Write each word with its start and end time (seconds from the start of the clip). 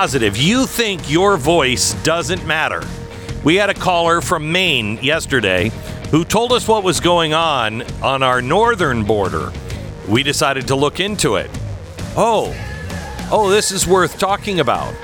positive. 0.00 0.34
You 0.34 0.66
think 0.66 1.10
your 1.10 1.36
voice 1.36 1.92
doesn't 2.02 2.46
matter. 2.46 2.82
We 3.44 3.56
had 3.56 3.68
a 3.68 3.74
caller 3.74 4.22
from 4.22 4.50
Maine 4.50 4.98
yesterday 5.02 5.70
who 6.10 6.24
told 6.24 6.52
us 6.52 6.66
what 6.66 6.82
was 6.82 7.00
going 7.00 7.34
on 7.34 7.82
on 8.02 8.22
our 8.22 8.40
northern 8.40 9.04
border. 9.04 9.52
We 10.08 10.22
decided 10.22 10.68
to 10.68 10.74
look 10.74 11.00
into 11.00 11.36
it. 11.36 11.50
Oh, 12.16 12.56
oh, 13.30 13.50
this 13.50 13.72
is 13.72 13.86
worth 13.86 14.18
talking 14.18 14.58
about. 14.60 14.94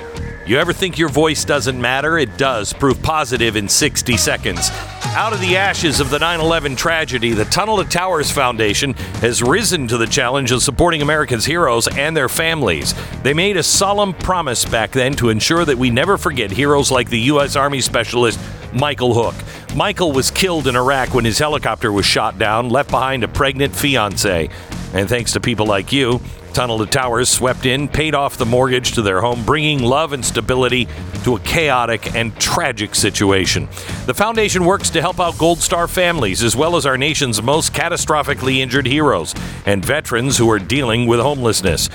You 0.47 0.57
ever 0.57 0.73
think 0.73 0.97
your 0.97 1.11
voice 1.11 1.45
doesn't 1.45 1.79
matter? 1.79 2.17
It 2.17 2.39
does. 2.39 2.73
Proof 2.73 3.03
positive 3.03 3.55
in 3.55 3.69
60 3.69 4.17
seconds. 4.17 4.71
Out 5.17 5.33
of 5.33 5.41
the 5.41 5.57
ashes 5.57 5.99
of 5.99 6.11
the 6.11 6.19
9 6.19 6.41
11 6.41 6.77
tragedy, 6.77 7.33
the 7.33 7.47
Tunnel 7.47 7.83
to 7.83 7.89
Towers 7.89 8.31
Foundation 8.31 8.93
has 9.23 9.43
risen 9.43 9.89
to 9.89 9.97
the 9.97 10.07
challenge 10.07 10.53
of 10.53 10.63
supporting 10.63 11.01
America's 11.01 11.47
heroes 11.47 11.89
and 11.89 12.15
their 12.15 12.29
families. 12.29 12.93
They 13.23 13.33
made 13.33 13.57
a 13.57 13.63
solemn 13.63 14.13
promise 14.13 14.67
back 14.67 14.91
then 14.91 15.15
to 15.15 15.31
ensure 15.31 15.65
that 15.65 15.79
we 15.79 15.89
never 15.89 16.19
forget 16.19 16.51
heroes 16.51 16.91
like 16.91 17.09
the 17.09 17.21
U.S. 17.21 17.57
Army 17.57 17.81
Specialist 17.81 18.39
Michael 18.75 19.15
Hook. 19.15 19.35
Michael 19.75 20.13
was 20.13 20.31
killed 20.31 20.67
in 20.67 20.77
Iraq 20.77 21.15
when 21.15 21.25
his 21.25 21.39
helicopter 21.39 21.91
was 21.91 22.05
shot 22.05 22.39
down, 22.39 22.69
left 22.69 22.91
behind 22.91 23.25
a 23.25 23.29
pregnant 23.29 23.75
fiance. 23.75 24.51
And 24.93 25.09
thanks 25.09 25.33
to 25.33 25.41
people 25.41 25.65
like 25.65 25.93
you, 25.93 26.21
Tunnel 26.57 26.79
to 26.79 26.87
Towers 26.87 27.29
swept 27.29 27.67
in, 27.67 27.87
paid 27.87 28.15
off 28.15 28.39
the 28.39 28.47
mortgage 28.47 28.93
to 28.93 29.03
their 29.03 29.21
home, 29.21 29.45
bringing 29.45 29.83
love 29.83 30.15
and 30.15 30.25
stability 30.25 30.89
to 31.23 31.37
a 31.37 31.41
chaotic 31.41 32.15
and 32.15 32.35
tragic 32.41 32.95
situation. 32.95 33.69
The 34.07 34.15
foundation 34.15 34.65
works 34.65 34.89
to 34.89 35.03
help 35.03 35.21
out 35.21 35.37
Gold 35.37 35.59
Star 35.59 35.87
families 35.87 36.43
as 36.43 36.57
well 36.57 36.77
as 36.77 36.87
our 36.87 36.97
nation's 36.97 37.43
most 37.43 37.75
catastrophically 37.75 38.61
injured 38.61 38.87
heroes 38.87 39.35
and 39.67 39.85
veterans 39.85 40.39
who 40.39 40.51
are 40.51 40.59
dealing 40.59 41.07
with 41.07 41.21
homelessness. 41.21 41.91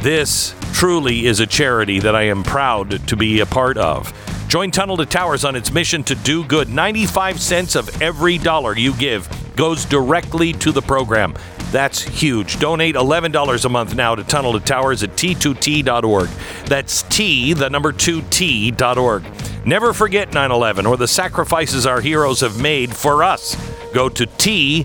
This 0.00 0.54
truly 0.72 1.26
is 1.26 1.40
a 1.40 1.46
charity 1.46 1.98
that 1.98 2.14
I 2.14 2.22
am 2.22 2.44
proud 2.44 3.08
to 3.08 3.16
be 3.16 3.40
a 3.40 3.46
part 3.46 3.76
of. 3.76 4.12
Join 4.46 4.70
Tunnel 4.70 4.96
to 4.98 5.06
Towers 5.06 5.44
on 5.44 5.56
its 5.56 5.72
mission 5.72 6.04
to 6.04 6.14
do 6.14 6.44
good. 6.44 6.68
95 6.68 7.40
cents 7.40 7.74
of 7.74 8.00
every 8.00 8.38
dollar 8.38 8.76
you 8.78 8.94
give 8.94 9.28
goes 9.56 9.84
directly 9.84 10.52
to 10.54 10.72
the 10.72 10.82
program. 10.82 11.34
That's 11.70 12.02
huge. 12.02 12.58
Donate 12.60 12.94
$11 12.94 13.64
a 13.64 13.68
month 13.68 13.94
now 13.96 14.14
to 14.14 14.22
Tunnel 14.24 14.52
to 14.52 14.60
Towers 14.60 15.02
at 15.02 15.10
t2t.org. 15.10 16.28
That's 16.66 17.02
T, 17.02 17.52
the 17.52 17.68
number 17.68 17.92
2t.org. 17.92 19.24
Never 19.66 19.92
forget 19.92 20.32
9 20.32 20.50
11 20.50 20.86
or 20.86 20.96
the 20.96 21.08
sacrifices 21.08 21.86
our 21.86 22.00
heroes 22.00 22.40
have 22.40 22.60
made 22.60 22.94
for 22.94 23.24
us. 23.24 23.56
Go 23.92 24.08
to 24.08 24.26
t2t.org. 24.26 24.84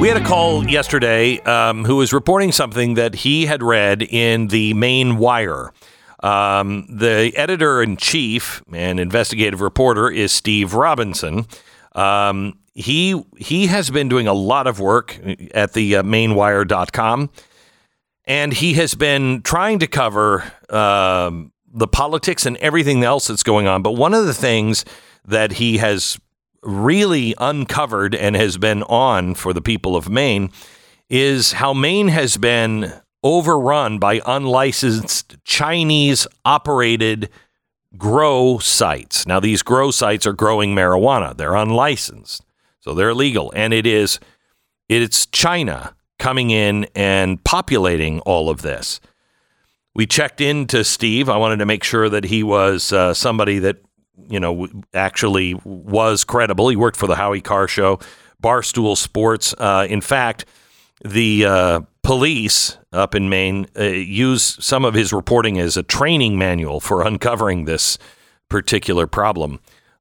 We 0.00 0.06
had 0.06 0.16
a 0.16 0.24
call 0.24 0.68
yesterday 0.68 1.40
um, 1.40 1.84
who 1.84 1.96
was 1.96 2.12
reporting 2.12 2.52
something 2.52 2.94
that 2.94 3.16
he 3.16 3.46
had 3.46 3.64
read 3.64 4.02
in 4.02 4.46
the 4.46 4.72
Maine 4.74 5.16
Wire. 5.16 5.72
Um, 6.20 6.86
the 6.88 7.32
editor 7.36 7.82
in 7.82 7.96
chief 7.96 8.62
and 8.72 8.98
investigative 8.98 9.60
reporter 9.60 10.10
is 10.10 10.32
Steve 10.32 10.74
Robinson. 10.74 11.46
Um, 11.92 12.58
he 12.74 13.20
he 13.36 13.66
has 13.66 13.90
been 13.90 14.08
doing 14.08 14.26
a 14.28 14.32
lot 14.32 14.66
of 14.66 14.78
work 14.80 15.18
at 15.52 15.72
the 15.72 15.96
uh, 15.96 16.02
mainewire.com 16.02 17.30
and 18.24 18.52
he 18.52 18.74
has 18.74 18.94
been 18.94 19.42
trying 19.42 19.78
to 19.80 19.86
cover 19.86 20.52
um, 20.68 21.50
the 21.72 21.88
politics 21.88 22.46
and 22.46 22.56
everything 22.58 23.02
else 23.02 23.26
that's 23.26 23.42
going 23.42 23.66
on. 23.66 23.82
But 23.82 23.92
one 23.92 24.14
of 24.14 24.26
the 24.26 24.34
things 24.34 24.84
that 25.24 25.52
he 25.52 25.78
has 25.78 26.20
really 26.62 27.34
uncovered 27.38 28.14
and 28.14 28.36
has 28.36 28.58
been 28.58 28.82
on 28.84 29.34
for 29.34 29.52
the 29.52 29.62
people 29.62 29.96
of 29.96 30.10
Maine 30.10 30.50
is 31.08 31.52
how 31.52 31.72
Maine 31.72 32.08
has 32.08 32.36
been 32.36 32.92
overrun 33.22 33.98
by 33.98 34.20
unlicensed 34.26 35.36
Chinese 35.44 36.26
operated 36.44 37.28
grow 37.96 38.58
sites. 38.58 39.26
Now, 39.26 39.40
these 39.40 39.62
grow 39.62 39.90
sites 39.90 40.26
are 40.26 40.32
growing 40.32 40.74
marijuana, 40.74 41.36
they're 41.36 41.56
unlicensed, 41.56 42.44
so 42.80 42.94
they're 42.94 43.10
illegal. 43.10 43.52
And 43.54 43.72
it 43.72 43.86
is 43.86 44.20
it's 44.88 45.26
China 45.26 45.94
coming 46.18 46.50
in 46.50 46.86
and 46.94 47.42
populating 47.44 48.20
all 48.20 48.50
of 48.50 48.62
this. 48.62 49.00
We 49.94 50.06
checked 50.06 50.40
into 50.40 50.84
Steve. 50.84 51.28
I 51.28 51.36
wanted 51.36 51.58
to 51.58 51.66
make 51.66 51.84
sure 51.84 52.08
that 52.08 52.24
he 52.24 52.42
was 52.42 52.92
uh, 52.92 53.14
somebody 53.14 53.58
that 53.60 53.78
you 54.28 54.40
know, 54.40 54.68
actually 54.94 55.54
was 55.64 56.24
credible. 56.24 56.68
He 56.68 56.76
worked 56.76 56.96
for 56.96 57.06
the 57.06 57.16
Howie 57.16 57.40
Carr 57.40 57.68
Show, 57.68 57.98
Barstool 58.42 58.96
Sports. 58.96 59.54
Uh, 59.56 59.86
in 59.88 60.00
fact, 60.00 60.44
the 61.04 61.44
uh, 61.44 61.80
police 62.02 62.78
up 62.92 63.14
in 63.14 63.28
Maine 63.28 63.66
uh, 63.78 63.84
use 63.84 64.64
some 64.64 64.84
of 64.84 64.94
his 64.94 65.12
reporting 65.12 65.58
as 65.58 65.76
a 65.76 65.82
training 65.82 66.38
manual 66.38 66.80
for 66.80 67.06
uncovering 67.06 67.64
this 67.64 67.98
particular 68.48 69.06
problem 69.06 69.60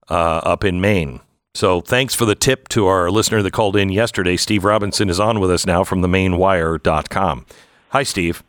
uh, 0.10 0.14
up 0.44 0.64
in 0.64 0.80
Maine. 0.82 1.20
So 1.54 1.82
thanks 1.82 2.14
for 2.14 2.26
the 2.26 2.36
tip 2.36 2.68
to 2.70 2.86
our 2.88 3.10
listener 3.10 3.42
that 3.42 3.52
called 3.52 3.76
in 3.76 3.90
yesterday. 3.90 4.38
Steve 4.38 4.64
Robinson 4.64 5.10
is 5.10 5.20
on 5.20 5.40
with 5.40 5.50
us 5.50 5.66
now 5.66 5.84
from 5.84 6.02
the 6.02 6.08
mainewire.com. 6.08 7.46
Hi, 7.90 8.04
Steve. 8.04 8.44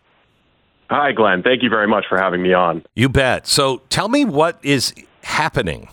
Hi, 0.91 1.13
Glenn. 1.13 1.43
Thank 1.43 1.63
you 1.63 1.71
very 1.71 1.89
much 1.89 2.05
for 2.09 2.19
having 2.19 2.43
me 2.43 2.53
on. 2.53 2.85
You 2.95 3.09
bet. 3.09 3.47
So 3.47 3.83
tell 3.89 4.09
me 4.09 4.25
what 4.25 4.59
is 4.63 4.95
happening? 5.23 5.89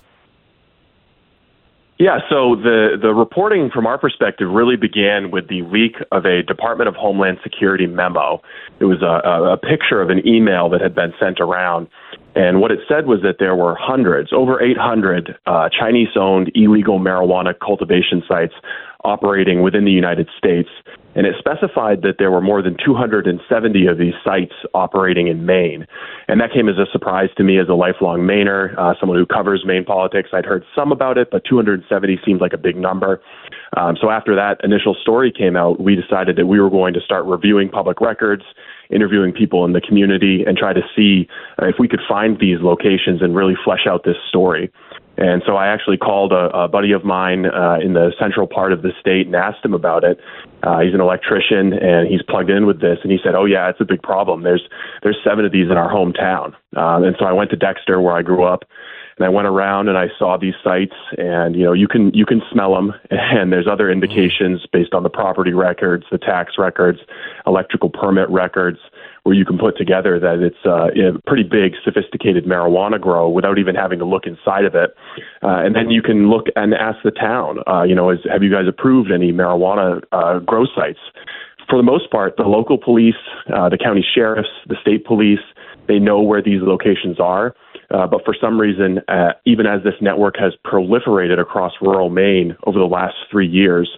Yeah, 1.98 2.20
so 2.30 2.58
the, 2.58 2.98
the 3.02 3.14
reporting 3.14 3.70
from 3.74 3.88
our 3.88 3.98
perspective 3.98 4.50
really 4.52 4.76
began 4.76 5.32
with 5.32 5.48
the 5.48 5.62
leak 5.62 5.96
of 6.12 6.26
a 6.26 6.44
Department 6.44 6.90
of 6.90 6.96
Homeland 6.96 7.38
Security 7.42 7.88
memo. 7.88 8.42
It 8.82 8.86
was 8.86 9.02
a, 9.02 9.54
a 9.54 9.58
picture 9.58 10.02
of 10.02 10.10
an 10.10 10.28
email 10.28 10.68
that 10.70 10.82
had 10.82 10.94
been 10.94 11.14
sent 11.18 11.40
around. 11.40 11.88
And 12.36 12.60
what 12.60 12.72
it 12.72 12.80
said 12.88 13.08
was 13.08 13.22
that 13.24 13.38
there 13.40 13.56
were 13.56 13.76
hundreds, 13.80 14.34
over 14.34 14.62
800 14.62 15.38
uh, 15.46 15.70
Chinese 15.70 16.10
owned 16.20 16.52
illegal 16.54 17.00
marijuana 17.00 17.54
cultivation 17.58 18.22
sites 18.28 18.54
operating 19.06 19.62
within 19.62 19.86
the 19.86 19.92
United 19.92 20.28
States. 20.38 20.70
And 21.16 21.26
it 21.26 21.36
specified 21.40 22.02
that 22.02 22.16
there 22.20 22.30
were 22.30 22.42
more 22.42 22.62
than 22.62 22.76
270 22.84 23.88
of 23.88 23.98
these 23.98 24.14
sites 24.22 24.52
operating 24.74 25.28
in 25.28 25.46
Maine. 25.46 25.88
And 26.28 26.42
that 26.42 26.52
came 26.52 26.68
as 26.68 26.76
a 26.78 26.92
surprise 26.92 27.30
to 27.38 27.44
me 27.44 27.58
as 27.58 27.70
a 27.70 27.74
lifelong 27.74 28.22
Mainer, 28.22 28.78
uh, 28.78 28.96
someone 29.00 29.18
who 29.18 29.26
covers 29.26 29.64
Maine 29.66 29.86
politics. 29.86 30.30
I'd 30.34 30.46
heard 30.46 30.66
some 30.76 30.92
about 30.92 31.18
it, 31.18 31.30
but 31.32 31.44
270 31.50 32.20
seemed 32.26 32.42
like 32.42 32.52
a 32.52 32.58
big 32.58 32.76
number. 32.76 33.22
Um, 33.78 33.96
so 34.02 34.10
after 34.10 34.36
that 34.36 34.60
initial 34.64 34.94
story 34.94 35.32
came 35.32 35.56
out, 35.56 35.80
we 35.80 35.96
decided 35.96 36.36
that 36.36 36.48
we 36.48 36.60
were 36.60 36.70
going 36.70 36.94
to 36.96 37.02
start 37.02 37.26
reviewing 37.26 37.70
public 37.70 38.02
records, 38.02 38.44
interviewing 38.90 39.32
people 39.32 39.66
in 39.66 39.74
the 39.74 39.82
community, 39.82 40.44
and 40.46 40.58
try 40.58 40.74
to 40.74 40.82
see 40.96 41.28
uh, 41.62 41.68
if 41.68 41.76
we 41.80 41.88
could 41.88 42.02
find 42.08 42.40
these 42.40 42.60
locations 42.62 43.22
and 43.22 43.36
really 43.36 43.56
flesh 43.64 43.88
out 43.88 44.04
this 44.04 44.18
story. 44.30 44.72
And 45.18 45.42
so 45.46 45.56
I 45.56 45.68
actually 45.68 45.98
called 45.98 46.34
a, 46.34 46.50
a 46.56 46.68
buddy 46.68 46.92
of 46.92 47.06
mine 47.06 47.46
uh, 47.46 47.78
in 47.82 47.94
the 47.94 48.12
central 48.20 48.48
part 48.48 48.74
of 48.74 48.82
the 48.82 48.92
state 49.00 49.28
and 49.28 49.36
asked 49.36 49.64
him 49.64 49.74
about 49.74 50.04
it. 50.04 50.20
Uh, 50.64 50.80
he's 50.80 50.94
an 50.94 51.00
electrician 51.00 51.72
and 51.72 52.08
he's 52.08 52.22
plugged 52.28 52.50
in 52.50 52.66
with 52.66 52.82
this, 52.82 53.00
and 53.04 53.12
he 53.12 53.20
said, 53.24 53.36
"Oh 53.36 53.46
yeah, 53.46 53.70
it's 53.70 53.80
a 53.80 53.86
big 53.86 54.02
problem. 54.02 54.44
There's 54.44 54.68
there's 55.04 55.18
seven 55.24 55.46
of 55.46 55.52
these 55.52 55.70
in 55.70 55.78
our 55.78 55.90
hometown." 55.90 56.54
Um, 56.76 57.04
and 57.04 57.16
so 57.18 57.26
I 57.26 57.32
went 57.32 57.50
to 57.52 57.56
Dexter, 57.56 58.02
where 58.02 58.14
I 58.14 58.24
grew 58.24 58.44
up, 58.44 58.66
and 59.18 59.26
I 59.26 59.30
went 59.30 59.48
around 59.48 59.88
and 59.88 59.98
I 59.98 60.08
saw 60.20 60.38
these 60.38 60.56
sites, 60.64 60.96
and 61.18 61.56
you 61.56 61.64
know 61.64 61.74
you 61.74 61.88
can 61.88 62.14
you 62.14 62.26
can 62.26 62.42
smell 62.52 62.74
them, 62.74 62.94
and 63.10 63.52
there's 63.52 63.68
other 63.68 63.90
indications 63.90 64.66
based 64.72 64.94
on 64.94 65.04
the 65.04 65.10
property 65.10 65.54
records, 65.54 66.06
the 66.12 66.18
tax 66.18 66.54
records, 66.58 67.00
electrical 67.46 67.90
permit 67.90 68.30
records 68.30 68.80
where 69.26 69.34
you 69.34 69.44
can 69.44 69.58
put 69.58 69.76
together 69.76 70.20
that 70.20 70.38
it's 70.38 70.64
uh, 70.68 70.90
a 70.94 71.20
pretty 71.26 71.42
big, 71.42 71.74
sophisticated 71.84 72.46
marijuana 72.46 73.02
grow 73.02 73.28
without 73.28 73.58
even 73.58 73.74
having 73.74 73.98
to 73.98 74.06
look 74.06 74.28
inside 74.28 74.66
of 74.66 74.76
it. 74.76 74.96
Uh, 75.42 75.66
and 75.66 75.76
then 75.76 75.90
you 75.90 76.04
can 76.04 76.30
look 76.30 76.46
and 76.56 76.76
ask 76.76 77.00
the 77.04 77.10
town, 77.10 77.58
uh, 77.66 77.82
you 77.82 77.96
know, 77.96 78.12
is, 78.12 78.20
have 78.32 78.44
you 78.44 78.52
guys 78.52 78.68
approved 78.68 79.12
any 79.12 79.34
marijuana 79.34 80.00
uh, 80.12 80.38
grow 80.38 80.66
sites? 80.76 81.00
For 81.68 81.76
the 81.76 81.84
most 81.84 82.12
part, 82.12 82.38
the 82.38 82.44
local 82.44 82.78
police, 82.78 83.16
uh, 83.52 83.68
the 83.68 83.80
county 83.80 84.06
sheriffs, 84.14 84.50
the 84.68 84.76
state 84.80 85.06
police, 85.06 85.40
they 85.88 85.98
know 85.98 86.22
where 86.22 86.44
these 86.44 86.62
locations 86.62 87.20
are. 87.20 87.56
Uh, 87.92 88.08
but 88.08 88.24
for 88.26 88.36
some 88.40 88.60
reason, 88.60 89.00
uh, 89.08 89.34
even 89.46 89.66
as 89.66 89.84
this 89.84 89.94
network 90.02 90.36
has 90.38 90.54
proliferated 90.66 91.40
across 91.40 91.74
rural 91.82 92.10
Maine 92.10 92.56
over 92.66 92.80
the 92.80 92.86
last 92.86 93.16
three 93.30 93.48
years, 93.48 93.90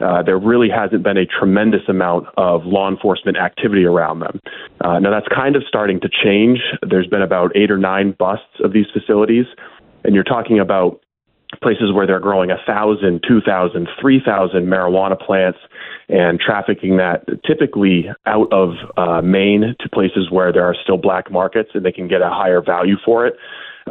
uh, 0.00 0.22
there 0.22 0.38
really 0.38 0.68
hasn't 0.68 1.02
been 1.02 1.16
a 1.16 1.26
tremendous 1.26 1.82
amount 1.88 2.26
of 2.36 2.64
law 2.64 2.88
enforcement 2.90 3.36
activity 3.36 3.84
around 3.84 4.20
them. 4.20 4.40
Uh, 4.80 4.98
now, 4.98 5.10
that's 5.10 5.28
kind 5.34 5.56
of 5.56 5.62
starting 5.68 6.00
to 6.00 6.08
change. 6.08 6.60
There's 6.82 7.06
been 7.06 7.22
about 7.22 7.56
eight 7.56 7.70
or 7.70 7.78
nine 7.78 8.14
busts 8.18 8.60
of 8.62 8.72
these 8.72 8.86
facilities, 8.92 9.46
and 10.04 10.14
you're 10.14 10.24
talking 10.24 10.58
about 10.58 11.00
places 11.62 11.92
where 11.92 12.06
they're 12.06 12.20
growing 12.20 12.50
a 12.50 12.58
thousand, 12.66 13.22
two 13.26 13.40
thousand, 13.40 13.88
three 14.00 14.20
thousand 14.24 14.66
marijuana 14.66 15.18
plants 15.18 15.58
and 16.08 16.38
trafficking 16.38 16.96
that 16.96 17.24
typically 17.46 18.06
out 18.26 18.52
of 18.52 18.74
uh, 18.96 19.22
Maine 19.22 19.74
to 19.80 19.88
places 19.88 20.30
where 20.30 20.52
there 20.52 20.64
are 20.64 20.76
still 20.82 20.98
black 20.98 21.30
markets 21.30 21.70
and 21.74 21.84
they 21.84 21.92
can 21.92 22.08
get 22.08 22.22
a 22.22 22.30
higher 22.30 22.60
value 22.60 22.96
for 23.04 23.26
it. 23.26 23.36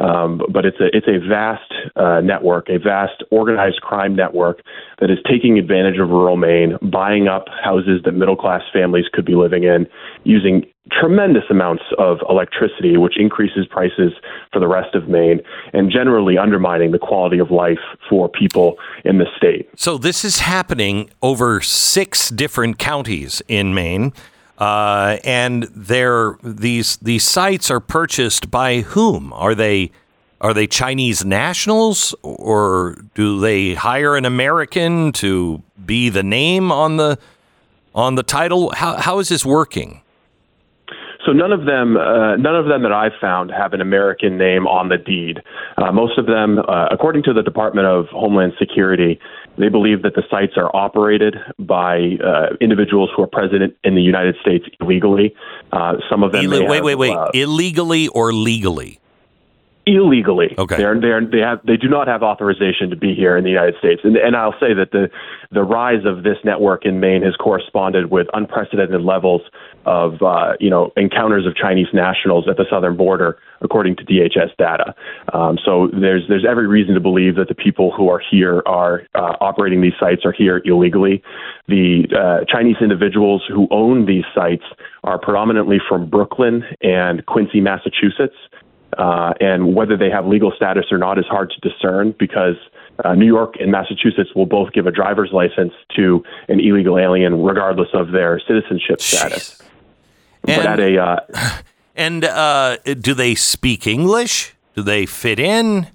Um, 0.00 0.42
but 0.50 0.64
it's 0.66 0.80
a 0.80 0.86
it's 0.92 1.06
a 1.06 1.24
vast 1.24 1.72
uh, 1.94 2.20
network, 2.20 2.68
a 2.68 2.78
vast 2.78 3.22
organized 3.30 3.80
crime 3.80 4.16
network 4.16 4.60
that 4.98 5.08
is 5.08 5.18
taking 5.30 5.56
advantage 5.56 6.00
of 6.00 6.08
rural 6.08 6.36
Maine, 6.36 6.76
buying 6.82 7.28
up 7.28 7.44
houses 7.62 8.00
that 8.04 8.12
middle 8.12 8.34
class 8.34 8.62
families 8.72 9.04
could 9.12 9.24
be 9.24 9.36
living 9.36 9.62
in, 9.62 9.86
using 10.24 10.66
tremendous 10.92 11.44
amounts 11.50 11.82
of 11.98 12.18
electricity, 12.28 12.96
which 12.96 13.18
increases 13.18 13.66
prices 13.66 14.12
for 14.52 14.60
the 14.60 14.68
rest 14.68 14.94
of 14.94 15.08
Maine, 15.08 15.40
and 15.72 15.90
generally 15.90 16.36
undermining 16.36 16.90
the 16.90 16.98
quality 16.98 17.38
of 17.38 17.50
life 17.50 17.78
for 18.08 18.28
people 18.28 18.76
in 19.04 19.18
the 19.18 19.26
state. 19.36 19.68
So 19.76 19.96
this 19.96 20.24
is 20.24 20.40
happening 20.40 21.10
over 21.22 21.60
six 21.60 22.28
different 22.28 22.78
counties 22.78 23.42
in 23.48 23.74
Maine. 23.74 24.12
Uh, 24.58 25.18
and 25.24 25.68
these 26.44 26.96
these 26.98 27.24
sites 27.24 27.70
are 27.70 27.80
purchased 27.80 28.50
by 28.50 28.82
whom? 28.82 29.32
Are 29.32 29.54
they 29.54 29.90
are 30.40 30.54
they 30.54 30.66
Chinese 30.66 31.24
nationals 31.24 32.14
or 32.22 32.96
do 33.14 33.40
they 33.40 33.74
hire 33.74 34.14
an 34.14 34.24
American 34.24 35.10
to 35.12 35.62
be 35.84 36.08
the 36.08 36.22
name 36.22 36.70
on 36.70 36.98
the 36.98 37.18
on 37.94 38.14
the 38.14 38.22
title? 38.22 38.70
How 38.76 38.96
how 38.96 39.18
is 39.18 39.28
this 39.28 39.44
working? 39.44 40.02
So 41.24 41.32
none 41.32 41.52
of 41.52 41.64
them, 41.64 41.96
uh, 41.96 42.36
none 42.36 42.56
of 42.56 42.66
them 42.66 42.82
that 42.82 42.92
I've 42.92 43.12
found 43.20 43.50
have 43.50 43.72
an 43.72 43.80
American 43.80 44.36
name 44.36 44.66
on 44.66 44.88
the 44.88 44.98
deed. 44.98 45.40
Uh, 45.76 45.90
most 45.92 46.18
of 46.18 46.26
them, 46.26 46.58
uh, 46.58 46.88
according 46.90 47.22
to 47.24 47.32
the 47.32 47.42
Department 47.42 47.86
of 47.86 48.06
Homeland 48.08 48.52
Security, 48.58 49.18
they 49.56 49.68
believe 49.68 50.02
that 50.02 50.14
the 50.14 50.22
sites 50.30 50.54
are 50.56 50.74
operated 50.74 51.36
by 51.58 52.16
uh, 52.24 52.56
individuals 52.60 53.10
who 53.16 53.22
are 53.22 53.26
present 53.26 53.74
in 53.84 53.94
the 53.94 54.02
United 54.02 54.36
States 54.40 54.66
illegally. 54.80 55.34
Uh, 55.72 55.94
some 56.10 56.22
of 56.22 56.32
them. 56.32 56.44
Ill- 56.44 56.66
wait, 56.66 56.74
have, 56.74 56.84
wait, 56.84 56.94
wait. 56.96 57.16
uh, 57.16 57.30
Illegally 57.32 58.08
or 58.08 58.32
legally? 58.32 59.00
Illegally. 59.86 60.54
Okay. 60.56 60.76
They're, 60.76 60.98
they're, 61.00 61.26
they 61.26 61.40
have 61.40 61.60
they 61.64 61.76
do 61.76 61.88
not 61.88 62.08
have 62.08 62.22
authorization 62.22 62.90
to 62.90 62.96
be 62.96 63.14
here 63.14 63.36
in 63.36 63.44
the 63.44 63.50
United 63.50 63.74
States. 63.78 64.00
And, 64.04 64.16
and 64.16 64.36
I'll 64.36 64.58
say 64.58 64.74
that 64.74 64.90
the 64.92 65.10
the 65.50 65.62
rise 65.62 66.04
of 66.04 66.22
this 66.22 66.36
network 66.44 66.84
in 66.84 67.00
Maine 67.00 67.22
has 67.22 67.36
corresponded 67.36 68.10
with 68.10 68.26
unprecedented 68.34 69.02
levels 69.02 69.42
of 69.86 70.22
uh, 70.22 70.54
you 70.60 70.70
know 70.70 70.92
encounters 70.96 71.46
of 71.46 71.54
Chinese 71.54 71.88
nationals 71.92 72.46
at 72.48 72.56
the 72.56 72.64
southern 72.70 72.96
border, 72.96 73.38
according 73.60 73.96
to 73.96 74.04
DHS 74.04 74.56
data. 74.58 74.94
Um, 75.32 75.58
so 75.64 75.88
there's 75.92 76.22
there's 76.28 76.46
every 76.48 76.66
reason 76.66 76.94
to 76.94 77.00
believe 77.00 77.36
that 77.36 77.48
the 77.48 77.54
people 77.54 77.92
who 77.92 78.08
are 78.08 78.20
here 78.30 78.62
are 78.66 79.02
uh, 79.14 79.36
operating 79.40 79.82
these 79.82 79.98
sites 80.00 80.24
are 80.24 80.32
here 80.32 80.62
illegally. 80.64 81.22
The 81.68 82.06
uh, 82.12 82.44
Chinese 82.50 82.76
individuals 82.80 83.42
who 83.48 83.68
own 83.70 84.06
these 84.06 84.24
sites 84.34 84.64
are 85.02 85.18
predominantly 85.18 85.78
from 85.88 86.08
Brooklyn 86.08 86.64
and 86.82 87.24
Quincy, 87.26 87.60
Massachusetts. 87.60 88.36
Uh, 88.98 89.32
and 89.40 89.74
whether 89.74 89.96
they 89.96 90.10
have 90.10 90.26
legal 90.26 90.52
status 90.54 90.86
or 90.90 90.98
not 90.98 91.18
is 91.18 91.26
hard 91.26 91.50
to 91.50 91.68
discern 91.68 92.14
because 92.18 92.56
uh, 93.04 93.14
New 93.14 93.26
York 93.26 93.54
and 93.60 93.70
Massachusetts 93.70 94.30
will 94.34 94.46
both 94.46 94.72
give 94.72 94.86
a 94.86 94.90
driver's 94.92 95.30
license 95.32 95.72
to 95.96 96.22
an 96.48 96.60
illegal 96.60 96.98
alien 96.98 97.42
regardless 97.42 97.88
of 97.92 98.12
their 98.12 98.40
citizenship 98.46 99.00
status. 99.00 99.60
And- 100.46 100.56
but 100.56 100.66
at 100.66 100.80
a 100.80 100.98
uh, 100.98 101.20
And 101.96 102.24
uh, 102.24 102.76
do 102.84 103.14
they 103.14 103.34
speak 103.34 103.86
English? 103.86 104.54
Do 104.74 104.82
they 104.82 105.06
fit 105.06 105.38
in? 105.38 105.86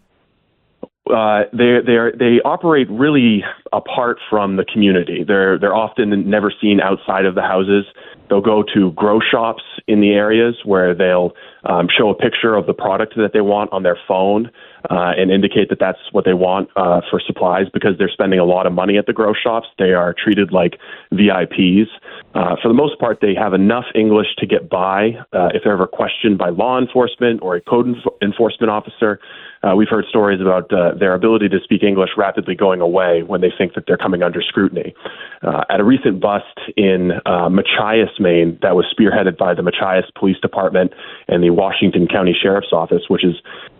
Uh, 1.10 1.44
they 1.52 1.80
they 1.86 1.94
are 1.94 2.12
they 2.12 2.40
operate 2.46 2.90
really 2.90 3.44
apart 3.74 4.18
from 4.30 4.58
the 4.58 4.66
community. 4.66 5.24
They're 5.28 5.58
they're 5.58 5.76
often 5.76 6.30
never 6.30 6.54
seen 6.62 6.80
outside 6.80 7.26
of 7.26 7.36
the 7.36 7.42
houses. 7.42 7.86
They'll 8.30 8.42
go 8.42 8.64
to 8.76 8.92
grow 8.92 9.20
shops 9.20 9.64
in 9.88 10.02
the 10.02 10.12
areas 10.12 10.56
where 10.64 10.94
they'll 10.94 11.34
um, 11.66 11.88
show 11.96 12.10
a 12.10 12.16
picture 12.16 12.56
of 12.56 12.68
the 12.68 12.74
product 12.74 13.16
that 13.16 13.34
they 13.34 13.42
want 13.42 13.74
on 13.74 13.84
their 13.84 13.98
phone 14.08 14.52
uh, 14.90 15.14
and 15.18 15.32
indicate 15.32 15.70
that 15.70 15.80
that's 15.80 16.00
what 16.12 16.26
they 16.26 16.34
want 16.34 16.70
uh, 16.76 17.02
for 17.10 17.20
supplies 17.20 17.68
because 17.74 17.98
they're 17.98 18.10
spending 18.12 18.40
a 18.40 18.46
lot 18.46 18.66
of 18.66 18.74
money 18.74 18.98
at 18.98 19.06
the 19.06 19.14
grow 19.14 19.34
shops. 19.34 19.68
They 19.78 19.94
are 19.94 20.14
treated 20.14 20.52
like 20.52 20.80
VIPs. 21.14 21.88
Uh, 22.34 22.56
for 22.62 22.68
the 22.68 22.74
most 22.74 23.00
part, 23.00 23.20
they 23.22 23.34
have 23.36 23.54
enough 23.54 23.86
English 23.96 24.28
to 24.38 24.46
get 24.46 24.70
by. 24.70 25.12
Uh, 25.34 25.50
if 25.54 25.64
they're 25.64 25.74
ever 25.74 25.88
questioned 25.88 26.38
by 26.38 26.50
law 26.50 26.80
enforcement 26.80 27.42
or 27.42 27.56
a 27.56 27.62
code 27.62 27.88
enf- 27.88 28.14
enforcement 28.22 28.70
officer, 28.70 29.20
uh, 29.62 29.76
we've 29.76 29.90
heard 29.90 30.06
stories 30.08 30.40
about 30.40 30.72
uh, 30.72 30.94
their 30.98 31.14
ability 31.14 31.50
to 31.50 31.60
speak 31.64 31.84
English 31.84 32.12
rapidly 32.16 32.56
going 32.56 32.80
away 32.80 33.24
when 33.24 33.42
they 33.42 33.52
think 33.58 33.74
that 33.74 33.86
they're 33.88 33.98
coming 33.98 34.24
under 34.24 34.42
scrutiny. 34.42 34.94
Uh, 35.42 35.64
at 35.70 35.80
a 35.80 35.84
recent 35.84 36.22
bust 36.22 36.46
in 36.78 37.12
uh, 37.26 37.50
Machias, 37.50 38.10
Maine, 38.20 38.58
that 38.62 38.76
was 38.76 38.86
spearheaded 38.98 39.38
by 39.38 39.54
the 39.54 39.62
Machias 39.62 40.06
Police 40.16 40.38
Department 40.42 40.94
and 41.28 41.44
the 41.44 41.50
Washington 41.50 42.08
County 42.08 42.36
Sheriff's 42.40 42.72
Office, 42.72 43.04
which 43.10 43.26
is, 43.26 43.36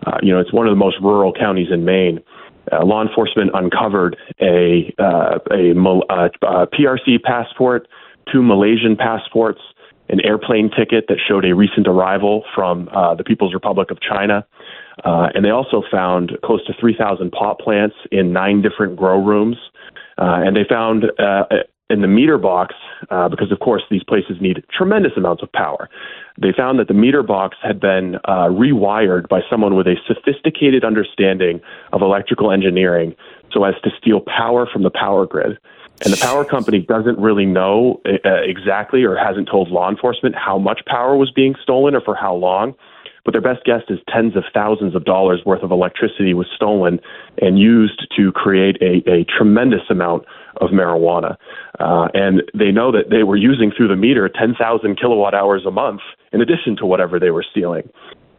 uh, 0.06 0.18
you 0.22 0.32
know, 0.32 0.40
it's 0.40 0.52
one 0.52 0.66
of 0.66 0.72
the 0.72 0.76
most 0.76 0.89
rural 1.00 1.32
counties 1.32 1.68
in 1.70 1.84
Maine. 1.84 2.20
Uh, 2.70 2.84
law 2.84 3.02
enforcement 3.02 3.50
uncovered 3.54 4.16
a 4.40 4.94
uh, 4.98 5.38
a 5.50 5.72
uh, 5.72 6.28
uh, 6.42 6.66
PRC 6.66 7.22
passport, 7.22 7.88
two 8.30 8.42
Malaysian 8.42 8.96
passports, 8.96 9.60
an 10.08 10.20
airplane 10.20 10.70
ticket 10.70 11.06
that 11.08 11.18
showed 11.26 11.44
a 11.44 11.54
recent 11.54 11.88
arrival 11.88 12.44
from 12.54 12.88
uh, 12.92 13.14
the 13.14 13.24
People's 13.24 13.54
Republic 13.54 13.90
of 13.90 13.98
China. 14.00 14.46
Uh, 15.04 15.28
and 15.34 15.44
they 15.44 15.50
also 15.50 15.82
found 15.90 16.36
close 16.44 16.64
to 16.66 16.74
3,000 16.78 17.32
pot 17.32 17.58
plants 17.58 17.96
in 18.12 18.32
nine 18.32 18.60
different 18.60 18.96
grow 18.96 19.18
rooms. 19.22 19.56
And 20.18 20.54
they 20.54 20.64
found 20.68 21.04
in 21.90 22.00
the 22.00 22.08
meter 22.08 22.38
box, 22.38 22.74
uh, 23.10 23.28
because 23.28 23.50
of 23.52 23.58
course 23.60 23.82
these 23.90 24.04
places 24.04 24.36
need 24.40 24.64
tremendous 24.72 25.12
amounts 25.16 25.42
of 25.42 25.52
power, 25.52 25.88
they 26.40 26.52
found 26.56 26.78
that 26.78 26.88
the 26.88 26.94
meter 26.94 27.22
box 27.22 27.56
had 27.62 27.80
been 27.80 28.16
uh, 28.24 28.48
rewired 28.48 29.28
by 29.28 29.40
someone 29.50 29.74
with 29.74 29.86
a 29.86 29.96
sophisticated 30.06 30.84
understanding 30.84 31.60
of 31.92 32.00
electrical 32.00 32.50
engineering 32.50 33.14
so 33.52 33.64
as 33.64 33.74
to 33.82 33.90
steal 33.98 34.20
power 34.20 34.66
from 34.66 34.82
the 34.82 34.90
power 34.90 35.26
grid. 35.26 35.58
And 36.02 36.12
the 36.14 36.18
power 36.18 36.46
company 36.46 36.78
doesn't 36.78 37.18
really 37.18 37.44
know 37.44 38.00
uh, 38.06 38.28
exactly 38.42 39.04
or 39.04 39.16
hasn't 39.16 39.48
told 39.50 39.68
law 39.68 39.90
enforcement 39.90 40.34
how 40.34 40.58
much 40.58 40.80
power 40.86 41.14
was 41.16 41.30
being 41.30 41.54
stolen 41.62 41.94
or 41.94 42.00
for 42.00 42.14
how 42.14 42.34
long. 42.34 42.74
But 43.24 43.32
their 43.32 43.40
best 43.40 43.64
guess 43.64 43.82
is 43.88 43.98
tens 44.08 44.36
of 44.36 44.44
thousands 44.52 44.94
of 44.94 45.04
dollars 45.04 45.42
worth 45.44 45.62
of 45.62 45.70
electricity 45.70 46.34
was 46.34 46.46
stolen 46.54 47.00
and 47.40 47.58
used 47.58 48.06
to 48.16 48.32
create 48.32 48.76
a, 48.80 49.08
a 49.10 49.24
tremendous 49.24 49.82
amount 49.90 50.24
of 50.60 50.70
marijuana. 50.70 51.36
Uh, 51.78 52.08
and 52.14 52.42
they 52.54 52.70
know 52.70 52.90
that 52.92 53.10
they 53.10 53.22
were 53.22 53.36
using 53.36 53.70
through 53.76 53.88
the 53.88 53.96
meter 53.96 54.28
10,000 54.28 54.98
kilowatt 54.98 55.34
hours 55.34 55.64
a 55.66 55.70
month 55.70 56.00
in 56.32 56.40
addition 56.40 56.76
to 56.76 56.86
whatever 56.86 57.18
they 57.18 57.30
were 57.30 57.44
stealing. 57.48 57.88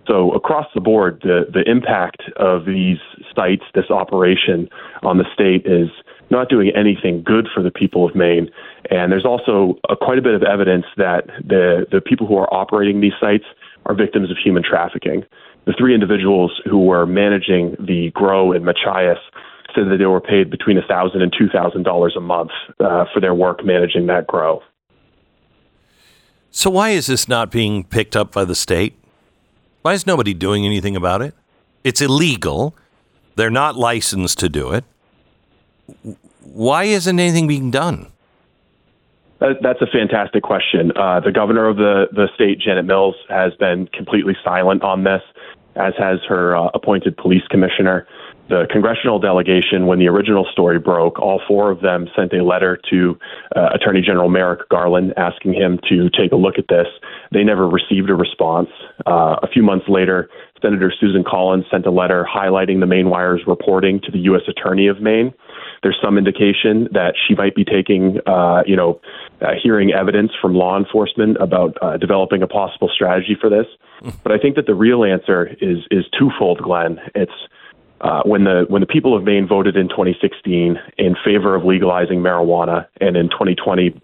So 0.08 0.32
across 0.32 0.66
the 0.74 0.82
board, 0.82 1.22
the, 1.24 1.46
the 1.52 1.70
impact 1.70 2.24
of 2.36 2.66
these 2.66 2.98
sites, 3.36 3.64
this 3.76 3.90
operation 3.90 4.68
on 5.04 5.18
the 5.18 5.26
state 5.34 5.66
is 5.66 5.90
not 6.32 6.50
doing 6.50 6.72
anything 6.76 7.24
good 7.24 7.48
for 7.54 7.62
the 7.62 7.72
people 7.72 8.08
of 8.08 8.16
Maine. 8.16 8.50
And 8.90 9.12
there's 9.12 9.26
also 9.26 9.78
a, 9.90 9.96
quite 9.96 10.18
a 10.18 10.22
bit 10.22 10.34
of 10.34 10.44
evidence 10.44 10.86
that 10.98 11.28
the, 11.46 11.86
the 11.92 12.02
people 12.02 12.26
who 12.26 12.38
are 12.38 12.52
operating 12.54 13.02
these 13.02 13.14
sites 13.20 13.46
are 13.86 13.96
victims 13.96 14.32
of 14.32 14.38
human 14.38 14.64
trafficking. 14.64 15.24
The 15.66 15.74
three 15.78 15.94
individuals 15.94 16.60
who 16.66 16.86
were 16.86 17.06
managing 17.06 17.76
the 17.80 18.12
grow 18.14 18.52
in 18.52 18.64
Machias 18.64 19.18
said 19.76 19.90
that 19.90 19.98
they 19.98 20.06
were 20.06 20.22
paid 20.22 20.50
between 20.50 20.78
$1,000 20.78 21.22
and 21.22 21.32
$2,000 21.32 22.18
a 22.18 22.20
month 22.20 22.52
uh, 22.80 23.06
for 23.14 23.20
their 23.20 23.34
work 23.34 23.64
managing 23.64 24.08
that 24.08 24.28
grow. 24.28 24.62
So 26.52 26.70
why 26.70 26.90
is 26.90 27.08
this 27.08 27.28
not 27.28 27.50
being 27.50 27.84
picked 27.86 28.16
up 28.16 28.32
by 28.32 28.44
the 28.44 28.56
state? 28.56 28.98
Why 29.84 29.94
is 29.94 30.06
nobody 30.06 30.34
doing 30.34 30.66
anything 30.66 30.96
about 30.96 31.22
it? 31.22 31.34
It's 31.84 32.02
illegal. 32.02 32.76
They're 33.36 33.50
not 33.50 33.76
licensed 33.76 34.38
to 34.40 34.50
do 34.50 34.72
it. 34.72 34.84
Why 36.42 36.84
isn't 36.84 37.20
anything 37.20 37.48
being 37.48 37.72
done? 37.72 38.11
That, 39.42 39.58
that's 39.62 39.82
a 39.82 39.88
fantastic 39.88 40.44
question. 40.44 40.92
Uh, 40.96 41.20
the 41.20 41.32
governor 41.32 41.68
of 41.68 41.76
the, 41.78 42.06
the 42.14 42.28
state, 42.36 42.60
Janet 42.60 42.86
Mills, 42.86 43.16
has 43.28 43.54
been 43.56 43.88
completely 43.88 44.38
silent 44.44 44.84
on 44.84 45.04
this, 45.04 45.22
as 45.76 45.94
has 45.98 46.20
her 46.30 46.56
uh, 46.56 46.70
appointed 46.76 47.18
police 47.18 47.42
commissioner. 47.50 48.08
The 48.50 48.68
congressional 48.70 49.18
delegation, 49.18 49.88
when 49.88 49.98
the 49.98 50.10
original 50.10 50.46
story 50.52 50.78
broke, 50.78 51.20
all 51.20 51.42
four 51.48 51.72
of 51.72 51.82
them 51.82 52.08
sent 52.16 52.34
a 52.34 52.44
letter 52.44 52.80
to 52.92 53.18
uh, 53.56 53.70
Attorney 53.74 54.02
General 54.02 54.30
Merrick 54.30 54.68
Garland 54.70 55.14
asking 55.18 55.54
him 55.54 55.80
to 55.90 56.10
take 56.10 56.34
a 56.34 56.36
look 56.36 56.60
at 56.60 56.66
this. 56.68 56.88
They 57.32 57.44
never 57.44 57.68
received 57.68 58.10
a 58.10 58.16
response. 58.16 58.70
Uh, 59.08 59.38
a 59.42 59.48
few 59.48 59.64
months 59.64 59.86
later, 59.88 60.30
Senator 60.62 60.94
Susan 61.00 61.24
Collins 61.24 61.66
sent 61.72 61.88
a 61.88 61.92
letter 61.92 62.28
highlighting 62.32 62.80
the 62.80 62.86
Maine 62.86 63.10
Wire's 63.10 63.42
reporting 63.48 64.02
to 64.04 64.12
the 64.12 64.20
U.S. 64.20 64.44
Attorney 64.48 64.88
of 64.88 65.02
Maine. 65.02 65.34
There's 65.84 65.98
some 66.04 66.18
indication 66.18 66.88
that 66.92 67.16
she 67.28 67.34
might 67.36 67.56
be 67.56 67.66
taking, 67.66 68.20
uh, 68.28 68.64
you 68.66 68.76
know, 68.76 69.02
uh, 69.42 69.54
hearing 69.62 69.92
evidence 69.92 70.32
from 70.40 70.54
law 70.54 70.78
enforcement 70.78 71.38
about 71.40 71.76
uh, 71.82 71.98
developing 71.98 72.44
a 72.44 72.48
possible 72.48 72.90
strategy 72.94 73.36
for 73.40 73.50
this. 73.50 73.66
But 74.24 74.32
I 74.32 74.38
think 74.38 74.56
that 74.56 74.68
the 74.68 74.76
real 74.76 75.04
answer 75.04 75.48
is 75.60 75.80
is 75.90 76.06
twofold, 76.18 76.62
Glenn. 76.62 77.00
It's 77.16 77.32
uh, 78.02 78.24
when 78.24 78.44
the 78.44 78.66
when 78.68 78.82
the 78.82 78.88
people 78.88 79.16
of 79.16 79.24
Maine 79.24 79.48
voted 79.48 79.76
in 79.76 79.90
2016 79.90 80.80
in 80.98 81.16
favor 81.24 81.56
of 81.56 81.66
legalizing 81.66 82.20
marijuana, 82.20 82.88
and 83.00 83.16
in 83.16 83.30
2020 83.30 84.00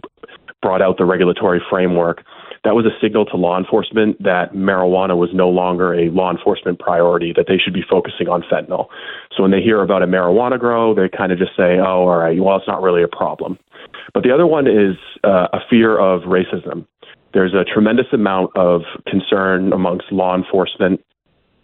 brought 0.62 0.82
out 0.82 0.98
the 0.98 1.06
regulatory 1.06 1.62
framework, 1.70 2.24
that 2.68 2.76
was 2.76 2.86
a 2.86 2.92
signal 3.00 3.24
to 3.24 3.38
law 3.38 3.58
enforcement 3.58 4.22
that 4.22 4.52
marijuana 4.54 5.16
was 5.16 5.30
no 5.34 5.48
longer 5.48 5.94
a 5.94 6.10
law 6.10 6.30
enforcement 6.30 6.78
priority, 6.80 7.32
that 7.34 7.46
they 7.48 7.58
should 7.58 7.74
be 7.74 7.84
focusing 7.90 8.28
on 8.28 8.44
fentanyl. 8.52 8.88
So 9.34 9.42
when 9.42 9.52
they 9.52 9.62
hear 9.62 9.82
about 9.82 10.04
a 10.04 10.06
marijuana 10.06 10.60
grow, 10.60 10.94
they 10.94 11.08
kind 11.08 11.32
of 11.32 11.38
just 11.38 11.56
say, 11.56 11.80
"Oh, 11.80 12.04
all 12.12 12.18
right, 12.18 12.38
well, 12.38 12.58
it's 12.58 12.68
not 12.68 12.82
really 12.82 13.02
a 13.04 13.08
problem." 13.08 13.58
But 14.14 14.24
the 14.24 14.34
other 14.34 14.46
one 14.46 14.68
is 14.68 14.98
uh, 15.24 15.48
a 15.54 15.60
fear 15.70 15.98
of 15.98 16.24
racism. 16.24 16.86
There's 17.34 17.54
a 17.54 17.64
tremendous 17.64 18.08
amount 18.12 18.52
of 18.58 18.82
concern 19.08 19.72
amongst 19.72 20.12
law 20.12 20.36
enforcement 20.36 21.00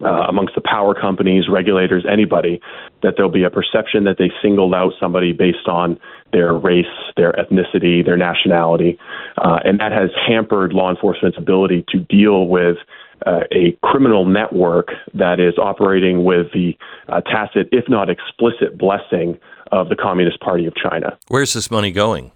uh, 0.06 0.28
amongst 0.28 0.56
the 0.56 0.62
power 0.62 0.94
companies, 0.94 1.46
regulators, 1.50 2.06
anybody, 2.10 2.62
that 3.02 3.14
there'll 3.16 3.32
be 3.32 3.44
a 3.44 3.50
perception 3.50 4.04
that 4.04 4.18
they 4.18 4.32
singled 4.42 4.74
out 4.74 4.94
somebody 5.00 5.34
based 5.34 5.68
on 5.68 6.00
their 6.32 6.54
race, 6.54 6.86
their 7.16 7.34
ethnicity, 7.34 8.04
their 8.04 8.18
nationality, 8.18 8.98
uh, 9.38 9.60
and 9.64 9.80
that 9.80 9.92
has 9.92 10.10
hampered 10.28 10.74
law 10.74 10.90
enforcement's 10.90 11.38
ability 11.38 11.86
to 11.90 12.00
deal 12.00 12.48
with 12.48 12.78
uh, 13.26 13.42
a 13.52 13.78
criminal 13.84 14.26
network 14.26 14.90
that 15.14 15.40
is 15.40 15.58
operating 15.58 16.24
with 16.24 16.48
the 16.54 16.76
uh, 17.08 17.22
tacit, 17.22 17.70
if 17.72 17.86
not 17.88 18.10
explicit, 18.10 18.78
blessing 18.78 19.38
of 19.72 19.90
the 19.90 19.96
Communist 19.96 20.40
Party 20.40 20.66
of 20.66 20.74
China. 20.76 21.18
Where's 21.28 21.54
this 21.54 21.72
money 21.72 21.92
going? 21.92 22.32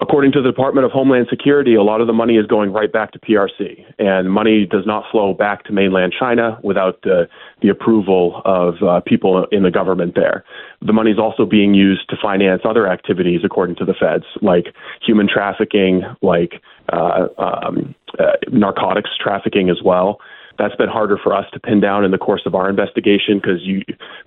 According 0.00 0.32
to 0.32 0.42
the 0.42 0.50
Department 0.50 0.84
of 0.84 0.92
Homeland 0.92 1.26
Security, 1.30 1.74
a 1.74 1.82
lot 1.82 2.00
of 2.00 2.06
the 2.06 2.12
money 2.12 2.36
is 2.36 2.46
going 2.46 2.72
right 2.72 2.92
back 2.92 3.12
to 3.12 3.18
PRC, 3.18 3.84
and 3.98 4.30
money 4.30 4.66
does 4.66 4.84
not 4.86 5.04
flow 5.10 5.34
back 5.34 5.64
to 5.64 5.72
mainland 5.72 6.14
China 6.18 6.58
without 6.62 7.02
the, 7.02 7.28
the 7.62 7.68
approval 7.68 8.42
of 8.44 8.82
uh, 8.82 9.00
people 9.00 9.46
in 9.50 9.62
the 9.62 9.70
government 9.70 10.14
there. 10.14 10.44
The 10.80 10.92
money 10.92 11.10
is 11.10 11.18
also 11.18 11.46
being 11.46 11.74
used 11.74 12.08
to 12.10 12.16
finance 12.20 12.62
other 12.64 12.86
activities, 12.86 13.40
according 13.44 13.76
to 13.76 13.84
the 13.84 13.94
feds, 13.94 14.24
like 14.42 14.66
human 15.04 15.28
trafficking, 15.28 16.02
like 16.22 16.62
uh, 16.92 17.26
um, 17.38 17.94
uh, 18.18 18.32
narcotics 18.50 19.10
trafficking 19.20 19.70
as 19.70 19.82
well 19.84 20.20
that's 20.58 20.76
been 20.76 20.88
harder 20.88 21.18
for 21.22 21.34
us 21.34 21.46
to 21.52 21.60
pin 21.60 21.80
down 21.80 22.04
in 22.04 22.10
the 22.10 22.18
course 22.18 22.42
of 22.46 22.54
our 22.54 22.68
investigation 22.68 23.40
because 23.40 23.60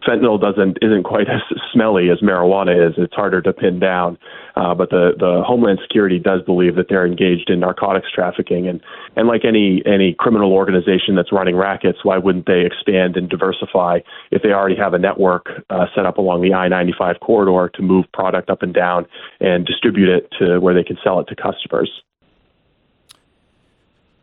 fentanyl 0.07 0.39
doesn't 0.39 0.77
isn't 0.81 1.03
quite 1.03 1.27
as 1.29 1.41
smelly 1.71 2.09
as 2.09 2.19
marijuana 2.19 2.89
is. 2.89 2.95
It's 2.97 3.13
harder 3.13 3.41
to 3.41 3.53
pin 3.53 3.79
down, 3.79 4.17
uh, 4.55 4.73
but 4.73 4.89
the 4.89 5.13
the 5.17 5.43
Homeland 5.45 5.79
Security 5.81 6.19
does 6.19 6.41
believe 6.43 6.75
that 6.75 6.87
they're 6.89 7.05
engaged 7.05 7.49
in 7.49 7.59
narcotics 7.59 8.07
trafficking, 8.13 8.67
and 8.67 8.81
and 9.15 9.27
like 9.27 9.45
any 9.45 9.81
any 9.85 10.13
criminal 10.13 10.53
organization 10.53 11.15
that's 11.15 11.31
running 11.31 11.55
rackets, 11.55 11.99
why 12.03 12.17
wouldn't 12.17 12.45
they 12.45 12.65
expand 12.65 13.17
and 13.17 13.29
diversify 13.29 13.99
if 14.31 14.41
they 14.41 14.49
already 14.49 14.75
have 14.75 14.93
a 14.93 14.99
network 14.99 15.47
uh, 15.69 15.85
set 15.95 16.05
up 16.05 16.17
along 16.17 16.41
the 16.41 16.53
I-95 16.53 17.19
corridor 17.19 17.69
to 17.75 17.81
move 17.81 18.05
product 18.13 18.49
up 18.49 18.61
and 18.61 18.73
down 18.73 19.05
and 19.39 19.65
distribute 19.65 20.09
it 20.09 20.29
to 20.39 20.59
where 20.59 20.73
they 20.73 20.83
can 20.83 20.97
sell 21.03 21.19
it 21.19 21.27
to 21.27 21.35
customers. 21.35 21.89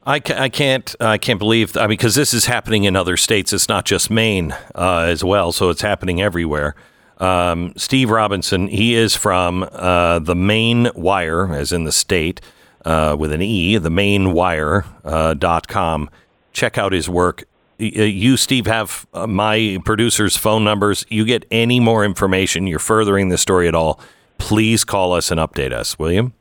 I, 0.06 0.20
ca- 0.20 0.38
I 0.38 0.48
can't 0.48 0.94
I 1.00 1.18
can't 1.18 1.38
believe 1.38 1.76
I 1.76 1.82
mean 1.82 1.90
because 1.90 2.14
this 2.14 2.34
is 2.34 2.46
happening 2.46 2.84
in 2.84 2.96
other 2.96 3.16
states. 3.16 3.52
It's 3.52 3.68
not 3.68 3.84
just 3.84 4.10
Maine 4.10 4.52
uh, 4.74 5.06
as 5.08 5.24
well, 5.24 5.52
so 5.52 5.70
it's 5.70 5.82
happening 5.82 6.20
everywhere. 6.20 6.74
Um, 7.18 7.72
Steve 7.76 8.10
Robinson, 8.10 8.68
he 8.68 8.94
is 8.94 9.16
from 9.16 9.66
uh, 9.72 10.18
the 10.18 10.34
Maine 10.34 10.90
Wire, 10.94 11.54
as 11.54 11.72
in 11.72 11.84
the 11.84 11.92
state 11.92 12.40
uh, 12.84 13.16
with 13.18 13.32
an 13.32 13.40
E, 13.40 13.78
the 13.78 13.88
mainewire.com. 13.88 16.02
Uh, 16.02 16.06
Check 16.52 16.78
out 16.78 16.92
his 16.92 17.08
work. 17.08 17.44
Uh, 17.80 17.84
you, 17.84 18.36
Steve, 18.36 18.66
have 18.66 19.06
uh, 19.14 19.26
my 19.26 19.78
producer's 19.84 20.36
phone 20.36 20.64
numbers. 20.64 21.06
You 21.08 21.24
get 21.24 21.46
any 21.50 21.80
more 21.80 22.04
information, 22.04 22.66
you're 22.66 22.78
furthering 22.78 23.28
the 23.28 23.38
story 23.38 23.68
at 23.68 23.74
all, 23.74 24.00
please 24.38 24.84
call 24.84 25.12
us 25.12 25.30
and 25.30 25.40
update 25.40 25.72
us, 25.72 25.98
William. 25.98 26.32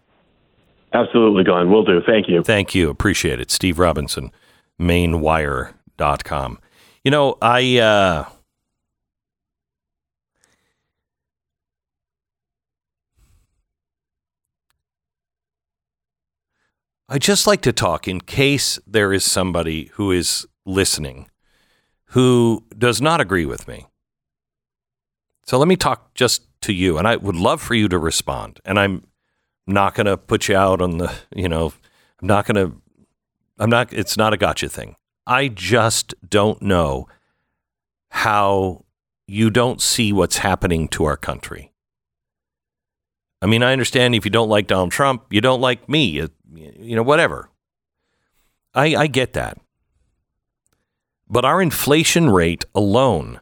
Absolutely, 0.93 1.43
Glenn. 1.43 1.69
Will 1.71 1.83
do. 1.83 2.01
Thank 2.05 2.29
you. 2.29 2.43
Thank 2.43 2.75
you. 2.75 2.89
Appreciate 2.89 3.39
it. 3.39 3.49
Steve 3.49 3.79
Robinson, 3.79 4.31
mainewire.com. 4.79 6.59
You 7.03 7.11
know, 7.11 7.37
I. 7.41 7.77
Uh, 7.79 8.25
I 17.09 17.19
just 17.19 17.45
like 17.45 17.61
to 17.61 17.73
talk 17.73 18.07
in 18.07 18.21
case 18.21 18.79
there 18.87 19.13
is 19.13 19.23
somebody 19.23 19.91
who 19.93 20.11
is 20.11 20.47
listening 20.65 21.29
who 22.13 22.63
does 22.77 23.01
not 23.01 23.19
agree 23.19 23.45
with 23.45 23.67
me. 23.67 23.87
So 25.45 25.57
let 25.57 25.67
me 25.67 25.75
talk 25.75 26.13
just 26.13 26.43
to 26.61 26.71
you, 26.71 26.97
and 26.97 27.07
I 27.07 27.15
would 27.15 27.35
love 27.35 27.61
for 27.61 27.73
you 27.73 27.87
to 27.89 27.97
respond. 27.97 28.59
And 28.63 28.79
I'm 28.79 29.03
not 29.65 29.95
going 29.95 30.05
to 30.05 30.17
put 30.17 30.47
you 30.47 30.55
out 30.55 30.81
on 30.81 30.97
the, 30.97 31.13
you 31.35 31.47
know, 31.47 31.73
I'm 32.21 32.27
not 32.27 32.45
going 32.45 32.55
to, 32.55 32.75
I'm 33.59 33.69
not, 33.69 33.93
it's 33.93 34.17
not 34.17 34.33
a 34.33 34.37
gotcha 34.37 34.69
thing. 34.69 34.95
I 35.25 35.47
just 35.47 36.13
don't 36.27 36.61
know 36.61 37.07
how 38.09 38.85
you 39.27 39.49
don't 39.49 39.81
see 39.81 40.11
what's 40.11 40.37
happening 40.37 40.87
to 40.89 41.05
our 41.05 41.17
country. 41.17 41.71
I 43.41 43.45
mean, 43.45 43.63
I 43.63 43.73
understand 43.73 44.15
if 44.15 44.25
you 44.25 44.31
don't 44.31 44.49
like 44.49 44.67
Donald 44.67 44.91
Trump, 44.91 45.25
you 45.29 45.41
don't 45.41 45.61
like 45.61 45.89
me, 45.89 46.05
you, 46.53 46.95
know, 46.95 47.03
whatever. 47.03 47.49
I, 48.73 48.95
I 48.95 49.07
get 49.07 49.33
that. 49.33 49.57
But 51.27 51.45
our 51.45 51.61
inflation 51.61 52.29
rate 52.29 52.63
alone 52.75 53.41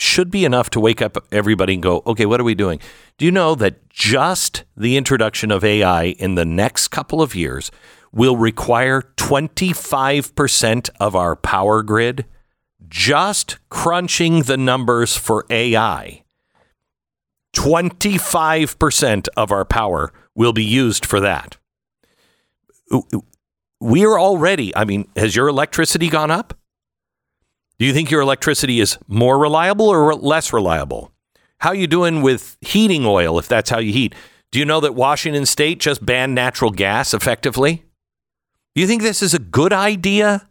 should 0.00 0.30
be 0.30 0.44
enough 0.44 0.70
to 0.70 0.80
wake 0.80 1.02
up 1.02 1.16
everybody 1.32 1.74
and 1.74 1.82
go, 1.82 2.02
okay, 2.06 2.26
what 2.26 2.40
are 2.40 2.44
we 2.44 2.54
doing? 2.54 2.80
Do 3.16 3.24
you 3.24 3.32
know 3.32 3.54
that 3.56 3.88
just 3.88 4.64
the 4.76 4.96
introduction 4.96 5.50
of 5.50 5.64
AI 5.64 6.04
in 6.18 6.34
the 6.34 6.44
next 6.44 6.88
couple 6.88 7.20
of 7.20 7.34
years 7.34 7.70
will 8.12 8.36
require 8.36 9.02
25% 9.16 10.90
of 11.00 11.16
our 11.16 11.36
power 11.36 11.82
grid? 11.82 12.24
Just 12.88 13.58
crunching 13.68 14.42
the 14.42 14.56
numbers 14.56 15.16
for 15.16 15.44
AI, 15.50 16.24
25% 17.54 19.28
of 19.36 19.52
our 19.52 19.64
power 19.64 20.12
will 20.34 20.52
be 20.52 20.64
used 20.64 21.04
for 21.04 21.20
that. 21.20 21.56
We 23.80 24.04
are 24.06 24.18
already, 24.18 24.74
I 24.74 24.84
mean, 24.84 25.08
has 25.16 25.36
your 25.36 25.48
electricity 25.48 26.08
gone 26.08 26.30
up? 26.30 26.57
Do 27.78 27.86
you 27.86 27.92
think 27.92 28.10
your 28.10 28.20
electricity 28.20 28.80
is 28.80 28.98
more 29.06 29.38
reliable 29.38 29.88
or 29.88 30.14
less 30.14 30.52
reliable? 30.52 31.12
How 31.58 31.70
are 31.70 31.76
you 31.76 31.86
doing 31.86 32.22
with 32.22 32.56
heating 32.60 33.06
oil 33.06 33.38
if 33.38 33.46
that's 33.46 33.70
how 33.70 33.78
you 33.78 33.92
heat? 33.92 34.14
Do 34.50 34.58
you 34.58 34.64
know 34.64 34.80
that 34.80 34.94
Washington 34.94 35.46
state 35.46 35.78
just 35.78 36.04
banned 36.04 36.34
natural 36.34 36.70
gas 36.70 37.14
effectively? 37.14 37.84
Do 38.74 38.80
you 38.80 38.86
think 38.86 39.02
this 39.02 39.22
is 39.22 39.34
a 39.34 39.38
good 39.38 39.72
idea? 39.72 40.48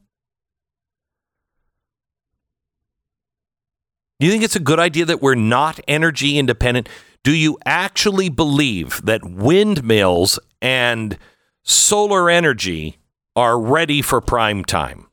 Do 4.20 4.26
you 4.26 4.32
think 4.32 4.44
it's 4.44 4.56
a 4.56 4.62
good 4.62 4.80
idea 4.80 5.06
that 5.06 5.22
we're 5.22 5.36
not 5.36 5.80
energy 5.88 6.38
independent? 6.38 6.90
Do 7.24 7.36
you 7.36 7.58
actually 7.66 8.30
believe 8.30 9.02
that 9.04 9.24
windmills 9.24 10.40
and 10.62 11.18
solar 11.64 12.30
energy 12.30 12.98
are 13.36 13.60
ready 13.60 14.02
for 14.02 14.22
prime 14.22 14.64
time? 14.64 15.08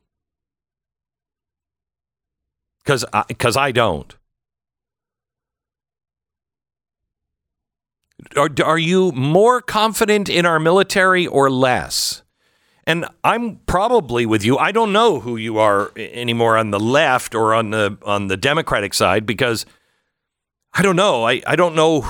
Because 2.84 3.04
I, 3.12 3.24
I 3.56 3.72
don't. 3.72 4.14
Are, 8.36 8.50
are 8.64 8.78
you 8.78 9.12
more 9.12 9.60
confident 9.60 10.28
in 10.28 10.46
our 10.46 10.58
military 10.58 11.26
or 11.26 11.50
less? 11.50 12.22
And 12.86 13.06
I'm 13.22 13.56
probably 13.66 14.26
with 14.26 14.44
you. 14.44 14.58
I 14.58 14.70
don't 14.70 14.92
know 14.92 15.20
who 15.20 15.36
you 15.36 15.58
are 15.58 15.90
anymore 15.96 16.56
on 16.58 16.70
the 16.70 16.80
left 16.80 17.34
or 17.34 17.54
on 17.54 17.70
the 17.70 17.96
on 18.02 18.26
the 18.26 18.36
Democratic 18.36 18.92
side 18.92 19.24
because 19.24 19.64
I 20.74 20.82
don't 20.82 20.96
know. 20.96 21.24
I, 21.24 21.40
I 21.46 21.56
don't 21.56 21.74
know. 21.74 22.06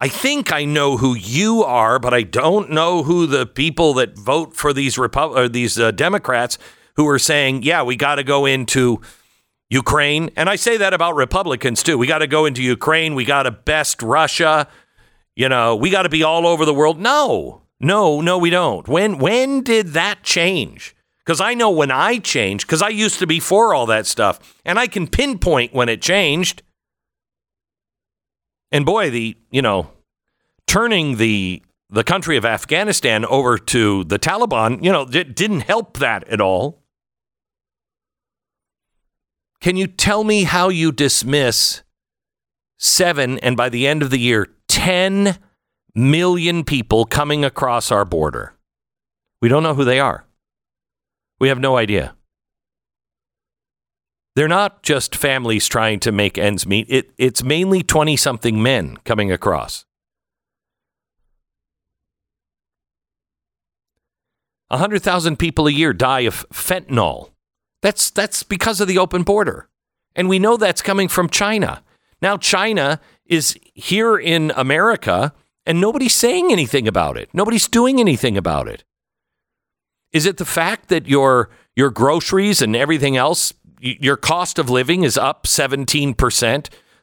I 0.00 0.06
think 0.06 0.52
I 0.52 0.64
know 0.64 0.96
who 0.96 1.16
you 1.16 1.64
are, 1.64 1.98
but 1.98 2.14
I 2.14 2.22
don't 2.22 2.70
know 2.70 3.02
who 3.02 3.26
the 3.26 3.46
people 3.46 3.94
that 3.94 4.16
vote 4.16 4.54
for 4.54 4.72
these 4.72 4.94
Repu- 4.94 5.36
or 5.36 5.48
these 5.48 5.76
uh, 5.76 5.90
Democrats 5.90 6.56
who 6.94 7.08
are 7.08 7.18
saying, 7.18 7.64
"Yeah, 7.64 7.82
we 7.82 7.96
got 7.96 8.16
to 8.16 8.22
go 8.22 8.46
into 8.46 9.00
Ukraine. 9.70 10.30
And 10.36 10.48
I 10.48 10.56
say 10.56 10.76
that 10.78 10.94
about 10.94 11.14
Republicans 11.14 11.82
too. 11.82 11.98
We 11.98 12.06
got 12.06 12.18
to 12.18 12.26
go 12.26 12.46
into 12.46 12.62
Ukraine. 12.62 13.14
We 13.14 13.24
got 13.24 13.42
to 13.42 13.50
best 13.50 14.02
Russia. 14.02 14.68
You 15.36 15.48
know, 15.48 15.76
we 15.76 15.90
got 15.90 16.02
to 16.02 16.08
be 16.08 16.22
all 16.22 16.46
over 16.46 16.64
the 16.64 16.74
world. 16.74 16.98
No, 16.98 17.62
no, 17.80 18.20
no, 18.20 18.38
we 18.38 18.50
don't. 18.50 18.88
When 18.88 19.18
when 19.18 19.62
did 19.62 19.88
that 19.88 20.22
change? 20.22 20.96
Because 21.24 21.40
I 21.40 21.52
know 21.54 21.70
when 21.70 21.90
I 21.90 22.18
changed, 22.18 22.66
because 22.66 22.80
I 22.80 22.88
used 22.88 23.18
to 23.18 23.26
be 23.26 23.38
for 23.38 23.74
all 23.74 23.84
that 23.86 24.06
stuff, 24.06 24.56
and 24.64 24.78
I 24.78 24.86
can 24.86 25.06
pinpoint 25.06 25.74
when 25.74 25.88
it 25.88 26.00
changed. 26.00 26.62
And 28.72 28.86
boy, 28.86 29.10
the 29.10 29.36
you 29.50 29.62
know, 29.62 29.90
turning 30.66 31.16
the 31.18 31.62
the 31.90 32.04
country 32.04 32.36
of 32.36 32.44
Afghanistan 32.44 33.24
over 33.24 33.58
to 33.58 34.04
the 34.04 34.18
Taliban, 34.18 34.82
you 34.82 34.92
know, 34.92 35.02
it 35.02 35.36
didn't 35.36 35.60
help 35.60 35.98
that 35.98 36.26
at 36.28 36.40
all. 36.40 36.77
Can 39.60 39.76
you 39.76 39.86
tell 39.86 40.24
me 40.24 40.44
how 40.44 40.68
you 40.68 40.92
dismiss 40.92 41.82
seven 42.78 43.38
and 43.40 43.56
by 43.56 43.68
the 43.68 43.86
end 43.86 44.02
of 44.02 44.10
the 44.10 44.18
year, 44.18 44.46
10 44.68 45.38
million 45.94 46.64
people 46.64 47.04
coming 47.04 47.44
across 47.44 47.90
our 47.90 48.04
border? 48.04 48.54
We 49.40 49.48
don't 49.48 49.62
know 49.62 49.74
who 49.74 49.84
they 49.84 50.00
are. 50.00 50.26
We 51.40 51.48
have 51.48 51.58
no 51.58 51.76
idea. 51.76 52.14
They're 54.36 54.46
not 54.46 54.84
just 54.84 55.16
families 55.16 55.66
trying 55.66 55.98
to 56.00 56.12
make 56.12 56.38
ends 56.38 56.64
meet. 56.64 56.86
It, 56.88 57.10
it's 57.18 57.42
mainly 57.42 57.82
20 57.82 58.16
something 58.16 58.62
men 58.62 58.96
coming 58.98 59.32
across. 59.32 59.84
100,000 64.68 65.38
people 65.38 65.66
a 65.66 65.72
year 65.72 65.92
die 65.92 66.20
of 66.20 66.48
fentanyl. 66.50 67.30
That's, 67.82 68.10
that's 68.10 68.42
because 68.42 68.80
of 68.80 68.88
the 68.88 68.98
open 68.98 69.22
border. 69.22 69.68
And 70.16 70.28
we 70.28 70.38
know 70.38 70.56
that's 70.56 70.82
coming 70.82 71.08
from 71.08 71.28
China. 71.28 71.82
Now, 72.20 72.36
China 72.36 73.00
is 73.26 73.56
here 73.74 74.16
in 74.16 74.52
America 74.56 75.32
and 75.64 75.80
nobody's 75.80 76.14
saying 76.14 76.50
anything 76.50 76.88
about 76.88 77.16
it. 77.18 77.28
Nobody's 77.32 77.68
doing 77.68 78.00
anything 78.00 78.36
about 78.38 78.68
it. 78.68 78.84
Is 80.12 80.24
it 80.24 80.38
the 80.38 80.46
fact 80.46 80.88
that 80.88 81.06
your, 81.06 81.50
your 81.76 81.90
groceries 81.90 82.62
and 82.62 82.74
everything 82.74 83.16
else, 83.16 83.52
your 83.78 84.16
cost 84.16 84.58
of 84.58 84.70
living 84.70 85.02
is 85.02 85.18
up 85.18 85.44
17%, 85.44 86.14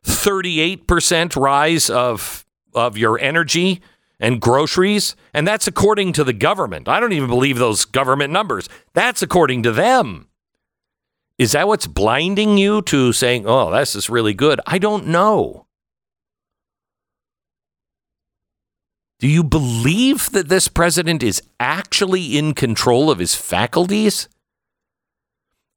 38% 0.03 1.36
rise 1.36 1.89
of, 1.89 2.46
of 2.74 2.98
your 2.98 3.20
energy? 3.20 3.82
and 4.17 4.39
groceries. 4.39 5.13
And 5.34 5.46
that's 5.46 5.67
according 5.67 6.13
to 6.13 6.24
the 6.24 6.32
government. 6.32 6.88
I 6.88 7.01
don't 7.01 7.12
even 7.12 7.29
believe 7.29 7.58
those 7.58 7.84
government 7.84 8.32
numbers. 8.32 8.70
That's 8.94 9.22
according 9.22 9.63
to 9.63 9.74
them. 9.74 10.29
Is 11.38 11.51
that 11.51 11.68
what's 11.68 11.88
blinding 11.88 12.58
you 12.58 12.82
to 12.84 13.12
saying, 13.12 13.46
oh, 13.46 13.72
this 13.72 13.96
is 13.96 14.10
really 14.10 14.34
good? 14.34 14.60
I 14.65 14.77
don't 14.77 15.08
know. 15.08 15.68
Do 19.20 19.27
you 19.27 19.44
believe 19.44 20.32
that 20.32 20.50
this 20.50 20.68
president 20.68 21.24
is 21.24 21.42
actually 21.60 22.38
in 22.38 22.54
control 22.54 23.10
of 23.10 23.20
his 23.20 23.36
faculties? 23.36 24.30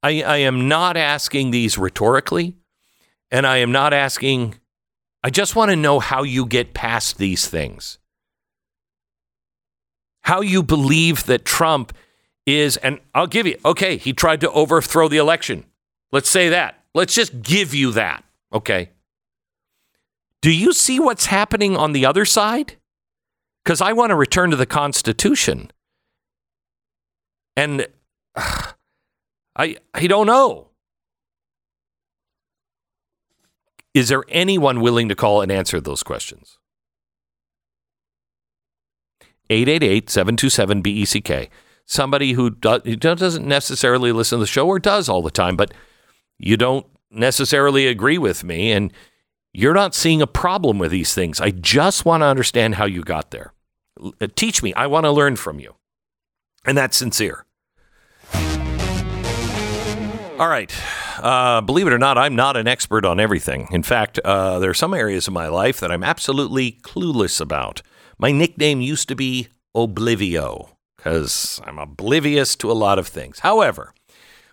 I, 0.01 0.21
I 0.21 0.37
am 0.37 0.67
not 0.67 0.95
asking 0.95 1.51
these 1.51 1.77
rhetorically, 1.77 2.55
and 3.31 3.45
I 3.45 3.57
am 3.57 3.71
not 3.71 3.93
asking, 3.93 4.55
I 5.23 5.29
just 5.29 5.55
want 5.55 5.71
to 5.71 5.75
know 5.75 5.99
how 5.99 6.23
you 6.23 6.45
get 6.45 6.73
past 6.73 7.17
these 7.17 7.47
things 7.47 7.99
how 10.29 10.41
you 10.41 10.61
believe 10.61 11.25
that 11.25 11.43
Trump 11.43 11.91
is, 12.57 12.77
and 12.77 12.99
I'll 13.13 13.27
give 13.27 13.45
you, 13.45 13.57
okay, 13.65 13.97
he 13.97 14.13
tried 14.13 14.41
to 14.41 14.51
overthrow 14.51 15.07
the 15.07 15.17
election. 15.17 15.65
Let's 16.11 16.29
say 16.29 16.49
that. 16.49 16.83
Let's 16.93 17.13
just 17.13 17.41
give 17.41 17.73
you 17.73 17.91
that. 17.91 18.23
Okay. 18.53 18.89
Do 20.41 20.51
you 20.51 20.73
see 20.73 20.99
what's 20.99 21.25
happening 21.25 21.75
on 21.75 21.91
the 21.91 22.05
other 22.05 22.25
side? 22.25 22.77
Because 23.63 23.81
I 23.81 23.93
want 23.93 24.11
to 24.11 24.15
return 24.15 24.51
to 24.51 24.55
the 24.55 24.65
Constitution. 24.65 25.71
And 27.55 27.87
uh, 28.35 28.71
I, 29.55 29.75
I 29.93 30.07
don't 30.07 30.27
know. 30.27 30.69
Is 33.93 34.09
there 34.09 34.23
anyone 34.29 34.81
willing 34.81 35.09
to 35.09 35.15
call 35.15 35.41
and 35.41 35.51
answer 35.51 35.81
those 35.81 36.03
questions? 36.03 36.57
888 39.49 40.09
727 40.09 40.81
BECK. 40.81 41.49
Somebody 41.89 42.33
who, 42.33 42.51
do, 42.51 42.79
who 42.85 42.95
doesn't 42.95 43.47
necessarily 43.47 44.11
listen 44.11 44.37
to 44.37 44.43
the 44.43 44.47
show 44.47 44.67
or 44.67 44.77
does 44.77 45.09
all 45.09 45.23
the 45.23 45.31
time, 45.31 45.57
but 45.57 45.73
you 46.37 46.55
don't 46.55 46.85
necessarily 47.09 47.87
agree 47.87 48.19
with 48.19 48.43
me 48.43 48.71
and 48.71 48.93
you're 49.53 49.73
not 49.73 49.95
seeing 49.95 50.21
a 50.21 50.27
problem 50.27 50.77
with 50.77 50.91
these 50.91 51.15
things. 51.15 51.41
I 51.41 51.49
just 51.49 52.05
want 52.05 52.21
to 52.21 52.27
understand 52.27 52.75
how 52.75 52.85
you 52.85 53.01
got 53.01 53.31
there. 53.31 53.53
Uh, 53.99 54.27
teach 54.35 54.61
me. 54.61 54.71
I 54.75 54.85
want 54.85 55.05
to 55.05 55.11
learn 55.11 55.35
from 55.35 55.59
you. 55.59 55.73
And 56.63 56.77
that's 56.77 56.95
sincere. 56.95 57.47
All 58.35 60.47
right. 60.47 60.71
Uh, 61.17 61.61
believe 61.61 61.87
it 61.87 61.93
or 61.93 61.97
not, 61.97 62.19
I'm 62.19 62.35
not 62.35 62.55
an 62.55 62.67
expert 62.67 63.03
on 63.03 63.19
everything. 63.19 63.67
In 63.71 63.81
fact, 63.81 64.19
uh, 64.19 64.59
there 64.59 64.69
are 64.69 64.75
some 64.75 64.93
areas 64.93 65.27
of 65.27 65.33
my 65.33 65.47
life 65.47 65.79
that 65.79 65.91
I'm 65.91 66.03
absolutely 66.03 66.73
clueless 66.83 67.41
about. 67.41 67.81
My 68.19 68.31
nickname 68.31 68.79
used 68.79 69.07
to 69.07 69.15
be 69.15 69.47
Oblivio 69.75 70.75
because 70.99 71.61
I'm 71.65 71.79
oblivious 71.79 72.55
to 72.57 72.69
a 72.69 72.73
lot 72.73 72.99
of 72.99 73.07
things. 73.07 73.39
However, 73.39 73.93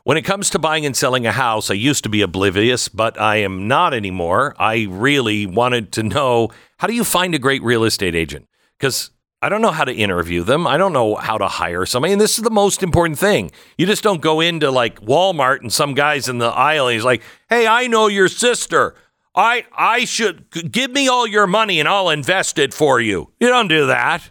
when 0.05 0.17
it 0.17 0.23
comes 0.23 0.51
to 0.51 0.61
buying 0.61 0.87
and 0.87 0.97
selling 0.97 1.27
a 1.27 1.33
house, 1.33 1.69
I 1.69 1.75
used 1.75 2.05
to 2.05 2.09
be 2.09 2.23
oblivious, 2.23 2.89
but 2.89 3.21
I 3.21 3.39
am 3.39 3.67
not 3.67 3.93
anymore. 3.93 4.55
I 4.57 4.87
really 4.89 5.47
wanted 5.47 5.91
to 5.95 6.05
know 6.05 6.51
how 6.79 6.87
do 6.87 6.95
you 6.95 7.03
find 7.03 7.35
a 7.35 7.41
great 7.41 7.63
real 7.65 7.83
estate 7.83 8.15
agent? 8.15 8.47
Because 8.79 9.11
I 9.43 9.49
don't 9.49 9.63
know 9.63 9.73
how 9.73 9.85
to 9.85 9.93
interview 9.93 10.45
them. 10.45 10.65
I 10.65 10.77
don't 10.77 10.93
know 10.93 11.17
how 11.17 11.39
to 11.39 11.49
hire 11.49 11.85
somebody. 11.87 12.13
And 12.13 12.21
this 12.21 12.39
is 12.39 12.45
the 12.45 12.51
most 12.51 12.85
important 12.85 13.19
thing. 13.19 13.51
You 13.77 13.87
just 13.87 14.05
don't 14.05 14.21
go 14.21 14.41
into 14.41 14.71
like 14.71 15.01
Walmart 15.01 15.61
and 15.61 15.73
some 15.73 15.95
guy's 15.95 16.29
in 16.29 16.39
the 16.39 16.47
aisle 16.47 16.87
and 16.87 16.95
he's 16.95 17.05
like, 17.05 17.23
hey, 17.51 17.67
I 17.67 17.89
know 17.89 18.07
your 18.07 18.29
sister. 18.29 18.95
I 19.35 19.67
I 19.77 20.05
should 20.05 20.73
give 20.73 20.93
me 20.93 21.09
all 21.09 21.27
your 21.27 21.49
money 21.49 21.81
and 21.81 21.89
I'll 21.89 22.11
invest 22.11 22.59
it 22.61 22.73
for 22.73 23.01
you. 23.01 23.33
You 23.41 23.49
don't 23.49 23.69
do 23.69 23.87
that. 23.89 24.31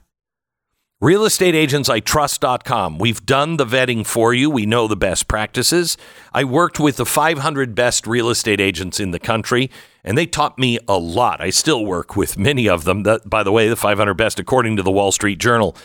RealestateAgentsITrust.com. 1.06 2.98
We've 2.98 3.24
done 3.24 3.58
the 3.58 3.66
vetting 3.66 4.08
for 4.08 4.34
you. 4.34 4.50
We 4.50 4.66
know 4.66 4.88
the 4.88 4.96
best 4.96 5.28
practices. 5.28 6.00
I 6.34 6.44
worked 6.44 6.80
with 6.80 6.98
the 6.98 7.06
500 7.06 7.76
best 7.76 8.08
real 8.08 8.32
estate 8.32 8.60
agents 8.60 9.00
in 9.00 9.12
the 9.12 9.20
country, 9.20 9.70
and 10.04 10.18
they 10.18 10.26
taught 10.26 10.58
me 10.58 10.80
a 10.88 10.98
lot. 10.98 11.42
I 11.42 11.52
still 11.52 11.86
work 11.86 12.16
with 12.16 12.40
many 12.40 12.68
of 12.68 12.86
them. 12.86 13.04
That, 13.04 13.30
by 13.30 13.44
the 13.44 13.52
way, 13.52 13.70
the 13.70 13.76
500 13.76 14.16
best 14.16 14.40
according 14.40 14.78
to 14.78 14.84
the 14.84 14.90
Wall 14.90 15.12
Street 15.12 15.38
Journal. 15.38 15.78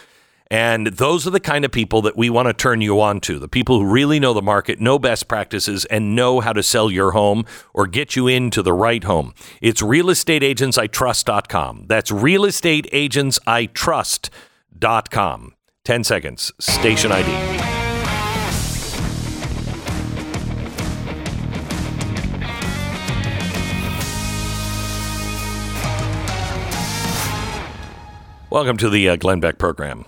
And 0.51 0.87
those 0.87 1.27
are 1.27 1.31
the 1.31 1.39
kind 1.39 1.67
of 1.67 1.71
people 1.71 2.01
that 2.01 2.17
we 2.17 2.31
want 2.31 2.49
to 2.49 2.55
turn 2.55 2.81
you 2.81 2.99
on 2.99 3.21
to 3.21 3.39
the 3.39 3.47
people 3.47 3.79
who 3.79 3.85
really 3.85 4.21
know 4.21 4.33
the 4.33 4.41
market, 4.41 4.81
know 4.81 4.99
best 4.99 5.29
practices, 5.29 5.85
and 5.85 6.17
know 6.17 6.41
how 6.41 6.55
to 6.55 6.63
sell 6.63 6.91
your 6.91 7.11
home 7.11 7.45
or 7.75 7.87
get 7.87 8.17
you 8.17 8.27
into 8.27 8.63
the 8.63 8.73
right 8.73 9.05
home. 9.05 9.35
It's 9.61 9.83
realestateagentsitrust.com. 9.83 11.85
That's 11.89 12.11
realestateagentsitrust.com. 12.11 14.50
10 14.81 16.05
seconds. 16.05 16.53
Station 16.59 17.13
ID. 17.13 17.31
Welcome 28.51 28.79
to 28.79 28.89
the 28.89 29.11
uh, 29.11 29.17
Glenn 29.17 29.41
Beck 29.41 29.59
program. 29.59 30.07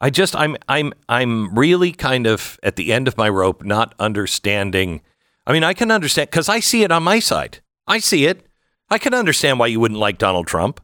I 0.00 0.10
just 0.10 0.36
I'm 0.36 0.56
I'm 0.68 0.92
I'm 1.08 1.54
really 1.58 1.92
kind 1.92 2.26
of 2.26 2.60
at 2.62 2.76
the 2.76 2.92
end 2.92 3.08
of 3.08 3.16
my 3.16 3.28
rope, 3.28 3.64
not 3.64 3.94
understanding. 3.98 5.00
I 5.46 5.52
mean, 5.52 5.64
I 5.64 5.72
can 5.72 5.90
understand 5.90 6.30
because 6.30 6.48
I 6.48 6.60
see 6.60 6.82
it 6.82 6.92
on 6.92 7.02
my 7.02 7.18
side. 7.18 7.60
I 7.86 7.98
see 7.98 8.26
it. 8.26 8.46
I 8.90 8.98
can 8.98 9.14
understand 9.14 9.58
why 9.58 9.68
you 9.68 9.80
wouldn't 9.80 9.98
like 9.98 10.18
Donald 10.18 10.46
Trump. 10.46 10.80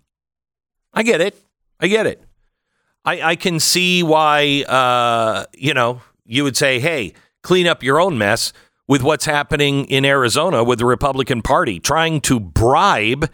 I 0.94 1.02
get 1.02 1.20
it. 1.20 1.36
I 1.78 1.86
get 1.86 2.06
it. 2.06 2.24
I, 3.04 3.22
I 3.22 3.36
can 3.36 3.60
see 3.60 4.02
why 4.02 4.62
uh, 4.62 5.46
you 5.54 5.74
know 5.74 6.02
you 6.24 6.44
would 6.44 6.56
say, 6.56 6.80
"Hey, 6.80 7.14
clean 7.42 7.66
up 7.66 7.82
your 7.82 8.00
own 8.00 8.18
mess." 8.18 8.52
With 8.86 9.04
what's 9.04 9.24
happening 9.24 9.84
in 9.84 10.04
Arizona 10.04 10.64
with 10.64 10.80
the 10.80 10.84
Republican 10.84 11.42
Party 11.42 11.78
trying 11.78 12.20
to 12.22 12.40
bribe 12.40 13.30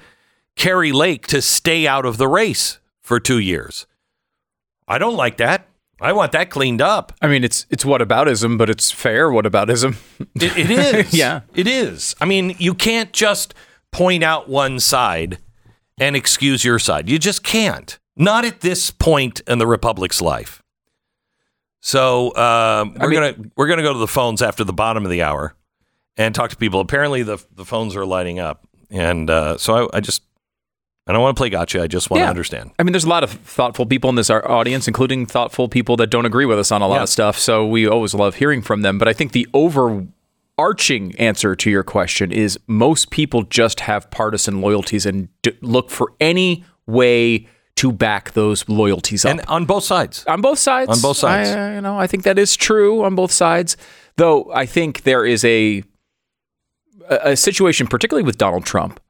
Kari 0.54 0.92
Lake 0.92 1.26
to 1.28 1.40
stay 1.40 1.86
out 1.86 2.04
of 2.04 2.18
the 2.18 2.28
race 2.28 2.78
for 3.00 3.18
two 3.18 3.38
years. 3.38 3.86
I 4.86 4.98
don't 4.98 5.16
like 5.16 5.38
that. 5.38 5.66
I 6.00 6.12
want 6.12 6.32
that 6.32 6.50
cleaned 6.50 6.82
up. 6.82 7.12
I 7.22 7.26
mean, 7.26 7.42
it's 7.42 7.66
it's 7.70 7.84
whataboutism, 7.84 8.58
but 8.58 8.68
it's 8.68 8.90
fair 8.90 9.30
whataboutism. 9.30 9.96
it, 10.34 10.58
it 10.58 10.70
is. 10.70 11.14
yeah, 11.18 11.40
it 11.54 11.66
is. 11.66 12.14
I 12.20 12.26
mean, 12.26 12.54
you 12.58 12.74
can't 12.74 13.12
just 13.12 13.54
point 13.92 14.22
out 14.22 14.48
one 14.48 14.78
side 14.78 15.38
and 15.98 16.14
excuse 16.14 16.64
your 16.64 16.78
side. 16.78 17.08
You 17.08 17.18
just 17.18 17.42
can't. 17.42 17.98
Not 18.16 18.44
at 18.44 18.60
this 18.60 18.90
point 18.90 19.40
in 19.46 19.58
the 19.58 19.66
republic's 19.66 20.22
life. 20.22 20.62
So 21.80 22.30
uh, 22.30 22.86
we're 22.98 23.04
I 23.04 23.06
mean, 23.06 23.20
gonna 23.20 23.50
we're 23.56 23.68
gonna 23.68 23.82
go 23.82 23.92
to 23.92 23.98
the 23.98 24.08
phones 24.08 24.42
after 24.42 24.64
the 24.64 24.72
bottom 24.72 25.04
of 25.04 25.10
the 25.10 25.22
hour 25.22 25.54
and 26.16 26.34
talk 26.34 26.50
to 26.50 26.56
people. 26.56 26.80
Apparently, 26.80 27.22
the 27.22 27.38
the 27.54 27.64
phones 27.64 27.94
are 27.94 28.04
lighting 28.04 28.38
up, 28.38 28.66
and 28.90 29.30
uh, 29.30 29.58
so 29.58 29.88
I, 29.92 29.98
I 29.98 30.00
just 30.00 30.22
I 31.06 31.12
don't 31.12 31.22
want 31.22 31.36
to 31.36 31.40
play 31.40 31.48
gotcha. 31.48 31.80
I 31.80 31.86
just 31.86 32.10
want 32.10 32.20
yeah. 32.20 32.26
to 32.26 32.30
understand. 32.30 32.72
I 32.78 32.82
mean, 32.82 32.92
there's 32.92 33.04
a 33.04 33.08
lot 33.08 33.22
of 33.22 33.30
thoughtful 33.30 33.86
people 33.86 34.10
in 34.10 34.16
this 34.16 34.30
audience, 34.30 34.88
including 34.88 35.26
thoughtful 35.26 35.68
people 35.68 35.96
that 35.98 36.08
don't 36.08 36.26
agree 36.26 36.46
with 36.46 36.58
us 36.58 36.72
on 36.72 36.82
a 36.82 36.88
lot 36.88 36.96
yeah. 36.96 37.02
of 37.04 37.08
stuff. 37.08 37.38
So 37.38 37.64
we 37.64 37.86
always 37.86 38.12
love 38.12 38.36
hearing 38.36 38.62
from 38.62 38.82
them. 38.82 38.98
But 38.98 39.06
I 39.06 39.12
think 39.12 39.30
the 39.30 39.46
overarching 39.54 41.14
answer 41.16 41.54
to 41.54 41.70
your 41.70 41.84
question 41.84 42.32
is 42.32 42.58
most 42.66 43.10
people 43.10 43.44
just 43.44 43.80
have 43.80 44.10
partisan 44.10 44.60
loyalties 44.60 45.06
and 45.06 45.28
d- 45.42 45.56
look 45.60 45.90
for 45.90 46.12
any 46.18 46.64
way 46.86 47.46
to 47.76 47.92
back 47.92 48.32
those 48.32 48.68
loyalties 48.68 49.24
up. 49.24 49.30
And 49.32 49.40
on 49.48 49.66
both 49.66 49.84
sides. 49.84 50.24
On 50.26 50.40
both 50.40 50.58
sides. 50.58 50.90
On 50.90 51.00
both 51.00 51.16
sides. 51.16 51.50
I, 51.50 51.74
you 51.74 51.80
know, 51.80 51.98
I 51.98 52.06
think 52.06 52.24
that 52.24 52.38
is 52.38 52.56
true 52.56 53.04
on 53.04 53.14
both 53.14 53.30
sides. 53.32 53.76
Though 54.16 54.50
I 54.52 54.66
think 54.66 55.02
there 55.02 55.24
is 55.26 55.44
a 55.44 55.84
a, 57.08 57.36
situation, 57.36 57.86
particularly 57.86 58.24
with 58.24 58.38
Donald 58.38 58.64
Trump, 58.64 59.00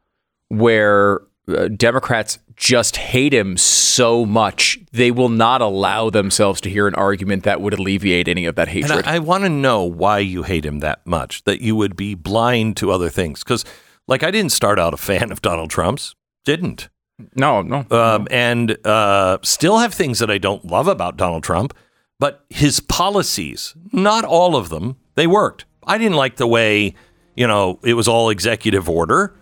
where 0.48 1.22
uh, 1.48 1.68
Democrats 1.68 2.38
just 2.56 2.96
hate 2.96 3.34
him 3.34 3.56
so 3.56 4.24
much 4.24 4.78
they 4.92 5.10
will 5.10 5.28
not 5.28 5.60
allow 5.60 6.08
themselves 6.10 6.60
to 6.62 6.70
hear 6.70 6.86
an 6.86 6.94
argument 6.94 7.44
that 7.44 7.60
would 7.60 7.74
alleviate 7.74 8.28
any 8.28 8.46
of 8.46 8.54
that 8.56 8.68
hatred. 8.68 8.98
And 8.98 9.06
I, 9.06 9.16
I 9.16 9.18
want 9.18 9.44
to 9.44 9.50
know 9.50 9.84
why 9.84 10.18
you 10.18 10.42
hate 10.42 10.64
him 10.64 10.80
that 10.80 11.06
much, 11.06 11.44
that 11.44 11.60
you 11.60 11.76
would 11.76 11.96
be 11.96 12.14
blind 12.14 12.76
to 12.78 12.90
other 12.90 13.10
things. 13.10 13.44
Because, 13.44 13.64
like, 14.08 14.22
I 14.22 14.30
didn't 14.30 14.52
start 14.52 14.78
out 14.78 14.94
a 14.94 14.98
fan 14.98 15.30
of 15.30 15.42
Donald 15.42 15.70
Trump's, 15.70 16.14
didn't. 16.44 16.88
No, 17.34 17.62
no. 17.62 17.84
Um, 17.90 18.28
and 18.30 18.76
uh, 18.86 19.38
still 19.42 19.78
have 19.78 19.94
things 19.94 20.18
that 20.18 20.30
I 20.30 20.38
don't 20.38 20.64
love 20.64 20.86
about 20.88 21.16
Donald 21.16 21.42
Trump, 21.42 21.74
but 22.18 22.44
his 22.50 22.80
policies, 22.80 23.74
not 23.92 24.24
all 24.24 24.56
of 24.56 24.68
them, 24.68 24.96
they 25.14 25.26
worked. 25.26 25.64
I 25.86 25.98
didn't 25.98 26.16
like 26.16 26.36
the 26.36 26.46
way, 26.46 26.94
you 27.34 27.46
know, 27.46 27.78
it 27.82 27.94
was 27.94 28.06
all 28.08 28.28
executive 28.30 28.88
order, 28.88 29.32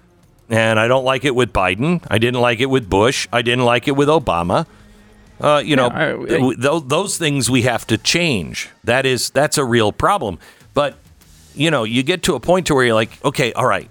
and 0.49 0.79
I 0.79 0.87
don't 0.89 1.05
like 1.05 1.25
it 1.25 1.35
with 1.35 1.53
Biden. 1.53 2.05
I 2.11 2.19
didn't 2.19 2.41
like 2.41 2.61
it 2.61 2.67
with 2.67 2.89
Bush. 2.89 3.27
I 3.33 3.43
didn't 3.43 3.65
like 3.65 3.89
it 3.89 3.93
with 3.93 4.09
Obama. 4.09 4.67
Uh, 5.41 5.61
you 5.65 5.75
know, 5.75 5.89
I- 5.89 6.13
I- 6.13 6.27
th- 6.27 6.61
th- 6.61 6.83
those 6.87 7.19
things 7.19 7.51
we 7.51 7.63
have 7.63 7.87
to 7.89 7.99
change. 7.99 8.69
That 8.85 9.05
is 9.07 9.31
that's 9.31 9.59
a 9.59 9.65
real 9.65 9.91
problem. 9.91 10.39
But 10.75 10.97
you 11.57 11.71
know, 11.71 11.83
you 11.85 12.03
get 12.03 12.23
to 12.25 12.35
a 12.35 12.41
point 12.41 12.67
to 12.69 12.75
where 12.75 12.85
you're 12.85 12.95
like, 12.95 13.25
okay, 13.25 13.53
all 13.55 13.67
right, 13.67 13.89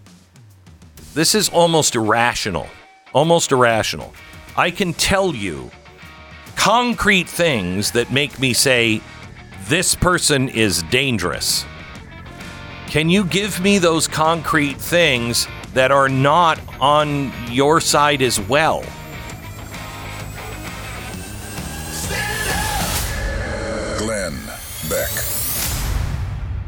this 1.16 1.36
is 1.36 1.50
almost 1.50 1.96
irrational. 1.96 2.68
Almost 3.14 3.52
irrational. 3.52 4.14
I 4.58 4.72
can 4.72 4.94
tell 4.94 5.34
you 5.34 5.72
concrete 6.56 7.28
things 7.30 7.92
that 7.92 8.12
make 8.12 8.40
me 8.40 8.54
say, 8.54 9.02
this 9.68 9.96
person 9.96 10.50
is 10.50 10.84
dangerous. 10.84 11.66
Can 12.88 13.10
you 13.10 13.24
give 13.26 13.60
me 13.62 13.80
those 13.80 14.08
concrete 14.08 14.78
things 14.78 15.48
that 15.74 15.92
are 15.92 16.10
not 16.10 16.60
on 16.80 17.32
your 17.50 17.82
side 17.82 18.22
as 18.22 18.40
well? 18.40 18.82
Glenn 23.98 24.38
Beck. 24.90 25.10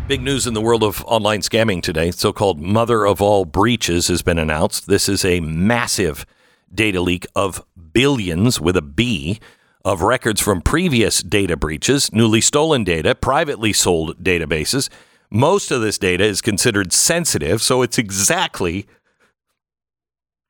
Big 0.08 0.22
news 0.22 0.48
in 0.48 0.54
the 0.54 0.62
world 0.62 0.84
of 0.84 1.04
online 1.06 1.42
scamming 1.42 1.82
today. 1.82 2.12
So 2.12 2.32
called 2.32 2.60
mother 2.60 3.06
of 3.06 3.22
all 3.22 3.46
breaches 3.46 4.08
has 4.08 4.22
been 4.22 4.40
announced. 4.40 4.88
This 4.88 5.10
is 5.10 5.26
a 5.26 5.40
massive 5.42 6.26
data 6.74 7.02
leak 7.02 7.26
of 7.36 7.66
billions 7.92 8.60
with 8.60 8.76
a 8.76 8.82
B 8.82 9.40
of 9.84 10.02
records 10.02 10.42
from 10.42 10.62
previous 10.62 11.22
data 11.22 11.56
breaches, 11.56 12.12
newly 12.12 12.42
stolen 12.42 12.84
data, 12.84 13.14
privately 13.14 13.72
sold 13.72 14.22
databases. 14.24 14.90
Most 15.30 15.72
of 15.72 15.82
this 15.82 15.98
data 15.98 16.24
is 16.24 16.42
considered 16.42 16.92
sensitive, 16.92 17.62
so 17.62 17.84
it's 17.84 17.98
exactly 17.98 18.88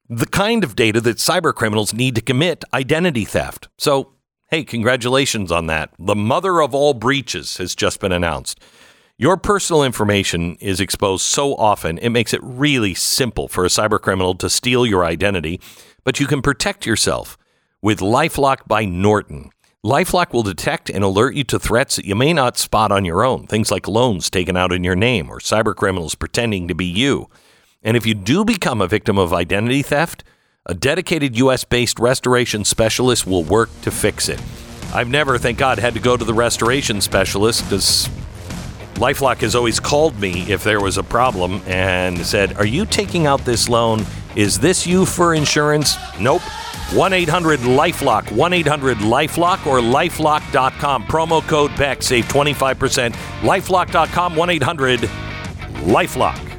the 0.08 0.26
kind 0.26 0.64
of 0.64 0.76
data 0.76 1.02
that 1.02 1.18
cyber 1.18 1.54
criminals 1.54 1.94
need 1.94 2.16
to 2.16 2.22
commit 2.22 2.64
identity 2.74 3.26
theft. 3.26 3.68
So, 3.78 4.14
hey, 4.50 4.64
congratulations 4.64 5.52
on 5.52 5.68
that. 5.68 5.92
The 5.98 6.16
mother 6.16 6.62
of 6.62 6.74
all 6.74 6.94
breaches 6.94 7.58
has 7.58 7.76
just 7.76 8.00
been 8.00 8.12
announced. 8.12 8.60
Your 9.18 9.38
personal 9.38 9.84
information 9.84 10.56
is 10.60 10.80
exposed 10.80 11.24
so 11.24 11.56
often, 11.56 11.98
it 12.00 12.10
makes 12.10 12.34
it 12.34 12.42
really 12.44 12.94
simple 12.94 13.48
for 13.48 13.64
a 13.64 13.70
cyber 13.70 14.00
criminal 14.00 14.36
to 14.36 14.50
steal 14.50 14.86
your 14.86 15.06
identity, 15.06 15.62
but 16.06 16.20
you 16.20 16.28
can 16.28 16.42
protect 16.42 16.86
yourself 16.86 17.38
with 17.82 18.00
Lifelock 18.00 18.68
by 18.68 18.86
Norton. 18.86 19.50
Lifelock 19.84 20.32
will 20.34 20.44
detect 20.44 20.90
and 20.90 21.04
alert 21.04 21.36
you 21.36 21.44
to 21.44 21.60
threats 21.60 21.98
that 21.98 22.06
you 22.06 22.16
may 22.16 22.32
not 22.32 22.58
spot 22.58 22.92
on 22.92 23.04
your 23.06 23.24
own, 23.24 23.46
things 23.46 23.70
like 23.70 23.88
loans 23.88 24.30
taken 24.30 24.56
out 24.56 24.72
in 24.72 24.84
your 24.84 24.96
name 24.96 25.30
or 25.30 25.40
cyber 25.40 25.76
criminals 25.76 26.16
pretending 26.16 26.68
to 26.68 26.74
be 26.74 26.86
you. 26.86 27.30
And 27.84 27.98
if 27.98 28.06
you 28.06 28.14
do 28.16 28.46
become 28.46 28.82
a 28.82 28.88
victim 28.88 29.18
of 29.18 29.34
identity 29.34 29.82
theft, 29.82 30.24
a 30.66 30.74
dedicated 30.74 31.38
US 31.38 31.64
based 31.64 32.00
restoration 32.00 32.66
specialist 32.66 33.28
will 33.28 33.44
work 33.44 33.70
to 33.82 33.92
fix 33.92 34.30
it. 34.30 34.42
I've 34.94 35.10
never, 35.10 35.38
thank 35.38 35.58
God, 35.58 35.78
had 35.78 35.94
to 35.94 36.00
go 36.00 36.18
to 36.18 36.26
the 36.26 36.34
restoration 36.34 37.02
specialist 37.02 37.64
because 37.66 38.10
Lifelock 38.96 39.42
has 39.42 39.54
always 39.56 39.80
called 39.80 40.20
me 40.20 40.52
if 40.52 40.64
there 40.64 40.80
was 40.80 40.98
a 40.98 41.04
problem 41.04 41.62
and 41.68 42.18
said, 42.26 42.58
Are 42.58 42.66
you 42.66 42.86
taking 42.86 43.28
out 43.28 43.46
this 43.46 43.70
loan? 43.70 44.06
Is 44.36 44.60
this 44.60 44.86
you 44.86 45.06
for 45.06 45.34
insurance? 45.34 45.96
Nope. 46.20 46.42
1 46.94 47.14
800 47.14 47.62
Lifelock, 47.62 48.32
1 48.32 48.54
800 48.54 48.98
Lifelock 48.98 49.66
or 49.66 49.80
lifelock.com. 49.80 51.06
Promo 51.06 51.42
code 51.48 51.72
BECK, 51.78 52.04
save 52.04 52.26
25%. 52.26 53.14
Lifelock.com, 53.42 54.36
1 54.36 54.50
800 54.50 55.00
Lifelock. 55.00 56.56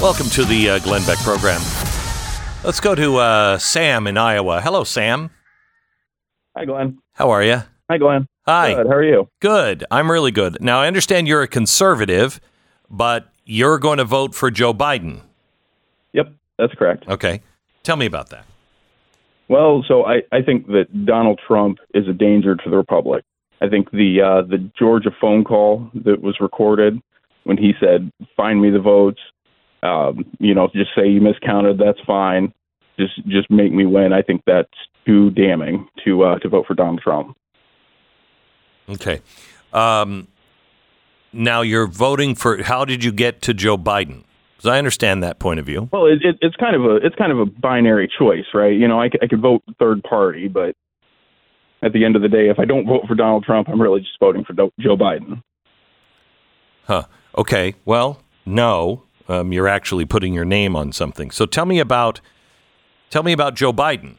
Welcome 0.00 0.28
to 0.30 0.44
the 0.44 0.70
uh, 0.70 0.78
Glenn 0.78 1.04
Beck 1.04 1.18
program. 1.18 1.60
Let's 2.66 2.80
go 2.80 2.96
to 2.96 3.18
uh, 3.18 3.58
Sam 3.58 4.08
in 4.08 4.18
Iowa. 4.18 4.60
Hello, 4.60 4.82
Sam. 4.82 5.30
Hi, 6.56 6.64
Glenn. 6.64 6.98
How 7.12 7.30
are 7.30 7.40
you? 7.40 7.62
Hi, 7.88 7.96
Glenn. 7.96 8.26
Hi. 8.44 8.74
Good. 8.74 8.86
How 8.88 8.92
are 8.92 9.04
you? 9.04 9.28
Good. 9.38 9.84
I'm 9.88 10.10
really 10.10 10.32
good. 10.32 10.60
Now, 10.60 10.80
I 10.80 10.88
understand 10.88 11.28
you're 11.28 11.42
a 11.42 11.46
conservative, 11.46 12.40
but 12.90 13.32
you're 13.44 13.78
going 13.78 13.98
to 13.98 14.04
vote 14.04 14.34
for 14.34 14.50
Joe 14.50 14.74
Biden. 14.74 15.20
Yep, 16.12 16.32
that's 16.58 16.74
correct. 16.74 17.06
Okay. 17.06 17.40
Tell 17.84 17.94
me 17.94 18.06
about 18.06 18.30
that. 18.30 18.44
Well, 19.46 19.84
so 19.86 20.04
I, 20.04 20.22
I 20.32 20.42
think 20.42 20.66
that 20.66 21.06
Donald 21.06 21.40
Trump 21.46 21.78
is 21.94 22.08
a 22.08 22.12
danger 22.12 22.56
to 22.56 22.68
the 22.68 22.76
republic. 22.76 23.22
I 23.60 23.68
think 23.68 23.92
the 23.92 24.22
uh, 24.22 24.42
the 24.42 24.58
Georgia 24.76 25.12
phone 25.20 25.44
call 25.44 25.88
that 26.04 26.20
was 26.20 26.40
recorded 26.40 27.00
when 27.44 27.58
he 27.58 27.74
said, 27.78 28.10
"Find 28.36 28.60
me 28.60 28.70
the 28.70 28.80
votes," 28.80 29.20
um, 29.84 30.24
you 30.40 30.52
know, 30.52 30.68
just 30.74 30.90
say 30.96 31.08
you 31.08 31.20
miscounted. 31.20 31.78
That's 31.78 32.00
fine. 32.04 32.52
Just 32.98 33.16
just 33.26 33.50
make 33.50 33.72
me 33.72 33.86
win. 33.86 34.12
I 34.12 34.22
think 34.22 34.42
that's 34.46 34.68
too 35.04 35.30
damning 35.30 35.88
to 36.04 36.22
uh, 36.22 36.38
to 36.40 36.48
vote 36.48 36.66
for 36.66 36.74
Donald 36.74 37.00
Trump. 37.02 37.36
Okay. 38.88 39.20
Um, 39.72 40.28
now, 41.32 41.60
you're 41.60 41.86
voting 41.86 42.34
for, 42.34 42.62
how 42.62 42.84
did 42.84 43.04
you 43.04 43.12
get 43.12 43.42
to 43.42 43.52
Joe 43.52 43.76
Biden? 43.76 44.24
Because 44.56 44.70
I 44.70 44.78
understand 44.78 45.22
that 45.22 45.38
point 45.38 45.60
of 45.60 45.66
view. 45.66 45.88
Well, 45.92 46.06
it, 46.06 46.20
it, 46.22 46.38
it's 46.40 46.56
kind 46.56 46.74
of 46.74 46.84
a 46.84 46.96
it's 46.96 47.14
kind 47.16 47.30
of 47.30 47.38
a 47.38 47.44
binary 47.44 48.10
choice, 48.18 48.46
right? 48.54 48.72
You 48.72 48.88
know, 48.88 49.00
I, 49.00 49.10
I 49.20 49.26
could 49.26 49.42
vote 49.42 49.62
third 49.78 50.02
party, 50.02 50.48
but 50.48 50.74
at 51.82 51.92
the 51.92 52.06
end 52.06 52.16
of 52.16 52.22
the 52.22 52.28
day, 52.28 52.48
if 52.48 52.58
I 52.58 52.64
don't 52.64 52.86
vote 52.86 53.02
for 53.06 53.14
Donald 53.14 53.44
Trump, 53.44 53.68
I'm 53.68 53.80
really 53.80 54.00
just 54.00 54.18
voting 54.18 54.44
for 54.44 54.54
Do- 54.54 54.72
Joe 54.80 54.96
Biden. 54.96 55.42
Huh. 56.86 57.04
Okay. 57.36 57.74
Well, 57.84 58.22
no, 58.46 59.02
um, 59.28 59.52
you're 59.52 59.68
actually 59.68 60.06
putting 60.06 60.32
your 60.32 60.46
name 60.46 60.74
on 60.74 60.90
something. 60.90 61.30
So 61.30 61.44
tell 61.44 61.66
me 61.66 61.78
about 61.78 62.22
tell 63.10 63.22
me 63.22 63.32
about 63.32 63.54
Joe 63.54 63.72
Biden. 63.72 64.16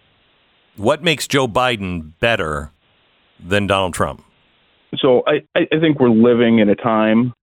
What 0.75 1.03
makes 1.03 1.27
Joe 1.27 1.47
Biden 1.47 2.13
better 2.19 2.71
than 3.39 3.67
Donald 3.67 3.93
Trump? 3.93 4.23
So 4.95 5.23
I, 5.27 5.41
I 5.55 5.79
think 5.79 5.99
we're 5.99 6.09
living 6.09 6.59
in 6.59 6.69
a 6.69 6.75
time 6.75 7.33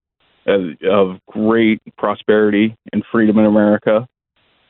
of, 0.46 0.62
of 0.88 1.18
great 1.28 1.80
prosperity 1.98 2.76
and 2.92 3.04
freedom 3.10 3.38
in 3.38 3.44
America. 3.44 4.06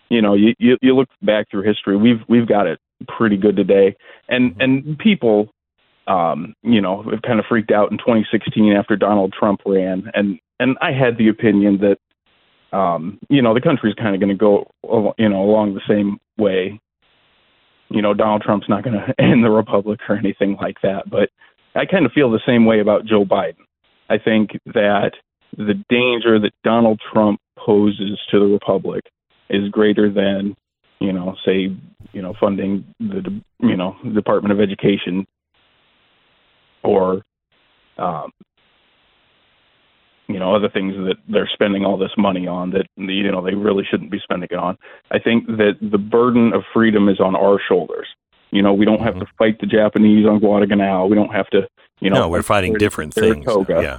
You 0.08 0.22
know, 0.22 0.34
you, 0.34 0.54
you 0.58 0.76
you 0.82 0.94
look 0.94 1.08
back 1.22 1.50
through 1.50 1.62
history, 1.62 1.96
we've 1.96 2.20
we've 2.28 2.46
got 2.46 2.66
it 2.66 2.78
pretty 3.08 3.36
good 3.36 3.56
today, 3.56 3.96
and 4.28 4.54
and 4.60 4.98
people, 4.98 5.48
um, 6.06 6.54
you 6.62 6.80
know, 6.80 7.02
have 7.10 7.22
kind 7.22 7.38
of 7.38 7.46
freaked 7.48 7.70
out 7.70 7.90
in 7.90 7.98
2016 7.98 8.72
after 8.72 8.96
Donald 8.96 9.32
Trump 9.32 9.60
ran, 9.64 10.10
and 10.14 10.38
and 10.60 10.76
I 10.80 10.92
had 10.92 11.18
the 11.18 11.28
opinion 11.28 11.78
that, 11.78 11.98
um, 12.74 13.18
you 13.28 13.40
know, 13.40 13.54
the 13.54 13.60
country's 13.60 13.94
kind 13.94 14.14
of 14.14 14.20
going 14.20 14.36
to 14.36 14.38
go, 14.38 14.70
you 15.16 15.28
know, 15.28 15.42
along 15.42 15.74
the 15.74 15.80
same 15.88 16.18
way. 16.36 16.80
You 17.88 18.02
know, 18.02 18.14
Donald 18.14 18.42
Trump's 18.42 18.68
not 18.68 18.82
going 18.82 18.96
to 19.06 19.14
end 19.20 19.44
the 19.44 19.50
republic 19.50 20.00
or 20.08 20.16
anything 20.16 20.56
like 20.60 20.80
that, 20.82 21.08
but 21.08 21.30
I 21.76 21.86
kind 21.86 22.04
of 22.04 22.12
feel 22.12 22.30
the 22.30 22.40
same 22.46 22.66
way 22.66 22.80
about 22.80 23.06
Joe 23.06 23.24
Biden. 23.24 23.64
I 24.10 24.18
think 24.18 24.50
that 24.66 25.12
the 25.56 25.74
danger 25.88 26.38
that 26.40 26.52
Donald 26.64 27.00
Trump 27.12 27.40
poses 27.56 28.18
to 28.30 28.40
the 28.40 28.46
republic 28.46 29.04
is 29.48 29.68
greater 29.70 30.10
than, 30.10 30.56
you 31.00 31.12
know, 31.12 31.36
say, 31.44 31.76
you 32.12 32.22
know, 32.22 32.34
funding 32.40 32.84
the, 32.98 33.40
you 33.60 33.76
know, 33.76 33.96
Department 34.14 34.52
of 34.52 34.60
Education 34.60 35.26
or, 36.82 37.22
um, 37.98 38.32
you 40.26 40.38
know, 40.38 40.54
other 40.54 40.68
things 40.68 40.94
that 40.94 41.16
they're 41.28 41.50
spending 41.52 41.84
all 41.84 41.98
this 41.98 42.12
money 42.16 42.46
on 42.46 42.70
that, 42.70 42.86
you 42.96 43.30
know, 43.30 43.44
they 43.44 43.54
really 43.54 43.84
shouldn't 43.88 44.10
be 44.10 44.18
spending 44.22 44.48
it 44.50 44.58
on. 44.58 44.78
I 45.10 45.18
think 45.18 45.46
that 45.46 45.74
the 45.80 45.98
burden 45.98 46.52
of 46.52 46.62
freedom 46.72 47.08
is 47.08 47.20
on 47.20 47.36
our 47.36 47.60
shoulders. 47.68 48.06
You 48.50 48.62
know, 48.62 48.72
we 48.72 48.84
don't 48.84 49.00
have 49.00 49.18
to 49.18 49.26
fight 49.36 49.60
the 49.60 49.66
Japanese 49.66 50.26
on 50.26 50.38
Guadalcanal. 50.38 51.08
We 51.08 51.16
don't 51.16 51.32
have 51.32 51.48
to, 51.50 51.68
you 52.00 52.10
know, 52.10 52.20
no, 52.20 52.28
we're 52.28 52.42
fighting 52.42 52.72
fight 52.72 52.78
different 52.78 53.14
things. 53.14 53.44
Yeah. 53.68 53.98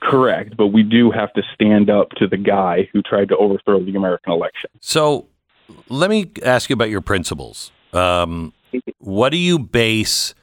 Correct, 0.00 0.56
but 0.56 0.68
we 0.68 0.82
do 0.82 1.10
have 1.10 1.32
to 1.34 1.42
stand 1.54 1.88
up 1.88 2.10
to 2.16 2.26
the 2.26 2.36
guy 2.36 2.88
who 2.92 3.02
tried 3.02 3.28
to 3.28 3.36
overthrow 3.36 3.84
the 3.84 3.94
American 3.94 4.32
election. 4.32 4.70
So 4.80 5.28
let 5.88 6.10
me 6.10 6.30
ask 6.44 6.68
you 6.70 6.74
about 6.74 6.90
your 6.90 7.00
principles. 7.00 7.70
Um, 7.92 8.52
what 8.98 9.30
do 9.30 9.36
you 9.36 9.58
base 9.58 10.34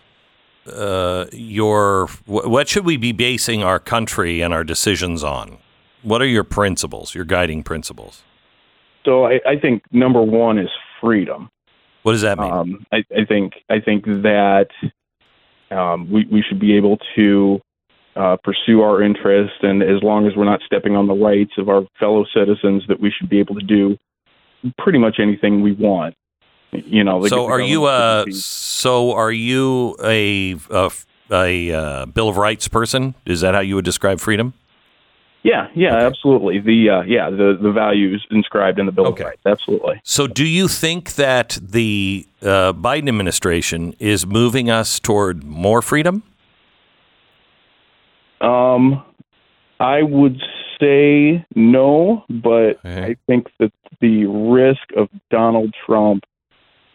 uh, 0.69 1.27
your 1.31 2.07
wh- 2.25 2.47
what 2.47 2.67
should 2.67 2.85
we 2.85 2.97
be 2.97 3.11
basing 3.11 3.63
our 3.63 3.79
country 3.79 4.41
and 4.41 4.53
our 4.53 4.63
decisions 4.63 5.23
on? 5.23 5.57
What 6.01 6.21
are 6.21 6.27
your 6.27 6.43
principles, 6.43 7.13
your 7.13 7.25
guiding 7.25 7.63
principles? 7.63 8.23
So 9.05 9.25
I, 9.25 9.39
I 9.45 9.59
think 9.61 9.83
number 9.91 10.21
one 10.21 10.57
is 10.57 10.69
freedom. 11.01 11.49
What 12.03 12.13
does 12.13 12.21
that 12.21 12.39
mean? 12.39 12.51
Um, 12.51 12.85
I, 12.91 12.97
I 13.15 13.25
think 13.27 13.53
I 13.69 13.79
think 13.79 14.05
that 14.05 14.67
um, 15.71 16.09
we 16.11 16.25
we 16.31 16.43
should 16.47 16.59
be 16.59 16.75
able 16.77 16.97
to 17.15 17.59
uh, 18.15 18.37
pursue 18.43 18.81
our 18.81 19.01
interests, 19.03 19.57
and 19.61 19.83
as 19.83 20.01
long 20.01 20.27
as 20.27 20.33
we're 20.35 20.45
not 20.45 20.61
stepping 20.65 20.95
on 20.95 21.07
the 21.07 21.13
rights 21.13 21.51
of 21.57 21.69
our 21.69 21.83
fellow 21.99 22.25
citizens, 22.33 22.83
that 22.87 22.99
we 22.99 23.11
should 23.11 23.29
be 23.29 23.39
able 23.39 23.55
to 23.55 23.65
do 23.65 23.97
pretty 24.77 24.99
much 24.99 25.17
anything 25.19 25.61
we 25.61 25.73
want. 25.73 26.15
You 26.71 27.03
know. 27.03 27.25
so 27.27 27.45
are 27.45 27.59
you 27.59 27.87
a 27.87 28.25
so 28.31 29.11
are 29.13 29.31
you 29.31 29.95
a 30.03 30.55
a, 30.69 30.91
a 31.31 31.71
uh, 31.71 32.05
Bill 32.05 32.29
of 32.29 32.37
Rights 32.37 32.67
person? 32.67 33.15
Is 33.25 33.41
that 33.41 33.55
how 33.55 33.61
you 33.61 33.75
would 33.75 33.85
describe 33.85 34.19
freedom? 34.19 34.53
Yeah, 35.41 35.69
yeah, 35.73 35.95
absolutely. 35.95 36.59
The 36.59 36.89
uh, 36.89 37.01
yeah, 37.03 37.29
the 37.29 37.57
the 37.59 37.71
values 37.71 38.25
inscribed 38.29 38.77
in 38.77 38.85
the 38.85 38.91
Bill 38.91 39.07
Okay. 39.07 39.23
of 39.23 39.27
Rights, 39.29 39.41
absolutely. 39.45 40.01
So, 40.03 40.27
do 40.27 40.45
you 40.45 40.67
think 40.67 41.15
that 41.15 41.57
the 41.61 42.27
uh, 42.41 42.73
Biden 42.73 43.07
administration 43.07 43.95
is 43.99 44.27
moving 44.27 44.69
us 44.69 44.99
toward 44.99 45.43
more 45.43 45.81
freedom? 45.81 46.23
Um, 48.41 49.03
I 49.79 50.01
would 50.01 50.41
say 50.79 51.45
no, 51.55 52.25
but 52.29 52.79
Okay. 52.85 53.03
I 53.11 53.15
think 53.25 53.47
that 53.59 53.71
the 54.01 54.25
risk 54.25 54.91
of 54.97 55.09
Donald 55.29 55.73
Trump 55.85 56.25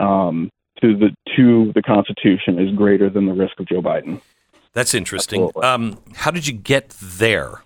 um, 0.01 0.51
to 0.81 0.97
the 0.97 1.11
to 1.37 1.73
the 1.75 1.83
Constitution 1.83 2.59
is 2.59 2.75
greater 2.75 3.09
than 3.09 3.27
the 3.27 3.33
risk 3.33 3.59
of 3.61 3.67
Joe 3.67 3.83
Biden. 3.83 4.21
That's 4.73 4.95
interesting. 4.95 5.51
Um, 5.63 5.99
how 6.15 6.31
did 6.31 6.47
you 6.47 6.53
get 6.53 6.91
there? 7.01 7.63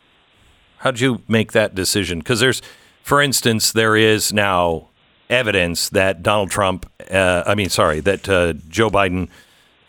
How 0.78 0.90
did 0.90 1.00
you 1.00 1.22
make 1.26 1.52
that 1.52 1.74
decision? 1.74 2.18
Because 2.18 2.40
there's, 2.40 2.60
for 3.02 3.22
instance, 3.22 3.72
there 3.72 3.96
is 3.96 4.32
now 4.32 4.88
evidence 5.30 5.88
that 5.88 6.22
Donald 6.22 6.50
Trump, 6.50 6.90
uh, 7.10 7.44
I 7.46 7.54
mean, 7.54 7.70
sorry, 7.70 8.00
that 8.00 8.28
uh, 8.28 8.52
Joe 8.68 8.90
Biden 8.90 9.28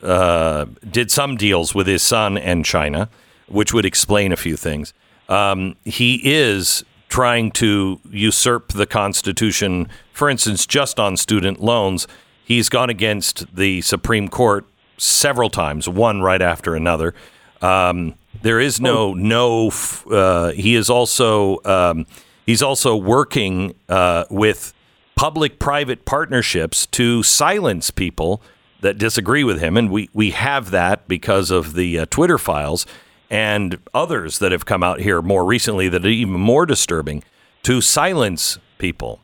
uh, 0.01 0.65
did 0.89 1.11
some 1.11 1.35
deals 1.35 1.75
with 1.75 1.87
his 1.87 2.01
son 2.01 2.37
and 2.37 2.65
China, 2.65 3.09
which 3.47 3.73
would 3.73 3.85
explain 3.85 4.31
a 4.31 4.37
few 4.37 4.55
things. 4.55 4.93
Um, 5.27 5.75
he 5.83 6.21
is 6.23 6.83
trying 7.09 7.51
to 7.51 7.99
usurp 8.09 8.69
the 8.69 8.85
Constitution, 8.85 9.89
for 10.13 10.29
instance, 10.29 10.65
just 10.65 10.99
on 10.99 11.17
student 11.17 11.59
loans. 11.59 12.07
He's 12.49 12.67
gone 12.67 12.89
against 12.89 13.55
the 13.55 13.81
Supreme 13.81 14.27
Court 14.27 14.65
several 14.97 15.51
times, 15.51 15.87
one 15.87 16.23
right 16.23 16.41
after 16.41 16.75
another. 16.75 17.13
Um, 17.61 18.15
there 18.41 18.59
is 18.59 18.81
no 18.81 19.13
no. 19.13 19.69
Uh, 20.09 20.49
he 20.53 20.73
is 20.73 20.89
also 20.89 21.59
um, 21.63 22.07
he's 22.47 22.63
also 22.63 22.95
working 22.95 23.75
uh, 23.87 24.25
with 24.31 24.73
public-private 25.15 26.05
partnerships 26.05 26.87
to 26.87 27.21
silence 27.21 27.91
people 27.91 28.41
that 28.81 28.97
disagree 28.97 29.43
with 29.43 29.61
him, 29.61 29.77
and 29.77 29.91
we 29.91 30.09
we 30.13 30.31
have 30.31 30.71
that 30.71 31.07
because 31.07 31.51
of 31.51 31.75
the 31.75 31.99
uh, 31.99 32.05
Twitter 32.09 32.39
files 32.39 32.87
and 33.29 33.77
others 33.93 34.39
that 34.39 34.51
have 34.51 34.65
come 34.65 34.81
out 34.81 35.01
here 35.01 35.21
more 35.21 35.45
recently 35.45 35.87
that 35.87 36.03
are 36.03 36.09
even 36.09 36.39
more 36.39 36.65
disturbing 36.65 37.23
to 37.61 37.79
silence 37.79 38.57
people. 38.79 39.19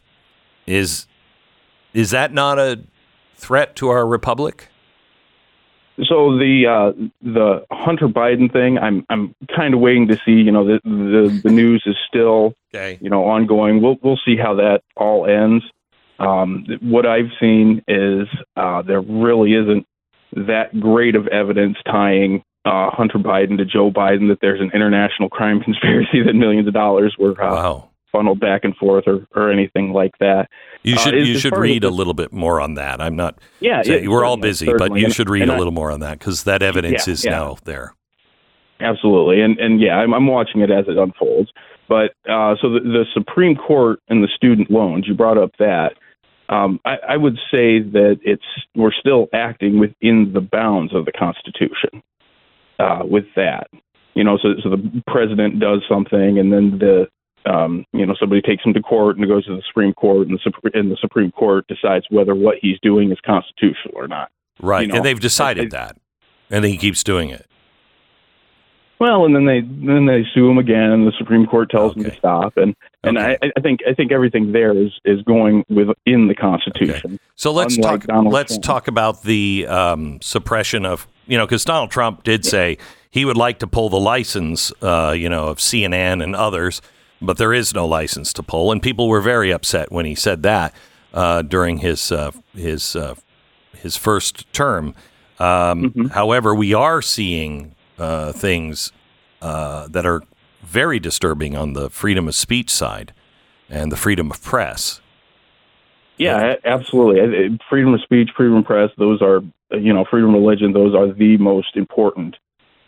Is 0.67 1.07
is 1.91 2.11
that 2.11 2.31
not 2.31 2.59
a 2.59 2.81
threat 3.35 3.75
to 3.77 3.89
our 3.89 4.05
republic? 4.07 4.69
So 6.03 6.37
the 6.37 6.65
uh, 6.67 7.07
the 7.21 7.65
Hunter 7.71 8.07
Biden 8.09 8.51
thing, 8.51 8.77
I'm 8.77 9.05
I'm 9.09 9.33
kind 9.55 9.73
of 9.73 9.79
waiting 9.79 10.07
to 10.09 10.17
see. 10.25 10.31
You 10.33 10.51
know, 10.51 10.65
the, 10.65 10.81
the 10.83 11.41
the 11.45 11.49
news 11.51 11.83
is 11.85 11.95
still 12.07 12.53
Okay. 12.73 12.97
you 13.01 13.09
know 13.09 13.23
ongoing. 13.25 13.81
We'll 13.81 13.95
we'll 14.01 14.19
see 14.25 14.35
how 14.35 14.55
that 14.55 14.81
all 14.97 15.25
ends. 15.25 15.63
Um, 16.19 16.65
what 16.81 17.05
I've 17.05 17.31
seen 17.39 17.81
is 17.87 18.27
uh, 18.57 18.81
there 18.81 19.01
really 19.01 19.53
isn't 19.53 19.85
that 20.33 20.77
great 20.79 21.15
of 21.15 21.27
evidence 21.27 21.77
tying 21.85 22.43
uh, 22.65 22.89
Hunter 22.89 23.19
Biden 23.19 23.57
to 23.57 23.65
Joe 23.65 23.89
Biden 23.91 24.27
that 24.29 24.39
there's 24.41 24.59
an 24.59 24.71
international 24.73 25.29
crime 25.29 25.61
conspiracy 25.61 26.21
that 26.25 26.33
millions 26.33 26.67
of 26.67 26.73
dollars 26.73 27.15
were 27.17 27.31
uh, 27.41 27.53
Wow. 27.53 27.89
Funneled 28.15 28.39
back 28.39 28.63
and 28.63 28.75
forth 28.77 29.03
or, 29.07 29.27
or 29.35 29.51
anything 29.51 29.91
like 29.91 30.11
that. 30.19 30.47
You 30.83 30.95
Uh, 30.95 30.99
should 30.99 31.15
as- 31.15 31.27
you 31.27 31.37
should 31.37 31.57
read 31.57 31.83
a 31.83 31.89
little 31.89 32.13
bit 32.13 32.31
more 32.31 32.61
on 32.61 32.75
that. 32.75 33.01
I'm 33.01 33.15
not. 33.15 33.37
Yeah, 33.59 33.81
say- 33.81 34.03
yeah, 34.03 34.07
we're 34.09 34.23
all 34.25 34.37
busy, 34.37 34.71
but 34.77 34.95
you 34.95 35.09
should 35.09 35.29
read 35.29 35.43
and 35.43 35.51
a 35.51 35.55
I- 35.55 35.57
little 35.57 35.73
more 35.73 35.91
on 35.91 35.99
that 36.01 36.19
because 36.19 36.43
that 36.43 36.61
evidence 36.61 37.07
Yeah, 37.07 37.13
is 37.13 37.25
yeah. 37.25 37.31
now 37.31 37.57
there. 37.65 37.93
Absolutely, 38.81 39.41
and 39.41 39.57
and 39.59 39.79
yeah, 39.79 39.97
I'm, 39.97 40.13
I'm 40.13 40.27
watching 40.27 40.61
it 40.61 40.69
as 40.69 40.85
it 40.87 40.97
unfolds. 40.97 41.49
But 41.87 42.11
uh, 42.29 42.55
so 42.61 42.69
the, 42.73 42.79
the 42.81 43.05
Supreme 43.13 43.55
Court 43.55 43.99
and 44.09 44.23
the 44.23 44.27
student 44.35 44.69
loans, 44.71 45.07
you 45.07 45.13
brought 45.13 45.37
up 45.37 45.51
that. 45.59 45.93
Um, 46.49 46.79
I, 46.85 46.97
I 47.09 47.17
would 47.17 47.37
say 47.51 47.79
that 47.79 48.19
it's 48.23 48.43
we're 48.75 48.91
still 48.91 49.27
acting 49.33 49.79
within 49.79 50.31
the 50.33 50.41
bounds 50.41 50.93
of 50.93 51.05
the 51.05 51.11
Constitution. 51.11 52.03
Uh, 52.77 53.03
with 53.05 53.23
that, 53.37 53.67
you 54.15 54.23
know, 54.25 54.37
so 54.37 54.49
so 54.61 54.69
the 54.69 55.01
president 55.07 55.61
does 55.61 55.81
something, 55.87 56.37
and 56.37 56.51
then 56.51 56.77
the 56.77 57.07
um, 57.45 57.85
you 57.93 58.05
know 58.05 58.15
somebody 58.19 58.41
takes 58.41 58.63
him 58.63 58.73
to 58.73 58.81
court 58.81 59.15
and 59.15 59.25
it 59.25 59.27
goes 59.27 59.45
to 59.45 59.55
the 59.55 59.61
Supreme 59.67 59.93
Court, 59.93 60.27
and 60.27 60.37
the 60.37 60.41
Supreme 60.43 60.71
and 60.73 60.91
the 60.91 60.97
Supreme 61.01 61.31
Court 61.31 61.65
decides 61.67 62.05
whether 62.09 62.35
what 62.35 62.57
he's 62.61 62.79
doing 62.81 63.11
is 63.11 63.17
constitutional 63.25 63.93
or 63.95 64.07
not. 64.07 64.29
Right, 64.61 64.81
You 64.83 64.87
know, 64.87 64.95
and 64.97 65.05
they've 65.05 65.19
decided 65.19 65.73
I- 65.73 65.77
that, 65.77 65.97
and 66.49 66.63
he 66.65 66.77
keeps 66.77 67.03
doing 67.03 67.29
it. 67.29 67.45
Well, 68.97 69.25
and 69.25 69.35
then 69.35 69.45
they 69.45 69.59
then 69.59 70.05
they 70.05 70.25
sue 70.33 70.49
him 70.49 70.57
again, 70.57 70.91
and 70.91 71.05
the 71.05 71.11
Supreme 71.17 71.45
Court 71.45 71.69
tells 71.69 71.91
Okay. 71.97 72.09
to 72.09 72.15
stop. 72.15 72.55
And 72.55 72.73
and 73.03 73.17
Okay. 73.17 73.37
I, 73.43 73.51
I 73.57 73.59
think 73.59 73.81
I 73.89 73.93
think 73.93 74.13
everything 74.13 74.53
there 74.53 74.71
is 74.71 74.91
is 75.03 75.21
going 75.23 75.65
within 75.67 76.27
the 76.29 76.35
Constitution. 76.35 77.19
So 77.35 77.51
let's 77.51 77.75
talk. 77.75 78.05
Donald 78.05 78.33
let's 78.33 78.53
Trump. 78.53 78.63
talk 78.63 78.87
about 78.87 79.23
the 79.23 79.67
um, 79.67 80.19
suppression 80.21 80.85
of 80.85 81.09
you 81.27 81.37
know 81.37 81.45
because 81.45 81.65
Donald 81.65 81.91
Trump 81.91 82.23
did 82.23 82.45
say 82.45 82.77
he 83.11 83.25
would 83.25 83.35
like 83.37 83.59
to 83.59 83.67
pull 83.67 83.89
the 83.89 83.99
license, 83.99 84.71
uh, 84.81 85.13
you 85.17 85.27
know, 85.27 85.47
of 85.47 85.57
CNN 85.57 86.23
and 86.23 86.33
others, 86.33 86.81
but 87.21 87.37
there 87.37 87.53
is 87.53 87.73
no 87.73 87.85
license 87.85 88.33
to 88.33 88.43
pull, 88.43 88.71
and 88.71 88.81
people 88.81 89.07
were 89.07 89.21
very 89.21 89.51
upset 89.51 89.91
when 89.91 90.05
he 90.05 90.15
said 90.15 90.43
that 90.43 90.73
uh, 91.13 91.41
during 91.41 91.77
his 91.79 92.11
uh, 92.11 92.31
his 92.55 92.95
uh, 92.95 93.15
his 93.73 93.95
first 93.97 94.51
term. 94.53 94.93
Um, 95.39 95.91
Mm-hmm. 95.91 96.05
However, 96.07 96.55
we 96.55 96.73
are 96.73 97.01
seeing 97.01 97.75
uh, 97.99 98.31
things 98.31 98.91
uh, 99.41 99.87
that 99.89 100.05
are 100.05 100.21
very 100.61 100.99
disturbing 100.99 101.55
on 101.55 101.73
the 101.73 101.89
freedom 101.89 102.27
of 102.27 102.35
speech 102.35 102.69
side 102.69 103.13
and 103.69 103.91
the 103.91 103.97
freedom 103.97 104.31
of 104.31 104.41
press. 104.41 105.01
Yeah, 106.17 106.55
absolutely. 106.63 107.21
I- 107.21 107.57
Freedom 107.69 107.93
of 107.93 108.01
speech, 108.01 108.29
freedom 108.35 108.57
of 108.57 108.65
press, 108.65 108.89
those 108.97 109.21
are 109.21 109.41
you 109.71 109.93
know 109.93 110.05
freedom 110.09 110.33
of 110.33 110.41
religion. 110.41 110.71
Those 110.71 110.95
are 110.95 111.11
the 111.11 111.37
most 111.37 111.75
important 111.75 112.37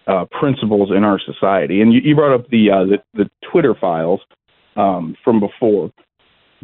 uh, 0.08 0.26
principles 0.40 0.90
in 0.96 1.04
our 1.04 1.20
society. 1.20 1.82
And 1.82 1.94
you, 1.94 2.02
you 2.02 2.16
brought 2.16 2.34
up 2.34 2.50
the, 2.50 2.72
uh, 2.72 2.86
the 2.86 2.98
the 3.14 3.30
Twitter 3.52 3.76
files 3.76 4.22
um, 4.76 5.16
from 5.24 5.40
before. 5.40 5.92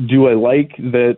Do 0.07 0.27
I 0.27 0.33
like 0.33 0.75
that 0.77 1.17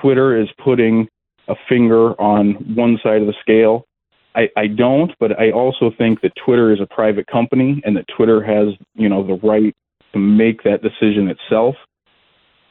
Twitter 0.00 0.40
is 0.40 0.48
putting 0.62 1.08
a 1.48 1.54
finger 1.68 2.20
on 2.20 2.54
one 2.74 2.98
side 3.02 3.20
of 3.20 3.26
the 3.26 3.34
scale? 3.40 3.86
I, 4.34 4.48
I 4.56 4.66
don't, 4.68 5.12
but 5.18 5.38
I 5.40 5.50
also 5.50 5.90
think 5.96 6.20
that 6.20 6.32
Twitter 6.44 6.72
is 6.72 6.80
a 6.80 6.86
private 6.86 7.26
company 7.26 7.82
and 7.84 7.96
that 7.96 8.06
Twitter 8.16 8.42
has, 8.42 8.74
you 8.94 9.08
know, 9.08 9.26
the 9.26 9.40
right 9.46 9.74
to 10.12 10.18
make 10.18 10.62
that 10.62 10.82
decision 10.82 11.28
itself. 11.28 11.74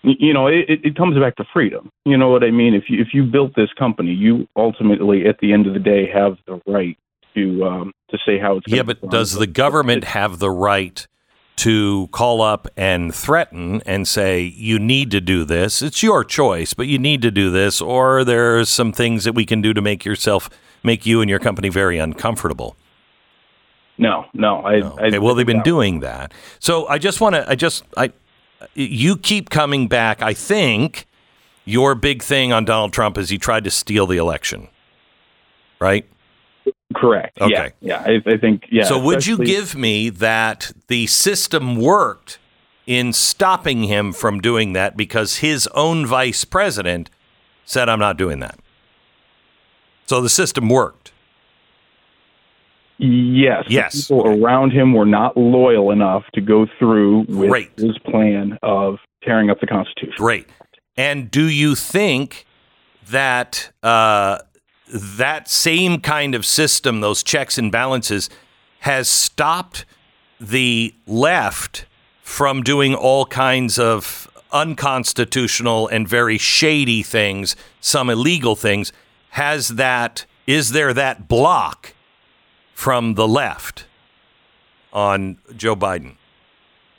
You 0.03 0.33
know, 0.33 0.47
it, 0.47 0.63
it 0.69 0.95
comes 0.95 1.19
back 1.19 1.35
to 1.37 1.45
freedom. 1.51 1.89
You 2.05 2.17
know 2.17 2.29
what 2.29 2.43
I 2.43 2.51
mean? 2.51 2.73
If 2.73 2.83
you 2.87 3.01
if 3.01 3.09
you 3.13 3.23
built 3.23 3.53
this 3.55 3.73
company, 3.77 4.11
you 4.13 4.47
ultimately, 4.55 5.27
at 5.27 5.39
the 5.39 5.51
end 5.51 5.67
of 5.67 5.73
the 5.73 5.79
day, 5.79 6.09
have 6.09 6.37
the 6.47 6.61
right 6.65 6.97
to 7.39 7.65
um, 7.65 7.93
to 8.09 8.17
say 8.25 8.39
how 8.39 8.57
it's. 8.57 8.65
Yeah, 8.67 8.83
but 8.83 8.99
run. 9.01 9.11
does 9.11 9.33
the 9.33 9.47
government 9.47 10.03
have 10.03 10.39
the 10.39 10.51
right 10.51 11.07
to 11.57 12.07
call 12.13 12.41
up 12.41 12.69
and 12.77 13.13
threaten 13.13 13.81
and 13.85 14.07
say, 14.07 14.41
you 14.41 14.79
need 14.79 15.11
to 15.11 15.19
do 15.19 15.43
this? 15.43 15.81
It's 15.81 16.01
your 16.01 16.23
choice, 16.23 16.73
but 16.73 16.87
you 16.87 16.97
need 16.97 17.21
to 17.23 17.31
do 17.31 17.49
this, 17.49 17.81
or 17.81 18.23
there's 18.23 18.69
some 18.69 18.93
things 18.93 19.25
that 19.25 19.33
we 19.33 19.45
can 19.45 19.61
do 19.61 19.73
to 19.73 19.81
make 19.81 20.05
yourself, 20.05 20.49
make 20.83 21.05
you 21.05 21.19
and 21.19 21.29
your 21.29 21.39
company 21.39 21.67
very 21.67 21.97
uncomfortable. 21.97 22.77
No, 23.97 24.25
no. 24.33 24.61
I, 24.61 24.79
No. 24.79 24.97
I 24.97 25.07
Okay, 25.07 25.19
well, 25.19 25.35
they've 25.35 25.45
been 25.45 25.57
no. 25.57 25.63
doing 25.63 25.99
that. 25.99 26.33
So 26.59 26.87
I 26.87 26.97
just 26.97 27.19
want 27.19 27.35
to, 27.35 27.49
I 27.49 27.55
just, 27.55 27.83
I, 27.97 28.13
you 28.73 29.17
keep 29.17 29.49
coming 29.49 29.89
back. 29.89 30.21
I 30.21 30.33
think 30.33 31.07
your 31.65 31.93
big 31.93 32.23
thing 32.23 32.53
on 32.53 32.63
Donald 32.63 32.93
Trump 32.93 33.17
is 33.17 33.29
he 33.29 33.37
tried 33.37 33.65
to 33.65 33.69
steal 33.69 34.07
the 34.07 34.15
election, 34.15 34.69
right? 35.81 36.07
Correct. 36.95 37.39
Okay. 37.39 37.71
Yeah, 37.79 38.03
yeah. 38.05 38.21
I, 38.25 38.33
I 38.33 38.37
think. 38.37 38.67
Yeah. 38.71 38.83
so 38.83 38.99
would 38.99 39.25
you 39.25 39.37
give 39.37 39.75
me 39.75 40.09
that 40.09 40.71
the 40.87 41.07
system 41.07 41.75
worked 41.75 42.39
in 42.85 43.13
stopping 43.13 43.83
him 43.83 44.11
from 44.11 44.39
doing 44.39 44.73
that 44.73 44.97
because 44.97 45.37
his 45.37 45.67
own 45.75 46.05
vice 46.05 46.43
president 46.43 47.09
said, 47.63 47.87
I'm 47.87 47.99
not 47.99 48.17
doing 48.17 48.39
that. 48.39 48.59
So 50.07 50.21
the 50.21 50.29
system 50.29 50.69
worked. 50.69 51.11
Yes. 52.97 53.65
Yes. 53.67 54.07
People 54.07 54.43
around 54.43 54.71
him 54.71 54.93
were 54.93 55.05
not 55.05 55.37
loyal 55.37 55.91
enough 55.91 56.23
to 56.33 56.41
go 56.41 56.65
through 56.79 57.25
with 57.27 57.49
Great. 57.49 57.71
his 57.77 57.97
plan 57.99 58.57
of 58.63 58.97
tearing 59.23 59.51
up 59.51 59.59
the 59.59 59.67
Constitution. 59.67 60.15
Great. 60.17 60.47
And 60.97 61.29
do 61.29 61.47
you 61.47 61.75
think 61.75 62.45
that 63.09 63.71
uh, 63.83 64.39
that 64.91 65.47
same 65.47 66.01
kind 66.01 66.35
of 66.35 66.45
system, 66.45 67.01
those 67.01 67.23
checks 67.23 67.57
and 67.57 67.71
balances, 67.71 68.29
has 68.79 69.07
stopped 69.07 69.85
the 70.39 70.93
left 71.05 71.85
from 72.21 72.63
doing 72.63 72.95
all 72.95 73.25
kinds 73.25 73.77
of 73.77 74.27
unconstitutional 74.51 75.87
and 75.87 76.07
very 76.07 76.37
shady 76.37 77.03
things, 77.03 77.55
some 77.81 78.09
illegal 78.09 78.55
things? 78.55 78.91
Has 79.31 79.69
that, 79.69 80.25
is 80.47 80.71
there 80.71 80.93
that 80.93 81.27
block 81.27 81.93
from 82.73 83.15
the 83.15 83.27
left 83.27 83.85
on 84.93 85.37
Joe 85.55 85.75
Biden? 85.75 86.15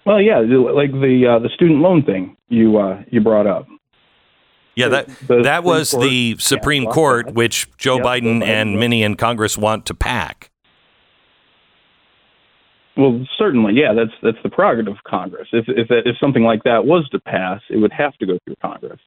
Well, 0.06 0.20
yeah, 0.20 0.38
like 0.38 0.92
the 0.92 1.26
uh, 1.26 1.38
the 1.40 1.50
student 1.54 1.80
loan 1.80 2.02
thing 2.02 2.36
you 2.48 2.78
uh, 2.78 3.02
you 3.10 3.20
brought 3.20 3.46
up. 3.46 3.66
Yeah, 4.76 4.88
that 4.88 5.08
the 5.26 5.42
that 5.42 5.64
was 5.64 5.90
Court- 5.90 6.04
the 6.04 6.36
Supreme 6.38 6.84
yeah, 6.84 6.90
Court, 6.90 7.26
well, 7.26 7.34
which 7.34 7.68
Joe 7.76 7.96
yeah, 7.96 8.02
Biden 8.02 8.42
and 8.42 8.78
many 8.78 9.02
in 9.02 9.16
Congress 9.16 9.58
want 9.58 9.86
to 9.86 9.94
pack. 9.94 10.50
Well, 12.96 13.24
certainly, 13.38 13.74
yeah, 13.74 13.92
that's 13.94 14.12
that's 14.22 14.42
the 14.42 14.50
prerogative 14.50 14.92
of 14.94 15.02
Congress. 15.04 15.48
If 15.52 15.66
if 15.68 15.88
that, 15.88 16.02
if 16.06 16.16
something 16.20 16.42
like 16.42 16.62
that 16.64 16.84
was 16.84 17.08
to 17.10 17.20
pass, 17.20 17.60
it 17.70 17.76
would 17.78 17.92
have 17.92 18.16
to 18.18 18.26
go 18.26 18.38
through 18.44 18.56
Congress. 18.62 19.00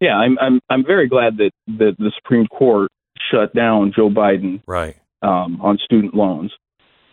Yeah, 0.00 0.16
I'm 0.16 0.38
I'm 0.40 0.60
I'm 0.70 0.84
very 0.84 1.08
glad 1.08 1.36
that 1.38 1.50
that 1.78 1.96
the 1.98 2.12
Supreme 2.16 2.46
Court 2.46 2.90
shut 3.30 3.54
down 3.54 3.92
Joe 3.94 4.10
Biden 4.10 4.62
Right. 4.66 4.96
um, 5.22 5.60
on 5.62 5.78
student 5.78 6.14
loans 6.14 6.52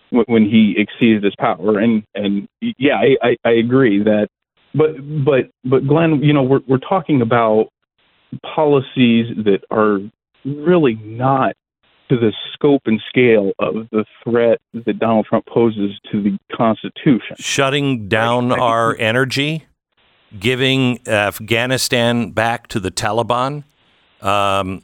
when, 0.10 0.26
when 0.28 0.44
he 0.44 0.76
exceeded 0.78 1.24
his 1.24 1.36
power. 1.38 1.80
And 1.80 2.04
and 2.16 2.48
yeah, 2.78 2.96
I, 2.96 3.28
I, 3.30 3.36
I 3.46 3.52
agree 3.52 4.04
that. 4.04 4.28
But 4.74 4.96
but 5.26 5.50
but 5.66 5.88
Glenn, 5.88 6.24
you 6.24 6.34
know, 6.34 6.44
we're 6.44 6.62
we're 6.68 6.78
talking 6.78 7.22
about 7.22 7.68
policies 8.56 9.28
that 9.44 9.64
are 9.72 10.00
really 10.46 10.96
not 11.04 11.56
to 12.10 12.18
the 12.18 12.34
scope 12.54 12.82
and 12.86 13.02
scale 13.08 13.52
of 13.60 13.88
the 13.92 14.06
threat 14.24 14.60
that 14.74 15.00
Donald 15.00 15.26
Trump 15.26 15.46
poses 15.46 16.00
to 16.12 16.22
the 16.22 16.38
Constitution. 16.56 17.36
Shutting 17.38 18.08
down 18.08 18.52
our 18.52 18.96
energy, 18.98 19.66
giving 20.38 21.00
Afghanistan 21.08 22.32
back 22.32 22.68
to 22.68 22.80
the 22.80 22.92
Taliban, 22.92 23.64
um, 24.22 24.82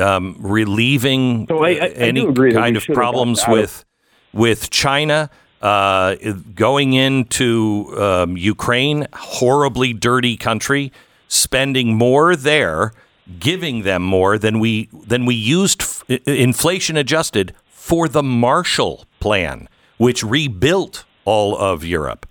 um, 0.00 0.36
relieving 0.38 1.46
So 1.48 1.62
I- 1.64 1.68
I- 1.68 1.72
I 1.72 1.88
any 1.96 2.24
that 2.26 2.54
kind 2.54 2.76
of 2.76 2.82
should 2.82 2.90
have 2.90 2.96
gotten 2.96 3.10
problems 3.12 3.44
with 3.48 3.84
with 4.32 4.70
China. 4.70 5.30
Uh, 5.60 6.14
going 6.54 6.92
into 6.92 7.92
um, 8.00 8.36
Ukraine, 8.36 9.08
horribly 9.12 9.92
dirty 9.92 10.36
country, 10.36 10.92
spending 11.26 11.94
more 11.96 12.36
there, 12.36 12.92
giving 13.40 13.82
them 13.82 14.02
more 14.02 14.38
than 14.38 14.60
we 14.60 14.88
than 14.92 15.26
we 15.26 15.34
used, 15.34 15.82
f- 15.82 16.04
inflation 16.26 16.96
adjusted, 16.96 17.54
for 17.68 18.08
the 18.08 18.22
Marshall 18.22 19.04
Plan, 19.18 19.68
which 19.96 20.22
rebuilt 20.22 21.04
all 21.24 21.56
of 21.58 21.84
Europe, 21.84 22.24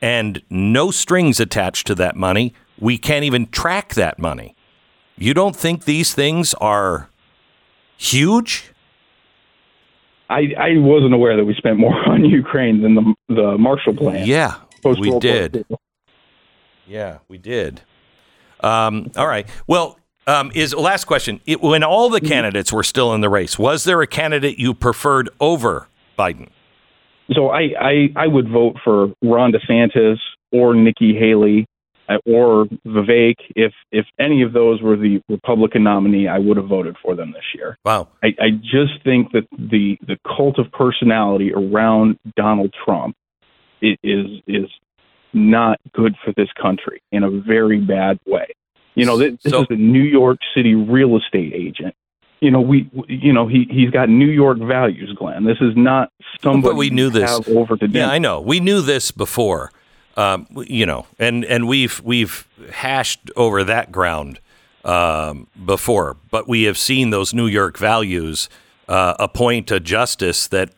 and 0.00 0.42
no 0.50 0.90
strings 0.90 1.38
attached 1.38 1.86
to 1.86 1.94
that 1.94 2.16
money. 2.16 2.52
We 2.80 2.98
can't 2.98 3.24
even 3.24 3.46
track 3.46 3.94
that 3.94 4.18
money. 4.18 4.56
You 5.16 5.34
don't 5.34 5.54
think 5.54 5.84
these 5.84 6.14
things 6.14 6.52
are 6.54 7.08
huge? 7.96 8.71
I, 10.32 10.54
I 10.58 10.78
wasn't 10.78 11.14
aware 11.14 11.36
that 11.36 11.44
we 11.44 11.54
spent 11.54 11.78
more 11.78 11.94
on 12.08 12.24
Ukraine 12.24 12.82
than 12.82 12.94
the 12.94 13.14
the 13.28 13.58
Marshall 13.58 13.94
Plan. 13.94 14.26
Yeah, 14.26 14.56
we 14.84 15.18
did. 15.18 15.66
Yeah, 16.86 17.18
we 17.28 17.38
did. 17.38 17.82
Um, 18.60 19.10
all 19.16 19.26
right. 19.26 19.48
Well, 19.66 19.98
um, 20.26 20.52
is 20.54 20.74
last 20.74 21.04
question. 21.04 21.40
It, 21.46 21.60
when 21.60 21.82
all 21.82 22.08
the 22.08 22.20
candidates 22.20 22.72
were 22.72 22.82
still 22.82 23.12
in 23.14 23.20
the 23.20 23.28
race, 23.28 23.58
was 23.58 23.84
there 23.84 24.00
a 24.02 24.06
candidate 24.06 24.58
you 24.58 24.74
preferred 24.74 25.28
over 25.40 25.88
Biden? 26.18 26.48
So 27.32 27.48
I, 27.48 27.70
I 27.80 28.08
I 28.16 28.26
would 28.26 28.48
vote 28.48 28.76
for 28.84 29.12
Ron 29.22 29.52
DeSantis 29.52 30.18
or 30.52 30.74
Nikki 30.74 31.14
Haley 31.14 31.66
or 32.26 32.66
Vivek. 32.86 33.36
If 33.56 33.72
if 33.90 34.06
any 34.18 34.42
of 34.42 34.52
those 34.52 34.82
were 34.82 34.96
the 34.96 35.22
Republican 35.28 35.84
nominee, 35.84 36.28
I 36.28 36.38
would 36.38 36.56
have 36.56 36.66
voted 36.66 36.96
for 37.02 37.14
them 37.14 37.32
this 37.32 37.44
year. 37.54 37.78
Wow. 37.84 38.08
I, 38.22 38.28
I 38.40 38.50
just 38.60 39.02
think 39.04 39.32
that 39.32 39.46
the 39.52 39.98
the 40.06 40.18
cult 40.26 40.58
of 40.58 40.70
personality 40.72 41.52
around 41.52 42.18
Donald 42.36 42.74
Trump 42.84 43.16
is 43.80 44.28
is 44.46 44.66
not 45.32 45.78
good 45.94 46.14
for 46.24 46.32
this 46.36 46.48
country 46.60 47.00
in 47.10 47.22
a 47.24 47.30
very 47.30 47.78
bad 47.80 48.18
way. 48.26 48.46
You 48.94 49.06
know, 49.06 49.16
this, 49.16 49.34
this 49.42 49.50
So- 49.52 49.62
is 49.62 49.66
a 49.70 49.74
New 49.76 50.02
York 50.02 50.38
City 50.54 50.74
real 50.74 51.16
estate 51.16 51.52
agent. 51.54 51.94
You 52.40 52.50
know, 52.50 52.60
we, 52.60 52.90
you 53.08 53.32
know, 53.32 53.46
he 53.46 53.66
he's 53.70 53.90
got 53.90 54.08
New 54.08 54.26
York 54.28 54.58
values, 54.58 55.14
Glenn. 55.16 55.44
This 55.44 55.58
is 55.60 55.74
not 55.76 56.10
somebody 56.42 56.72
But 56.72 56.76
we 56.76 56.90
knew 56.90 57.08
this. 57.08 57.40
over 57.48 57.76
to 57.76 57.86
Yeah. 57.88 58.10
I 58.10 58.18
know. 58.18 58.40
We 58.40 58.58
knew 58.58 58.80
this 58.82 59.12
before. 59.12 59.70
Um, 60.16 60.46
you 60.66 60.84
know, 60.84 61.06
and 61.18 61.44
and 61.44 61.66
we've 61.66 62.00
we've 62.04 62.46
hashed 62.70 63.30
over 63.34 63.64
that 63.64 63.90
ground 63.90 64.40
um, 64.84 65.46
before, 65.64 66.16
but 66.30 66.48
we 66.48 66.64
have 66.64 66.76
seen 66.76 67.10
those 67.10 67.32
New 67.32 67.46
York 67.46 67.78
values 67.78 68.48
uh, 68.88 69.14
appoint 69.18 69.70
a 69.70 69.80
justice 69.80 70.46
that 70.48 70.70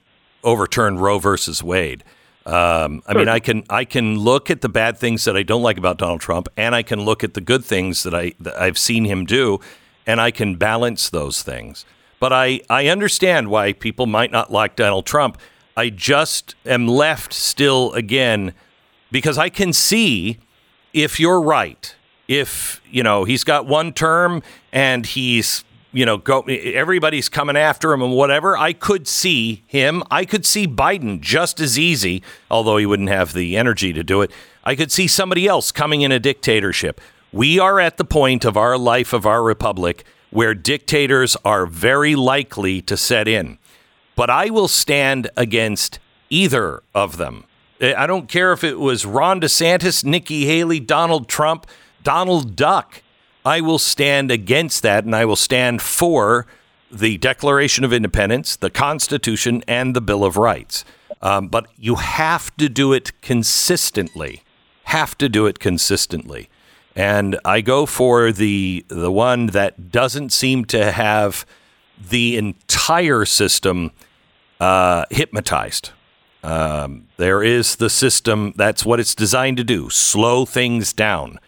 overturned 0.44 1.00
Roe 1.00 1.18
versus 1.18 1.62
Wade. 1.62 2.04
Um, 2.46 3.02
I 3.06 3.14
mean, 3.14 3.28
I 3.28 3.40
can 3.40 3.64
I 3.70 3.84
can 3.84 4.18
look 4.18 4.50
at 4.50 4.60
the 4.60 4.68
bad 4.68 4.98
things 4.98 5.24
that 5.24 5.36
I 5.36 5.42
don't 5.42 5.62
like 5.62 5.78
about 5.78 5.96
Donald 5.96 6.20
Trump, 6.20 6.48
and 6.56 6.74
I 6.74 6.82
can 6.82 7.00
look 7.00 7.24
at 7.24 7.34
the 7.34 7.40
good 7.40 7.64
things 7.64 8.02
that 8.02 8.14
I 8.14 8.34
that 8.40 8.60
I've 8.60 8.76
seen 8.76 9.06
him 9.06 9.24
do, 9.24 9.60
and 10.06 10.20
I 10.20 10.30
can 10.30 10.56
balance 10.56 11.08
those 11.08 11.42
things. 11.42 11.86
But 12.20 12.32
I 12.34 12.60
I 12.68 12.88
understand 12.88 13.48
why 13.48 13.72
people 13.72 14.06
might 14.06 14.30
not 14.30 14.52
like 14.52 14.76
Donald 14.76 15.06
Trump. 15.06 15.38
I 15.76 15.88
just 15.88 16.54
am 16.66 16.86
left 16.86 17.32
still 17.32 17.92
again 17.94 18.52
because 19.14 19.38
I 19.38 19.48
can 19.48 19.72
see 19.72 20.40
if 20.92 21.20
you're 21.20 21.40
right. 21.40 21.94
If 22.26 22.80
you 22.90 23.04
know 23.04 23.22
he's 23.22 23.44
got 23.44 23.64
one 23.64 23.92
term 23.92 24.42
and 24.72 25.06
he's 25.06 25.62
you 25.92 26.04
know 26.04 26.16
go 26.16 26.40
everybody's 26.40 27.28
coming 27.28 27.56
after 27.56 27.92
him 27.92 28.02
and 28.02 28.12
whatever. 28.12 28.58
I 28.58 28.72
could 28.72 29.06
see 29.06 29.62
him. 29.68 30.02
I 30.10 30.24
could 30.24 30.44
see 30.44 30.66
Biden 30.66 31.20
just 31.20 31.60
as 31.60 31.78
easy, 31.78 32.24
although 32.50 32.76
he 32.76 32.86
wouldn't 32.86 33.08
have 33.08 33.34
the 33.34 33.56
energy 33.56 33.92
to 33.92 34.02
do 34.02 34.20
it. 34.20 34.32
I 34.64 34.74
could 34.74 34.90
see 34.90 35.06
somebody 35.06 35.46
else 35.46 35.70
coming 35.70 36.00
in 36.00 36.10
a 36.10 36.18
dictatorship. 36.18 37.00
We 37.32 37.60
are 37.60 37.78
at 37.78 37.98
the 37.98 38.04
point 38.04 38.44
of 38.44 38.56
our 38.56 38.76
life 38.76 39.12
of 39.12 39.26
our 39.26 39.44
republic 39.44 40.04
where 40.30 40.54
dictators 40.54 41.36
are 41.44 41.66
very 41.66 42.16
likely 42.16 42.82
to 42.82 42.96
set 42.96 43.28
in 43.28 43.58
but 44.16 44.30
I 44.30 44.50
will 44.50 44.68
stand 44.68 45.30
against 45.36 45.98
either 46.30 46.82
of 46.94 47.16
them. 47.16 47.44
I 47.80 48.06
don't 48.06 48.28
care 48.28 48.52
if 48.52 48.62
it 48.62 48.78
was 48.78 49.04
Ron 49.04 49.40
DeSantis, 49.40 50.04
Nikki 50.04 50.46
Haley, 50.46 50.80
Donald 50.80 51.28
Trump, 51.28 51.66
Donald 52.02 52.56
Duck. 52.56 53.02
I 53.44 53.60
will 53.60 53.78
stand 53.78 54.30
against 54.30 54.82
that 54.82 55.04
and 55.04 55.14
I 55.14 55.24
will 55.24 55.36
stand 55.36 55.82
for 55.82 56.46
the 56.90 57.18
Declaration 57.18 57.84
of 57.84 57.92
Independence, 57.92 58.56
the 58.56 58.70
Constitution, 58.70 59.62
and 59.66 59.94
the 59.94 60.00
Bill 60.00 60.24
of 60.24 60.36
Rights. 60.36 60.84
Um, 61.20 61.48
but 61.48 61.66
you 61.76 61.96
have 61.96 62.56
to 62.56 62.68
do 62.68 62.92
it 62.92 63.20
consistently. 63.20 64.42
Have 64.84 65.18
to 65.18 65.28
do 65.28 65.46
it 65.46 65.58
consistently. 65.58 66.48
And 66.94 67.38
I 67.44 67.60
go 67.60 67.86
for 67.86 68.30
the 68.30 68.84
the 68.88 69.10
one 69.10 69.46
that 69.46 69.90
doesn't 69.90 70.30
seem 70.32 70.64
to 70.66 70.92
have 70.92 71.44
the 71.98 72.36
entire 72.36 73.24
system 73.24 73.90
uh, 74.60 75.04
hypnotized. 75.10 75.90
Um, 76.44 77.06
there 77.16 77.42
is 77.42 77.76
the 77.76 77.88
system. 77.90 78.52
That's 78.56 78.84
what 78.84 79.00
it's 79.00 79.14
designed 79.14 79.56
to 79.56 79.64
do: 79.64 79.88
slow 79.90 80.44
things 80.44 80.92
down. 80.92 81.38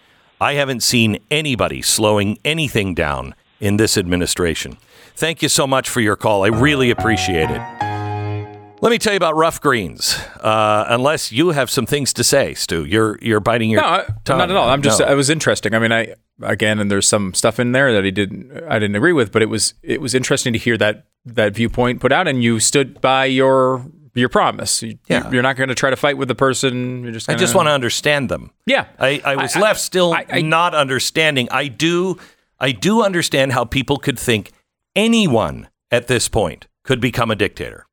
I 0.40 0.55
haven't 0.55 0.82
seen 0.82 1.18
anybody 1.30 1.82
slowing 1.82 2.38
anything 2.44 2.94
down 2.94 3.34
in 3.61 3.76
this 3.76 3.97
administration. 3.97 4.78
Thank 5.14 5.42
you 5.42 5.49
so 5.49 5.66
much 5.66 5.88
for 5.88 6.01
your 6.01 6.16
call. 6.16 6.44
I 6.44 6.49
really 6.49 6.90
appreciate 6.90 7.49
it. 7.51 7.61
Let 8.82 8.90
me 8.90 8.99
tell 8.99 9.14
you 9.14 9.16
about 9.16 9.34
rough 9.36 9.61
greens. 9.61 10.14
Uh, 10.40 10.84
unless 10.88 11.32
you 11.32 11.51
have 11.51 11.70
some 11.70 11.86
things 11.86 12.12
to 12.12 12.22
say, 12.22 12.53
Stu, 12.55 12.84
you're 12.84 13.18
you're 13.22 13.40
biting 13.40 13.70
your 13.70 13.80
No, 13.80 13.86
I- 13.88 14.05
tongue. 14.24 14.38
not 14.38 14.51
at 14.51 14.57
all. 14.57 14.68
I'm 14.68 14.82
just. 14.82 15.01
No. 15.01 15.07
It 15.09 15.14
was 15.14 15.30
interesting. 15.30 15.74
I 15.74 15.78
mean, 15.78 15.92
I 15.92 16.14
again, 16.42 16.78
and 16.78 16.90
there's 16.90 17.09
some 17.09 17.32
stuff 17.34 17.59
in 17.59 17.72
there 17.72 17.92
that 17.94 18.05
he 18.05 18.11
didn't. 18.11 18.53
I 18.68 18.78
didn't 18.78 18.97
agree 18.97 19.14
with, 19.14 19.32
but 19.32 19.40
it 19.42 19.47
was 19.49 19.74
it 19.82 20.01
was 20.01 20.14
interesting 20.14 20.53
to 20.53 20.59
hear 20.59 20.76
that 20.78 21.07
that 21.24 21.55
viewpoint 21.55 22.01
put 22.01 22.12
out, 22.12 22.28
and 22.28 22.42
you 22.42 22.61
stood 22.61 23.01
by 23.01 23.24
your 23.24 23.86
your 24.16 24.28
promise. 24.28 24.82
You, 24.82 24.98
Yeah. 25.08 25.30
you're 25.30 25.42
not 25.42 25.56
going 25.56 25.68
to 25.68 25.74
try 25.74 25.90
to 25.90 25.96
fight 25.96 26.18
with 26.18 26.28
the 26.28 26.34
person. 26.34 27.02
You're 27.04 27.12
just. 27.12 27.28
I 27.28 27.32
Gonna, 27.34 27.40
just 27.40 27.54
want 27.54 27.66
to 27.66 27.72
understand 27.72 28.28
them. 28.28 28.50
Yeah. 28.66 28.86
I, 28.98 29.20
I 29.24 29.36
was 29.36 29.54
I- 29.54 29.60
left 29.60 29.80
still 29.80 30.12
I- 30.12 30.26
I- 30.28 30.40
not 30.42 30.74
understanding. 30.74 31.48
I 31.50 31.68
do 31.68 32.16
I 32.58 32.72
do 32.72 33.02
understand 33.02 33.52
how 33.52 33.64
people 33.64 33.98
could 33.98 34.18
think 34.18 34.50
anyone 34.94 35.68
at 35.90 36.08
this 36.08 36.28
point 36.28 36.66
could 36.84 37.00
become 37.00 37.30
a 37.30 37.36
dictator. 37.36 37.86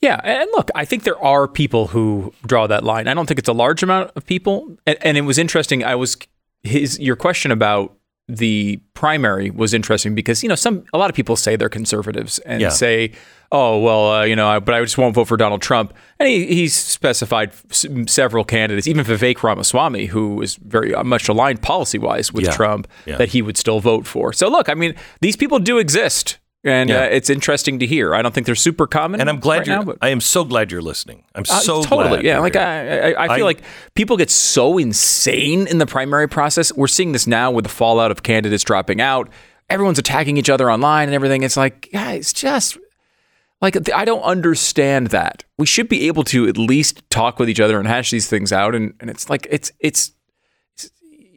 Yeah, 0.00 0.20
and 0.22 0.48
look, 0.52 0.70
I 0.76 0.84
think 0.84 1.02
there 1.02 1.18
are 1.18 1.48
people 1.48 1.88
who 1.88 2.32
draw 2.46 2.68
that 2.68 2.84
line. 2.84 3.08
I 3.08 3.14
don't 3.14 3.26
think 3.26 3.38
it's 3.40 3.48
a 3.48 3.52
large 3.52 3.82
amount 3.82 4.12
of 4.14 4.24
people. 4.24 4.76
And, 4.86 4.96
and 5.00 5.16
it 5.16 5.22
was 5.22 5.38
interesting. 5.38 5.82
I 5.82 5.96
was 5.96 6.16
his 6.62 7.00
your 7.00 7.16
question 7.16 7.50
about 7.50 7.96
the 8.28 8.78
primary 8.94 9.50
was 9.50 9.72
interesting 9.72 10.14
because 10.14 10.42
you 10.42 10.48
know 10.48 10.54
some 10.54 10.84
a 10.92 10.98
lot 10.98 11.08
of 11.10 11.16
people 11.16 11.34
say 11.36 11.56
they're 11.56 11.68
conservatives 11.68 12.38
and 12.40 12.60
Yeah. 12.60 12.68
say, 12.68 13.12
oh 13.50 13.78
well, 13.80 14.12
uh, 14.12 14.24
you 14.24 14.36
know, 14.36 14.48
I, 14.48 14.58
but 14.58 14.74
I 14.74 14.82
just 14.82 14.98
won't 14.98 15.14
vote 15.14 15.24
for 15.28 15.36
Donald 15.38 15.62
Trump. 15.62 15.94
And 16.20 16.28
he, 16.28 16.46
he's 16.46 16.74
specified 16.74 17.52
s- 17.70 17.86
several 18.06 18.44
candidates, 18.44 18.86
even 18.86 19.04
Vivek 19.06 19.42
Ramaswamy, 19.42 20.06
who 20.06 20.42
is 20.42 20.56
very 20.56 20.94
uh, 20.94 21.02
much 21.04 21.28
aligned 21.28 21.62
policy 21.62 21.98
wise 21.98 22.30
with 22.32 22.44
Yeah. 22.44 22.52
Trump, 22.52 22.86
Yeah. 23.06 23.16
that 23.16 23.30
he 23.30 23.40
would 23.40 23.56
still 23.56 23.80
vote 23.80 24.06
for. 24.06 24.32
So 24.34 24.48
look, 24.50 24.68
I 24.68 24.74
mean, 24.74 24.94
these 25.22 25.36
people 25.36 25.58
do 25.58 25.78
exist. 25.78 26.36
And 26.64 26.90
Yeah. 26.90 27.02
uh, 27.02 27.04
it's 27.04 27.30
interesting 27.30 27.78
to 27.78 27.86
hear. 27.86 28.14
I 28.14 28.20
don't 28.22 28.34
think 28.34 28.44
they're 28.46 28.54
super 28.56 28.86
common, 28.88 29.20
And 29.20 29.30
I'm 29.30 29.38
glad 29.38 29.58
right 29.58 29.66
you're. 29.68 29.76
now, 29.76 29.82
but- 29.84 29.98
I 30.02 30.08
am 30.08 30.20
so 30.20 30.44
glad 30.44 30.72
you're 30.72 30.82
listening. 30.82 31.24
I'm 31.34 31.44
uh, 31.48 31.60
so 31.60 31.82
totally, 31.82 32.24
yeah. 32.26 32.40
Like. 32.40 32.56
I, 32.56 33.12
I, 33.12 33.24
I 33.24 33.36
feel 33.36 33.44
I- 33.44 33.48
like 33.48 33.62
people 33.94 34.16
get 34.16 34.28
so 34.30 34.76
insane 34.78 35.66
in 35.68 35.78
the 35.78 35.86
primary 35.86 36.28
process. 36.28 36.72
We're 36.72 36.88
seeing 36.88 37.12
this 37.12 37.26
now 37.28 37.50
with 37.52 37.64
the 37.64 37.68
fallout 37.70 38.10
of 38.10 38.22
candidates 38.24 38.64
dropping 38.64 39.00
out. 39.00 39.28
Everyone's 39.70 39.98
attacking 40.00 40.36
each 40.36 40.50
other 40.50 40.70
online 40.70 41.08
and 41.08 41.14
everything. 41.14 41.42
It's 41.44 41.56
like, 41.56 41.90
guys, 41.92 42.32
just 42.32 42.76
like 43.60 43.76
I 43.94 44.04
don't 44.04 44.22
understand 44.22 45.08
that. 45.08 45.44
We 45.58 45.66
should 45.66 45.88
be 45.88 46.06
able 46.08 46.24
to 46.24 46.48
at 46.48 46.56
least 46.58 47.02
talk 47.10 47.38
with 47.38 47.48
each 47.50 47.60
other 47.60 47.78
and 47.78 47.86
hash 47.86 48.10
these 48.10 48.28
things 48.28 48.52
out. 48.52 48.74
And 48.74 48.94
and 48.98 49.10
it's 49.10 49.28
like 49.30 49.46
it's 49.50 49.70
it's, 49.78 50.12
it's 50.74 50.90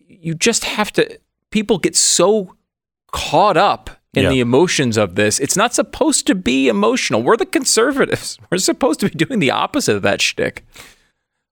you 0.07 0.33
just 0.33 0.63
have 0.63 0.91
to. 0.93 1.19
People 1.51 1.77
get 1.77 1.95
so 1.95 2.55
caught 3.11 3.57
up 3.57 3.89
in 4.13 4.23
Yeah. 4.23 4.29
the 4.29 4.39
emotions 4.39 4.97
of 4.97 5.15
this. 5.15 5.39
It's 5.39 5.55
not 5.55 5.73
supposed 5.73 6.27
to 6.27 6.35
be 6.35 6.67
emotional. 6.67 7.23
We're 7.23 7.37
the 7.37 7.45
conservatives. 7.45 8.37
We're 8.51 8.57
supposed 8.57 8.99
to 9.01 9.09
be 9.09 9.15
doing 9.25 9.39
the 9.39 9.51
opposite 9.51 9.95
of 9.95 10.01
that 10.01 10.21
shtick. 10.21 10.65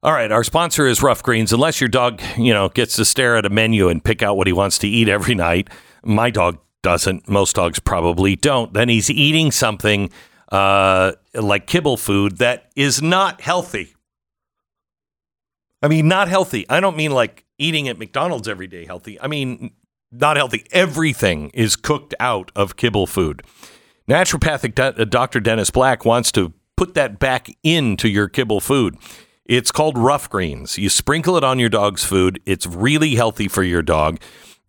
All 0.01 0.13
right, 0.13 0.31
our 0.31 0.43
sponsor 0.45 0.87
is 0.87 1.03
Rough 1.03 1.21
Greens. 1.23 1.51
Unless 1.51 1.81
your 1.81 1.89
dog, 1.89 2.21
you 2.37 2.53
know, 2.53 2.69
gets 2.69 2.95
to 2.95 3.05
stare 3.05 3.35
at 3.35 3.45
a 3.45 3.49
menu 3.49 3.89
and 3.89 4.03
pick 4.03 4.21
out 4.23 4.37
what 4.37 4.47
he 4.47 4.53
wants 4.53 4.77
to 4.79 4.87
eat 4.87 5.09
every 5.09 5.35
night, 5.35 5.69
my 6.03 6.29
dog 6.29 6.57
doesn't. 6.83 7.27
Most 7.27 7.55
dogs 7.57 7.79
probably 7.79 8.37
don't. 8.37 8.73
Then 8.73 8.87
he's 8.87 9.09
eating 9.09 9.51
something 9.51 10.09
uh, 10.53 11.11
like 11.33 11.67
kibble 11.67 11.97
food 11.97 12.37
that 12.37 12.71
is 12.77 13.01
not 13.01 13.41
healthy. 13.41 13.93
I 15.81 15.87
mean, 15.87 16.07
not 16.07 16.27
healthy. 16.27 16.65
I 16.69 16.79
don't 16.79 16.95
mean 16.97 17.11
like 17.11 17.45
eating 17.57 17.87
at 17.87 17.97
McDonald's 17.97 18.47
every 18.47 18.67
day 18.67 18.85
healthy. 18.85 19.19
I 19.19 19.27
mean, 19.27 19.71
not 20.11 20.37
healthy. 20.37 20.65
Everything 20.71 21.49
is 21.53 21.75
cooked 21.75 22.13
out 22.19 22.51
of 22.55 22.75
kibble 22.75 23.07
food. 23.07 23.43
Naturopathic 24.07 24.75
de- 24.75 25.01
uh, 25.01 25.05
Dr. 25.05 25.39
Dennis 25.39 25.69
Black 25.69 26.03
wants 26.03 26.31
to 26.31 26.53
put 26.75 26.95
that 26.95 27.19
back 27.19 27.47
into 27.63 28.07
your 28.07 28.27
kibble 28.27 28.59
food. 28.59 28.97
It's 29.45 29.71
called 29.71 29.97
rough 29.97 30.29
greens. 30.29 30.77
You 30.77 30.89
sprinkle 30.89 31.35
it 31.37 31.43
on 31.43 31.59
your 31.59 31.69
dog's 31.69 32.03
food. 32.03 32.41
It's 32.45 32.65
really 32.65 33.15
healthy 33.15 33.47
for 33.47 33.63
your 33.63 33.81
dog. 33.81 34.19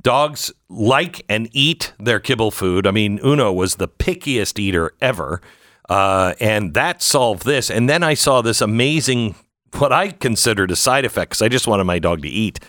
Dogs 0.03 0.53
like 0.68 1.24
and 1.28 1.49
eat 1.53 1.93
their 1.99 2.18
kibble 2.18 2.51
food. 2.51 2.86
I 2.86 2.91
mean, 2.91 3.20
Uno 3.24 3.53
was 3.53 3.76
the 3.76 3.88
pickiest 3.88 4.59
eater 4.59 4.93
ever. 5.01 5.43
Uh, 5.88 6.34
and 6.41 6.72
that 6.74 7.03
solved 7.03 7.45
this. 7.45 7.70
And 7.70 7.88
then 7.91 8.03
I 8.03 8.14
saw 8.14 8.41
this 8.41 8.61
amazing, 8.61 9.34
what 9.76 9.93
I 9.93 10.11
considered 10.11 10.70
a 10.70 10.76
side 10.76 11.05
effect 11.05 11.30
because 11.30 11.43
I 11.43 11.49
just 11.49 11.66
wanted 11.66 11.84
my 11.84 11.99
dog 11.99 12.22
to 12.22 12.28
eat 12.28 12.61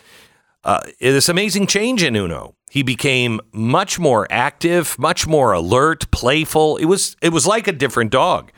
uh, 0.64 0.82
this 1.00 1.30
amazing 1.30 1.68
change 1.68 2.04
in 2.04 2.16
Uno. 2.16 2.56
He 2.70 2.84
became 2.84 3.42
much 3.52 4.00
more 4.00 4.28
active, 4.30 4.98
much 4.98 5.28
more 5.28 5.52
alert, 5.52 6.10
playful. 6.12 6.78
It 6.78 6.86
was 6.86 7.16
it 7.22 7.30
was 7.30 7.46
like 7.46 7.68
a 7.68 7.72
different 7.72 8.12
dog. 8.12 8.52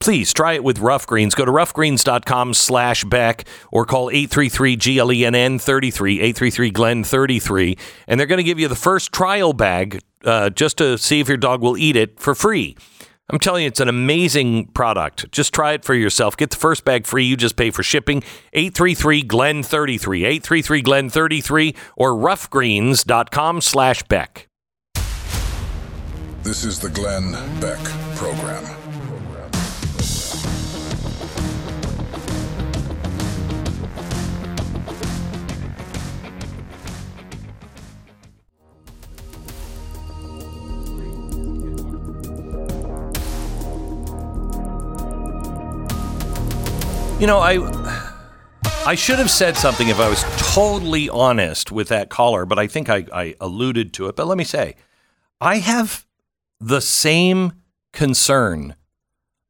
Please 0.00 0.32
try 0.32 0.52
it 0.52 0.62
with 0.62 0.78
Rough 0.78 1.08
Greens. 1.08 1.34
Go 1.34 1.44
to 1.44 1.50
roughgreens.com 1.50 2.54
slash 2.54 3.02
Beck 3.04 3.48
or 3.72 3.84
call 3.84 4.12
833-GLENN 4.12 5.60
33, 5.60 6.18
833-GLEN 6.34 7.02
33, 7.02 7.76
and 8.06 8.20
they're 8.20 8.28
going 8.28 8.38
to 8.38 8.44
give 8.44 8.60
you 8.60 8.68
the 8.68 8.76
first 8.76 9.12
trial 9.12 9.52
bag 9.52 10.00
uh, 10.24 10.50
just 10.50 10.78
to 10.78 10.98
see 10.98 11.18
if 11.18 11.26
your 11.26 11.36
dog 11.36 11.62
will 11.62 11.76
eat 11.76 11.96
it 11.96 12.20
for 12.20 12.36
free. 12.36 12.76
I'm 13.30 13.38
telling 13.38 13.62
you, 13.62 13.68
it's 13.68 13.80
an 13.80 13.88
amazing 13.88 14.68
product. 14.68 15.30
Just 15.32 15.52
try 15.52 15.72
it 15.72 15.84
for 15.84 15.94
yourself. 15.94 16.36
Get 16.36 16.50
the 16.50 16.56
first 16.56 16.84
bag 16.84 17.06
free. 17.06 17.24
You 17.24 17.36
just 17.36 17.56
pay 17.56 17.70
for 17.70 17.82
shipping. 17.82 18.22
833 18.54 19.22
Glen 19.22 19.62
33, 19.62 20.24
833 20.24 20.82
Glen 20.82 21.10
33, 21.10 21.74
or 21.96 22.12
roughgreens.com 22.14 23.60
slash 23.60 24.02
Beck. 24.04 24.48
This 26.42 26.64
is 26.64 26.78
the 26.78 26.88
Glenn 26.88 27.32
Beck 27.60 27.78
You 47.18 47.26
know, 47.26 47.40
I 47.40 47.58
I 48.86 48.94
should 48.94 49.18
have 49.18 49.28
said 49.30 49.56
something 49.56 49.88
if 49.88 49.98
I 49.98 50.08
was 50.08 50.22
totally 50.54 51.08
honest 51.08 51.72
with 51.72 51.88
that 51.88 52.10
caller, 52.10 52.46
but 52.46 52.60
I 52.60 52.68
think 52.68 52.88
I, 52.88 53.06
I 53.12 53.34
alluded 53.40 53.92
to 53.94 54.06
it. 54.06 54.14
But 54.14 54.28
let 54.28 54.38
me 54.38 54.44
say, 54.44 54.76
I 55.40 55.56
have 55.56 56.06
the 56.60 56.80
same 56.80 57.54
concern 57.92 58.76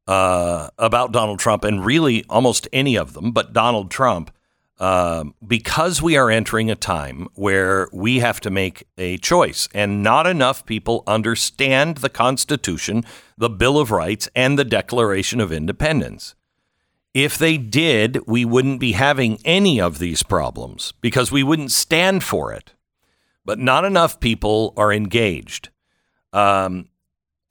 uh, 0.07 0.71
about 0.79 1.13
Donald 1.13 1.41
Trump 1.41 1.63
and 1.63 1.85
really 1.85 2.25
almost 2.31 2.67
any 2.73 2.97
of 2.97 3.13
them, 3.13 3.33
but 3.33 3.53
Donald 3.53 3.91
Trump, 3.91 4.31
um, 4.79 5.35
because 5.47 6.01
we 6.01 6.17
are 6.17 6.31
entering 6.31 6.71
a 6.71 6.75
time 6.75 7.29
where 7.35 7.91
we 7.93 8.21
have 8.21 8.41
to 8.41 8.51
make 8.51 8.85
a 8.97 9.19
choice, 9.19 9.69
and 9.75 10.03
not 10.03 10.27
enough 10.27 10.65
people 10.65 11.05
understand 11.07 11.99
the 11.99 12.09
Constitution, 12.09 13.05
the 13.37 13.51
Bill 13.51 13.79
of 13.79 13.91
Rights, 13.91 14.27
and 14.35 14.59
the 14.59 14.65
Declaration 14.65 15.39
of 15.39 15.53
Independence. 15.53 16.35
If 17.19 17.37
they 17.37 17.59
did, 17.59 18.21
we 18.29 18.45
wouldn't 18.45 18.79
be 18.79 18.93
having 18.93 19.41
any 19.45 19.81
of 19.81 19.99
these 19.99 20.23
problems 20.23 20.93
because 21.01 21.33
we 21.33 21.43
wouldn't 21.43 21.73
stand 21.73 22.23
for 22.23 22.53
it. 22.53 22.75
But 23.45 23.59
not 23.59 23.85
enough 23.85 24.21
people 24.21 24.73
are 24.77 24.93
engaged. 24.93 25.71
Um, 26.33 26.91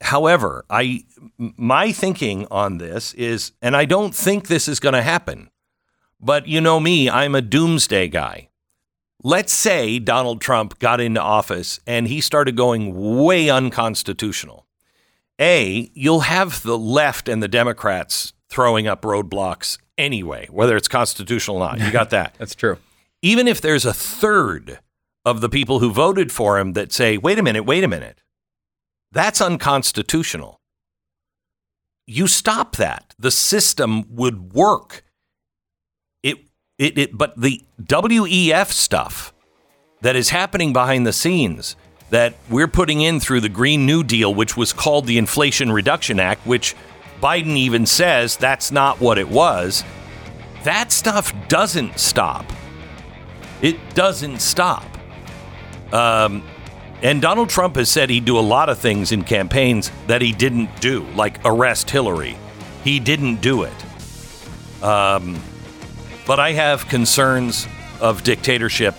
however, 0.00 0.64
I 0.70 1.04
my 1.36 1.92
thinking 1.92 2.46
on 2.50 2.78
this 2.78 3.12
is, 3.12 3.52
and 3.60 3.76
I 3.76 3.84
don't 3.84 4.14
think 4.14 4.46
this 4.46 4.68
is 4.68 4.80
going 4.80 4.94
to 4.94 5.02
happen. 5.02 5.50
But 6.18 6.48
you 6.48 6.62
know 6.62 6.80
me, 6.80 7.10
I'm 7.10 7.34
a 7.34 7.42
doomsday 7.42 8.08
guy. 8.08 8.48
Let's 9.22 9.52
say 9.52 9.98
Donald 9.98 10.40
Trump 10.40 10.78
got 10.78 10.98
into 10.98 11.20
office 11.20 11.78
and 11.86 12.08
he 12.08 12.22
started 12.22 12.56
going 12.56 13.18
way 13.22 13.50
unconstitutional. 13.50 14.64
A, 15.38 15.90
you'll 15.92 16.20
have 16.20 16.62
the 16.62 16.78
left 16.78 17.28
and 17.28 17.42
the 17.42 17.48
Democrats 17.48 18.32
throwing 18.48 18.86
up 18.86 19.02
roadblocks 19.02 19.78
anyway, 19.96 20.48
whether 20.50 20.76
it's 20.76 20.88
constitutional 20.88 21.58
or 21.58 21.60
not. 21.60 21.80
You 21.80 21.90
got 21.90 22.10
that. 22.10 22.34
That's 22.38 22.54
true. 22.54 22.78
Even 23.22 23.48
if 23.48 23.60
there's 23.60 23.84
a 23.84 23.92
third 23.92 24.78
of 25.24 25.40
the 25.40 25.48
people 25.48 25.80
who 25.80 25.92
voted 25.92 26.32
for 26.32 26.58
him 26.58 26.72
that 26.72 26.92
say, 26.92 27.18
wait 27.18 27.38
a 27.38 27.42
minute, 27.42 27.64
wait 27.64 27.84
a 27.84 27.88
minute, 27.88 28.22
that's 29.12 29.40
unconstitutional. 29.40 30.60
You 32.06 32.26
stop 32.26 32.76
that. 32.76 33.14
The 33.18 33.30
system 33.30 34.04
would 34.14 34.52
work. 34.52 35.04
It, 36.22 36.38
it, 36.78 36.96
it, 36.96 37.18
but 37.18 37.38
the 37.38 37.62
WEF 37.82 38.70
stuff 38.70 39.34
that 40.00 40.16
is 40.16 40.30
happening 40.30 40.72
behind 40.72 41.06
the 41.06 41.12
scenes 41.12 41.76
that 42.10 42.34
we're 42.48 42.68
putting 42.68 43.02
in 43.02 43.20
through 43.20 43.40
the 43.40 43.48
Green 43.48 43.84
New 43.84 44.02
Deal, 44.02 44.32
which 44.34 44.56
was 44.56 44.72
called 44.72 45.06
the 45.06 45.18
Inflation 45.18 45.70
Reduction 45.70 46.18
Act, 46.18 46.46
which 46.46 46.74
Biden 47.20 47.56
even 47.56 47.86
says 47.86 48.36
that's 48.36 48.70
not 48.70 49.00
what 49.00 49.18
it 49.18 49.28
was. 49.28 49.84
That 50.64 50.92
stuff 50.92 51.32
doesn't 51.48 51.98
stop. 51.98 52.44
It 53.62 53.76
doesn't 53.94 54.40
stop. 54.40 54.84
Um, 55.92 56.44
and 57.02 57.22
Donald 57.22 57.48
Trump 57.48 57.76
has 57.76 57.88
said 57.88 58.10
he'd 58.10 58.24
do 58.24 58.38
a 58.38 58.40
lot 58.40 58.68
of 58.68 58.78
things 58.78 59.12
in 59.12 59.22
campaigns 59.24 59.90
that 60.06 60.20
he 60.20 60.32
didn't 60.32 60.80
do, 60.80 61.04
like 61.14 61.40
arrest 61.44 61.90
Hillary. 61.90 62.36
He 62.84 63.00
didn't 63.00 63.40
do 63.40 63.62
it. 63.62 64.82
Um, 64.82 65.40
but 66.26 66.38
I 66.38 66.52
have 66.52 66.88
concerns 66.88 67.66
of 68.00 68.22
dictatorship 68.22 68.94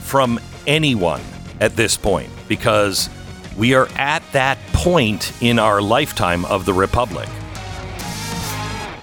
from 0.00 0.40
anyone 0.66 1.22
at 1.60 1.76
this 1.76 1.96
point 1.96 2.30
because 2.46 3.08
we 3.56 3.74
are 3.74 3.88
at 3.96 4.22
that 4.32 4.58
point 4.72 5.32
in 5.42 5.58
our 5.58 5.80
lifetime 5.82 6.44
of 6.44 6.64
the 6.64 6.72
republic. 6.72 7.28